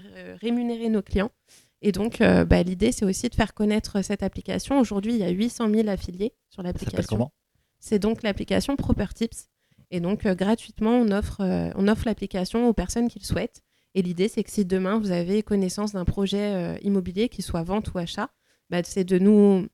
euh, 0.00 0.36
rémunérer 0.40 0.88
nos 0.88 1.02
clients. 1.02 1.30
Et 1.82 1.92
donc, 1.92 2.20
euh, 2.22 2.44
bah, 2.46 2.62
l'idée, 2.62 2.92
c'est 2.92 3.04
aussi 3.04 3.28
de 3.28 3.34
faire 3.34 3.52
connaître 3.52 4.00
cette 4.02 4.22
application. 4.22 4.80
Aujourd'hui, 4.80 5.12
il 5.12 5.18
y 5.18 5.22
a 5.24 5.28
800 5.28 5.68
000 5.70 5.88
affiliés 5.88 6.32
sur 6.48 6.62
l'application. 6.62 7.02
C'est 7.78 7.98
donc 7.98 8.22
l'application 8.22 8.74
Proper 8.76 9.06
Tips. 9.14 9.50
Et 9.94 10.00
donc, 10.00 10.26
euh, 10.26 10.34
gratuitement, 10.34 10.96
on 10.96 11.12
offre, 11.12 11.40
euh, 11.40 11.70
on 11.76 11.86
offre 11.86 12.02
l'application 12.06 12.68
aux 12.68 12.72
personnes 12.72 13.08
qui 13.08 13.20
le 13.20 13.24
souhaitent. 13.24 13.62
Et 13.94 14.02
l'idée, 14.02 14.26
c'est 14.26 14.42
que 14.42 14.50
si 14.50 14.64
demain, 14.64 14.98
vous 14.98 15.12
avez 15.12 15.44
connaissance 15.44 15.92
d'un 15.92 16.04
projet 16.04 16.52
euh, 16.52 16.76
immobilier, 16.82 17.28
qu'il 17.28 17.44
soit 17.44 17.62
vente 17.62 17.94
ou 17.94 17.98
achat, 17.98 18.28
bah, 18.70 18.82
c'est 18.82 19.04
de 19.04 19.20
nous, 19.20 19.68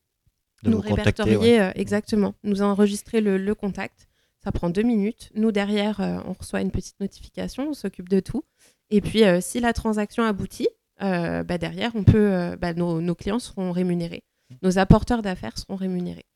De 0.62 0.68
nous 0.70 0.76
vous 0.76 0.83
contacter. 0.83 1.22
ouais. 1.22 1.28
répertorier, 1.30 1.70
exactement, 1.74 2.35
nous 2.44 2.61
enregistrer 2.61 3.22
le, 3.22 3.38
le 3.38 3.54
contact. 3.54 4.09
Ça 4.44 4.52
prend 4.52 4.68
deux 4.68 4.83
minutes. 4.83 5.30
Nous, 5.35 5.52
derrière, 5.52 6.00
euh, 6.00 6.18
on 6.26 6.35
reçoit 6.35 6.61
une 6.61 6.70
petite 6.70 7.00
notification, 7.00 7.70
on 7.70 7.74
s'occupe 7.74 8.11
de 8.11 8.20
tout. 8.20 8.44
Et 8.90 9.00
puis, 9.00 9.24
euh, 9.24 9.40
si 9.40 9.59
la 9.59 9.72
transaction 9.72 10.22
aboutit, 10.22 10.68
euh, 11.02 11.44
bah, 11.44 11.56
derrière, 11.56 11.92
on 11.94 12.04
peut, 12.04 12.56
bah, 12.61 12.74
nos, 12.74 13.00
nos 13.00 13.14
clients 13.14 13.38
seront 13.38 13.72
rémunérés. 13.72 14.22
Nos 14.61 14.78
apporteurs 14.78 15.22
d'affaires 15.22 15.56
seront 15.56 15.76
rémunérés. 15.76 16.26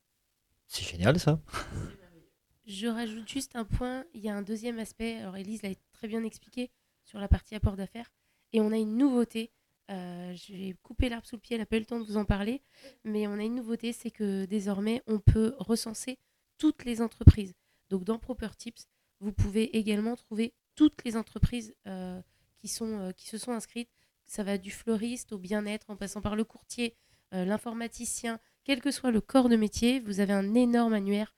C'est 0.68 0.84
génial, 0.88 1.18
ça. 1.18 1.38
Je 2.66 2.86
rajoute 2.86 3.28
juste 3.28 3.56
un 3.56 3.64
point. 3.64 4.04
Il 4.14 4.22
y 4.22 4.28
a 4.28 4.34
un 4.34 4.42
deuxième 4.42 4.78
aspect. 4.78 5.18
Alors, 5.18 5.36
Elise 5.36 5.62
l'a 5.62 5.70
très 5.92 6.08
bien 6.08 6.24
expliqué 6.24 6.70
sur 7.04 7.18
la 7.18 7.28
partie 7.28 7.54
apport 7.54 7.76
d'affaires. 7.76 8.10
Et 8.52 8.60
on 8.60 8.72
a 8.72 8.76
une 8.78 8.96
nouveauté. 8.96 9.52
Euh, 9.90 10.32
J'ai 10.34 10.74
coupé 10.82 11.10
l'arbre 11.10 11.26
sous 11.26 11.36
le 11.36 11.40
pied, 11.40 11.56
elle 11.56 11.60
n'a 11.60 11.66
pas 11.66 11.76
eu 11.76 11.80
le 11.80 11.84
temps 11.84 12.00
de 12.00 12.06
vous 12.06 12.16
en 12.16 12.24
parler. 12.24 12.62
Mais 13.04 13.26
on 13.26 13.34
a 13.34 13.42
une 13.42 13.56
nouveauté 13.56 13.92
c'est 13.92 14.10
que 14.10 14.46
désormais, 14.46 15.02
on 15.06 15.18
peut 15.18 15.54
recenser 15.58 16.18
toutes 16.56 16.84
les 16.84 17.02
entreprises. 17.02 17.54
Donc, 17.90 18.04
dans 18.04 18.18
Proper 18.18 18.48
Tips, 18.56 18.88
vous 19.20 19.32
pouvez 19.32 19.76
également 19.76 20.16
trouver 20.16 20.54
toutes 20.74 21.04
les 21.04 21.16
entreprises 21.16 21.74
euh, 21.86 22.20
qui, 22.56 22.72
euh, 22.80 23.12
qui 23.12 23.28
se 23.28 23.36
sont 23.36 23.52
inscrites. 23.52 23.90
Ça 24.24 24.42
va 24.42 24.56
du 24.56 24.70
fleuriste 24.70 25.32
au 25.32 25.38
bien-être, 25.38 25.90
en 25.90 25.96
passant 25.96 26.22
par 26.22 26.34
le 26.34 26.44
courtier, 26.44 26.96
l'informaticien, 27.32 28.38
quel 28.62 28.80
que 28.80 28.92
soit 28.92 29.10
le 29.10 29.20
corps 29.20 29.48
de 29.48 29.56
métier, 29.56 29.98
vous 29.98 30.20
avez 30.20 30.32
un 30.32 30.54
énorme 30.54 30.92
annuaire 30.92 31.34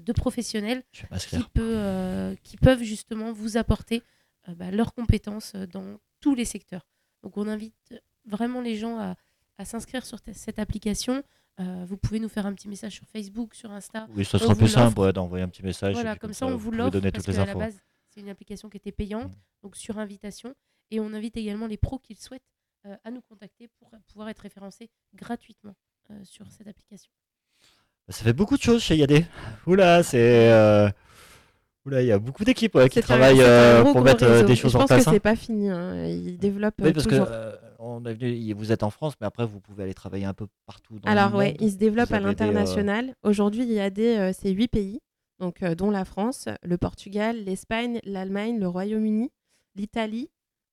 de 0.00 0.12
professionnels 0.12 0.82
qui, 0.92 1.44
peut, 1.52 1.74
euh, 1.76 2.34
qui 2.42 2.56
peuvent 2.56 2.82
justement 2.82 3.32
vous 3.32 3.56
apporter 3.56 4.02
euh, 4.48 4.54
bah, 4.54 4.70
leurs 4.70 4.94
compétences 4.94 5.52
euh, 5.54 5.66
dans 5.66 5.98
tous 6.20 6.34
les 6.34 6.44
secteurs. 6.44 6.86
Donc 7.22 7.36
on 7.36 7.46
invite 7.48 7.94
vraiment 8.24 8.60
les 8.60 8.76
gens 8.76 8.98
à, 8.98 9.16
à 9.58 9.64
s'inscrire 9.64 10.04
sur 10.06 10.18
cette 10.32 10.58
application. 10.58 11.22
Euh, 11.60 11.84
vous 11.86 11.96
pouvez 11.96 12.18
nous 12.18 12.28
faire 12.28 12.46
un 12.46 12.54
petit 12.54 12.68
message 12.68 12.94
sur 12.94 13.06
Facebook, 13.06 13.54
sur 13.54 13.70
Insta. 13.70 14.08
Oui, 14.14 14.24
ce 14.24 14.38
sera 14.38 14.54
vous 14.54 14.58
plus 14.58 14.68
simple 14.68 14.98
ouais, 15.00 15.12
d'envoyer 15.12 15.44
un 15.44 15.48
petit 15.48 15.62
message. 15.62 15.94
Voilà, 15.94 16.16
comme 16.16 16.32
ça 16.32 16.46
on 16.46 16.56
vous 16.56 16.70
pouvez 16.70 16.78
l'offre 16.78 17.00
parce 17.00 17.24
toutes 17.24 17.26
les 17.28 17.34
qu'à 17.34 17.46
la 17.46 17.54
base 17.54 17.78
c'est 18.08 18.20
une 18.20 18.28
application 18.28 18.70
qui 18.70 18.76
était 18.76 18.92
payante, 18.92 19.30
Mm. 19.32 19.36
donc 19.62 19.76
sur 19.76 19.98
invitation. 19.98 20.54
Et 20.90 21.00
on 21.00 21.12
invite 21.12 21.36
également 21.36 21.66
les 21.66 21.76
pros 21.76 21.98
qui 21.98 22.14
le 22.14 22.20
souhaitent 22.20 22.42
euh, 22.86 22.96
à 23.04 23.10
nous 23.10 23.22
contacter 23.22 23.68
pour 23.68 23.90
pouvoir 24.06 24.28
être 24.28 24.40
référencés 24.40 24.90
gratuitement 25.14 25.74
euh, 26.10 26.24
sur 26.24 26.50
cette 26.50 26.68
application. 26.68 27.10
Ça 28.08 28.22
fait 28.24 28.32
beaucoup 28.32 28.56
de 28.56 28.62
choses 28.62 28.82
chez 28.82 28.96
Yadé. 28.96 29.24
Oula, 29.66 30.02
c'est. 30.02 30.50
euh, 30.52 30.88
Oula, 31.86 32.02
il 32.02 32.06
y 32.08 32.12
a 32.12 32.18
beaucoup 32.18 32.44
d'équipes 32.44 32.74
ouais, 32.74 32.88
qui 32.88 33.00
travaillent 33.00 33.40
euh, 33.42 33.82
pour 33.82 34.00
mettre 34.02 34.24
euh, 34.24 34.32
réseau. 34.34 34.46
des 34.46 34.56
choses 34.56 34.72
je 34.72 34.76
en 34.76 34.80
pense 34.80 34.88
place. 34.88 35.04
que 35.04 35.10
hein. 35.10 35.12
c'est 35.14 35.20
pas 35.20 35.36
fini. 35.36 35.68
hein. 35.70 36.06
Ils 36.06 36.38
développent 36.38 36.74
Oui, 36.82 36.92
parce 36.92 37.06
toujours. 37.06 37.26
que 37.26 37.32
euh, 37.32 37.52
on 37.78 38.04
est 38.04 38.14
venu- 38.14 38.52
vous 38.54 38.72
êtes 38.72 38.82
en 38.82 38.90
France, 38.90 39.14
mais 39.20 39.26
après 39.26 39.46
vous 39.46 39.60
pouvez 39.60 39.84
aller 39.84 39.94
travailler 39.94 40.24
un 40.26 40.34
peu 40.34 40.46
partout 40.66 40.98
dans 40.98 41.10
Alors 41.10 41.30
monde. 41.30 41.54
ils 41.60 41.72
se 41.72 41.76
développent 41.76 42.12
à 42.12 42.16
euh, 42.16 42.20
l'international. 42.20 43.14
Aujourd'hui, 43.22 43.62
il 43.64 43.72
y 43.72 43.80
a 43.80 43.90
des 43.90 44.32
c'est 44.38 44.50
huit 44.50 44.68
pays, 44.68 45.00
donc 45.40 45.62
dont 45.64 45.90
la 45.90 46.04
France, 46.04 46.48
le 46.62 46.76
Portugal, 46.78 47.36
l'Espagne, 47.44 48.00
l'Allemagne, 48.04 48.58
le 48.58 48.68
Royaume-Uni, 48.68 49.30
l'Italie, 49.76 50.30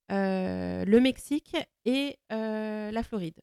le 0.10 1.00
Mexique 1.00 1.56
et 1.86 2.18
la 2.30 3.04
Floride. 3.04 3.40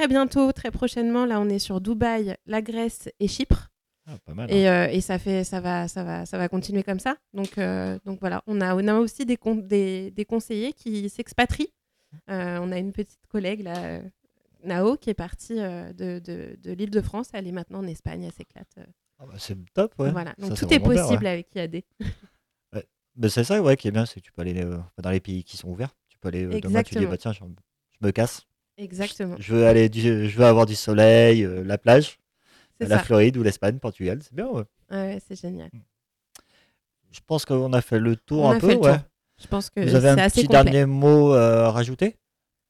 Très 0.00 0.08
bientôt, 0.08 0.50
très 0.52 0.70
prochainement, 0.70 1.26
là 1.26 1.42
on 1.42 1.48
est 1.50 1.58
sur 1.58 1.78
Dubaï, 1.82 2.34
la 2.46 2.62
Grèce 2.62 3.10
et 3.20 3.28
Chypre. 3.28 3.68
Ah, 4.06 4.16
pas 4.24 4.32
mal. 4.32 4.50
hein. 4.50 4.54
Et, 4.56 4.66
euh, 4.66 4.86
et 4.88 5.02
ça 5.02 5.18
fait, 5.18 5.44
ça 5.44 5.60
va, 5.60 5.88
ça 5.88 6.02
va, 6.04 6.24
ça 6.24 6.38
va 6.38 6.48
continuer 6.48 6.82
comme 6.82 6.98
ça. 6.98 7.18
Donc, 7.34 7.58
euh, 7.58 7.98
donc 8.06 8.18
voilà, 8.20 8.42
on 8.46 8.62
a, 8.62 8.74
on 8.74 8.88
a 8.88 8.94
aussi 8.98 9.26
des, 9.26 9.36
con- 9.36 9.56
des, 9.56 10.10
des 10.12 10.24
conseillers 10.24 10.72
qui 10.72 11.10
s'expatrient. 11.10 11.74
Euh, 12.30 12.58
on 12.62 12.72
a 12.72 12.78
une 12.78 12.92
petite 12.92 13.26
collègue 13.28 13.60
là, 13.60 14.00
Nao, 14.64 14.96
qui 14.96 15.10
est 15.10 15.14
partie 15.14 15.56
de, 15.56 16.18
de, 16.18 16.56
de 16.58 16.72
l'Île-de-France. 16.72 17.28
Elle 17.34 17.46
est 17.46 17.52
maintenant 17.52 17.80
en 17.80 17.86
Espagne, 17.86 18.22
elle 18.22 18.32
s'éclate. 18.32 18.74
Ah 19.18 19.26
bah, 19.26 19.34
c'est 19.36 19.54
top, 19.74 19.92
ouais. 19.98 20.12
Voilà, 20.12 20.32
donc 20.38 20.56
Ça, 20.56 20.64
tout 20.66 20.72
est 20.72 20.80
possible 20.80 21.24
ouais. 21.24 21.30
avec 21.30 21.54
IAD. 21.54 21.82
Mais 23.16 23.28
c'est 23.28 23.44
ça, 23.44 23.60
ouais, 23.60 23.76
qui 23.76 23.86
est 23.88 23.90
bien, 23.90 24.06
c'est 24.06 24.20
que 24.20 24.24
tu 24.24 24.32
peux 24.32 24.40
aller 24.40 24.64
dans 24.96 25.10
les 25.10 25.20
pays 25.20 25.44
qui 25.44 25.58
sont 25.58 25.68
ouverts. 25.68 25.94
Tu 26.08 26.16
peux 26.16 26.28
aller 26.28 26.46
demain, 26.46 26.82
tu 26.82 26.94
dis 26.94 27.04
bah 27.04 27.18
tiens, 27.18 27.32
je, 27.32 27.40
je 27.40 28.06
me 28.06 28.12
casse. 28.12 28.46
Exactement, 28.82 29.36
Je 29.38 29.54
veux 29.54 29.66
aller, 29.66 29.88
du- 29.88 30.28
je 30.28 30.38
veux 30.38 30.44
avoir 30.46 30.64
du 30.66 30.74
soleil, 30.74 31.44
euh, 31.44 31.62
la 31.64 31.76
plage, 31.78 32.18
la 32.80 32.88
ça. 32.88 32.98
Floride 33.00 33.36
ou 33.36 33.42
l'Espagne, 33.42 33.78
Portugal, 33.78 34.20
c'est 34.22 34.34
bien. 34.34 34.46
Ouais. 34.48 34.64
Ouais, 34.90 35.18
c'est 35.28 35.38
génial. 35.38 35.70
Je 37.10 37.20
pense 37.26 37.44
qu'on 37.44 37.72
a 37.72 37.80
fait 37.82 37.98
le 37.98 38.16
tour 38.16 38.44
On 38.44 38.50
un 38.50 38.56
a 38.56 38.60
peu. 38.60 38.68
fait 38.68 38.74
le 38.74 38.80
ouais. 38.80 38.92
tour. 38.98 39.04
Je 39.42 39.46
pense 39.48 39.70
que 39.70 39.80
Vous 39.80 39.94
avez 39.94 40.00
c'est 40.08 40.08
un 40.08 40.18
assez 40.18 40.40
petit 40.42 40.46
complet. 40.48 40.64
dernier 40.64 40.86
mot 40.86 41.34
euh, 41.34 41.64
à 41.66 41.70
rajouter? 41.70 42.16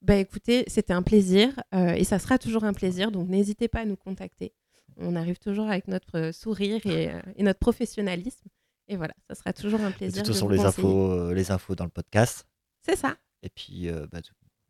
Bah 0.02 0.16
écoutez, 0.16 0.64
c'était 0.66 0.92
un 0.94 1.02
plaisir 1.02 1.50
euh, 1.74 1.92
et 1.92 2.04
ça 2.04 2.18
sera 2.18 2.38
toujours 2.38 2.64
un 2.64 2.72
plaisir, 2.72 3.10
donc 3.12 3.28
n'hésitez 3.28 3.68
pas 3.68 3.80
à 3.80 3.84
nous 3.84 3.96
contacter. 3.96 4.52
On 4.96 5.14
arrive 5.14 5.38
toujours 5.38 5.68
avec 5.68 5.88
notre 5.88 6.16
euh, 6.18 6.32
sourire 6.32 6.80
et, 6.86 7.10
et 7.36 7.42
notre 7.42 7.58
professionnalisme. 7.58 8.48
Et 8.88 8.96
voilà, 8.96 9.14
ça 9.28 9.34
sera 9.34 9.52
toujours 9.52 9.80
un 9.82 9.90
De 9.90 9.94
plaisir. 9.94 10.22
toute 10.22 10.32
façon, 10.32 10.46
de 10.46 10.52
les 10.52 10.58
vous 10.58 10.64
conseiller. 10.64 10.88
infos, 10.88 11.32
les 11.34 11.50
infos 11.52 11.74
dans 11.76 11.84
le 11.84 11.90
podcast. 11.90 12.46
C'est 12.82 12.96
ça. 12.96 13.16
Et 13.42 13.48
puis, 13.50 13.88
bah, 14.10 14.18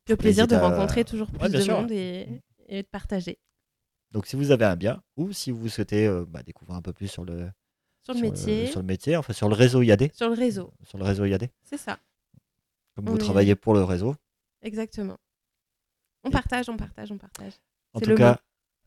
tout- 0.04 0.12
Le 0.12 0.16
plaisir 0.16 0.46
de 0.46 0.54
à- 0.54 0.68
rencontrer 0.68 1.04
toujours 1.04 1.28
plus 1.30 1.40
Ouais, 1.40 1.48
de 1.48 1.60
sûr. 1.60 1.80
monde 1.80 1.90
et, 1.92 2.26
et 2.68 2.82
de 2.82 2.86
partager 2.88 3.38
donc 4.12 4.26
si 4.26 4.34
vous 4.34 4.50
avez 4.50 4.64
un 4.64 4.74
bien 4.76 5.00
ou 5.16 5.32
si 5.32 5.50
vous 5.52 5.68
souhaitez 5.68 6.06
euh, 6.08 6.24
bah, 6.26 6.42
découvrir 6.42 6.76
un 6.76 6.82
peu 6.82 6.92
plus 6.92 7.06
sur 7.06 7.24
le, 7.24 7.48
sur 8.02 8.12
le 8.14 8.18
sur 8.18 8.28
métier, 8.30 8.66
sur 8.66 8.80
le 8.80 8.86
métier, 8.86 9.16
enfin 9.16 9.32
sur 9.32 9.48
le 9.48 9.54
réseau 9.54 9.82
IAD, 9.82 10.12
sur 10.14 10.28
le 10.28 10.34
réseau. 10.34 10.72
sur 10.82 10.98
le 10.98 11.04
réseau 11.04 11.24
IAD, 11.26 11.48
C'est 11.62 11.76
ça, 11.76 11.98
comme 12.96 13.08
On 13.08 13.12
vous 13.12 13.16
est- 13.16 13.20
travaillez 13.20 13.54
pour 13.54 13.72
le 13.74 13.84
réseau. 13.84 14.16
exactement. 14.62 15.16
On 16.24 16.28
Et- 16.28 16.32
partage, 16.32 16.68
on 16.68 16.76
partage, 16.76 17.12
on 17.12 17.18
partage. 17.18 17.52
En 17.94 18.00
tout 18.00 18.10
le 18.10 18.16
cas, 18.16 18.40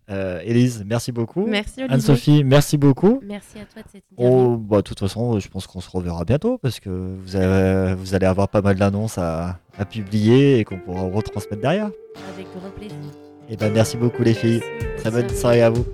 euh, 0.09 0.39
Élise, 0.43 0.83
merci 0.85 1.11
beaucoup. 1.11 1.45
Merci 1.47 1.73
Olivier. 1.79 1.93
Anne-Sophie, 1.95 2.43
merci 2.43 2.77
beaucoup. 2.77 3.21
Merci 3.25 3.59
à 3.59 3.65
toi 3.65 3.81
de 3.81 3.87
cette 3.91 4.03
interview. 4.11 4.35
Oh, 4.53 4.57
bah, 4.57 4.77
de 4.77 4.81
toute 4.81 4.99
façon, 4.99 5.39
je 5.39 5.47
pense 5.47 5.65
qu'on 5.67 5.79
se 5.81 5.89
reverra 5.89 6.25
bientôt 6.25 6.57
parce 6.57 6.79
que 6.79 6.89
vous, 6.89 7.35
avez- 7.35 7.93
vous 7.95 8.13
allez 8.15 8.25
avoir 8.25 8.49
pas 8.49 8.61
mal 8.61 8.75
d'annonces 8.75 9.17
à, 9.17 9.59
à 9.77 9.85
publier 9.85 10.59
et 10.59 10.63
qu'on 10.65 10.77
pourra 10.79 11.03
retransmettre 11.03 11.61
derrière. 11.61 11.89
Avec 12.33 12.47
grand 12.55 12.69
plaisir. 12.71 12.95
Et 13.49 13.57
ben 13.57 13.71
merci 13.73 13.97
beaucoup 13.97 14.23
les 14.23 14.33
filles. 14.33 14.61
Merci. 14.81 14.95
Très 14.97 15.11
bonne 15.11 15.29
soirée 15.29 15.61
à 15.63 15.69
vous. 15.69 15.85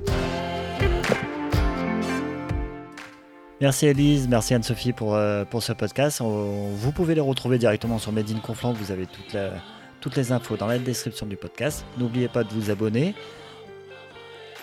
Merci 3.62 3.88
Elise, 3.88 4.28
merci 4.30 4.54
Anne-Sophie 4.54 4.94
pour, 4.94 5.16
euh, 5.16 5.44
pour 5.44 5.62
ce 5.64 5.74
podcast. 5.74 6.22
On- 6.22 6.70
vous 6.76 6.92
pouvez 6.94 7.14
les 7.14 7.22
retrouver 7.22 7.58
directement 7.58 8.00
sur 8.00 8.12
Made 8.14 8.30
in 8.32 8.40
Conflant. 8.40 8.72
Vous 8.74 8.92
avez 8.92 9.06
toute 9.06 9.34
la- 9.34 9.52
toutes 10.00 10.16
les 10.16 10.32
infos 10.32 10.56
dans 10.56 10.68
la 10.68 10.80
description 10.80 11.26
du 11.26 11.36
podcast. 11.36 11.86
N'oubliez 11.98 12.30
pas 12.30 12.46
de 12.46 12.54
vous 12.54 12.70
abonner. 12.72 13.16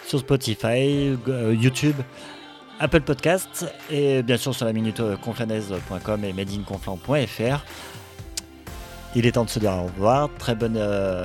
Sur 0.06 0.20
Spotify, 0.20 1.16
YouTube, 1.26 1.96
Apple 2.78 3.00
Podcasts 3.00 3.66
et 3.90 4.22
bien 4.22 4.36
sûr 4.36 4.54
sur 4.54 4.66
la 4.66 4.72
minute 4.72 5.02
conflanaise.com 5.22 6.24
et 6.24 6.32
madeinconflant.fr. 6.32 7.64
Il 9.14 9.26
est 9.26 9.32
temps 9.32 9.44
de 9.44 9.50
se 9.50 9.58
dire 9.58 9.72
au 9.72 9.84
revoir. 9.84 10.30
Très 10.38 10.54
bonne 10.54 10.78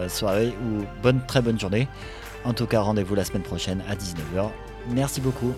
soirée 0.10 0.54
ou 0.64 0.86
bonne 1.04 1.22
très 1.28 1.42
bonne 1.42 1.60
journée. 1.60 1.88
En 2.46 2.54
tout 2.54 2.66
cas, 2.66 2.82
rendez-vous 2.82 3.16
la 3.16 3.26
semaine 3.26 3.44
prochaine 3.44 3.84
à 3.90 3.96
19h. 3.96 4.50
Merci 4.90 5.22
beaucoup. 5.22 5.54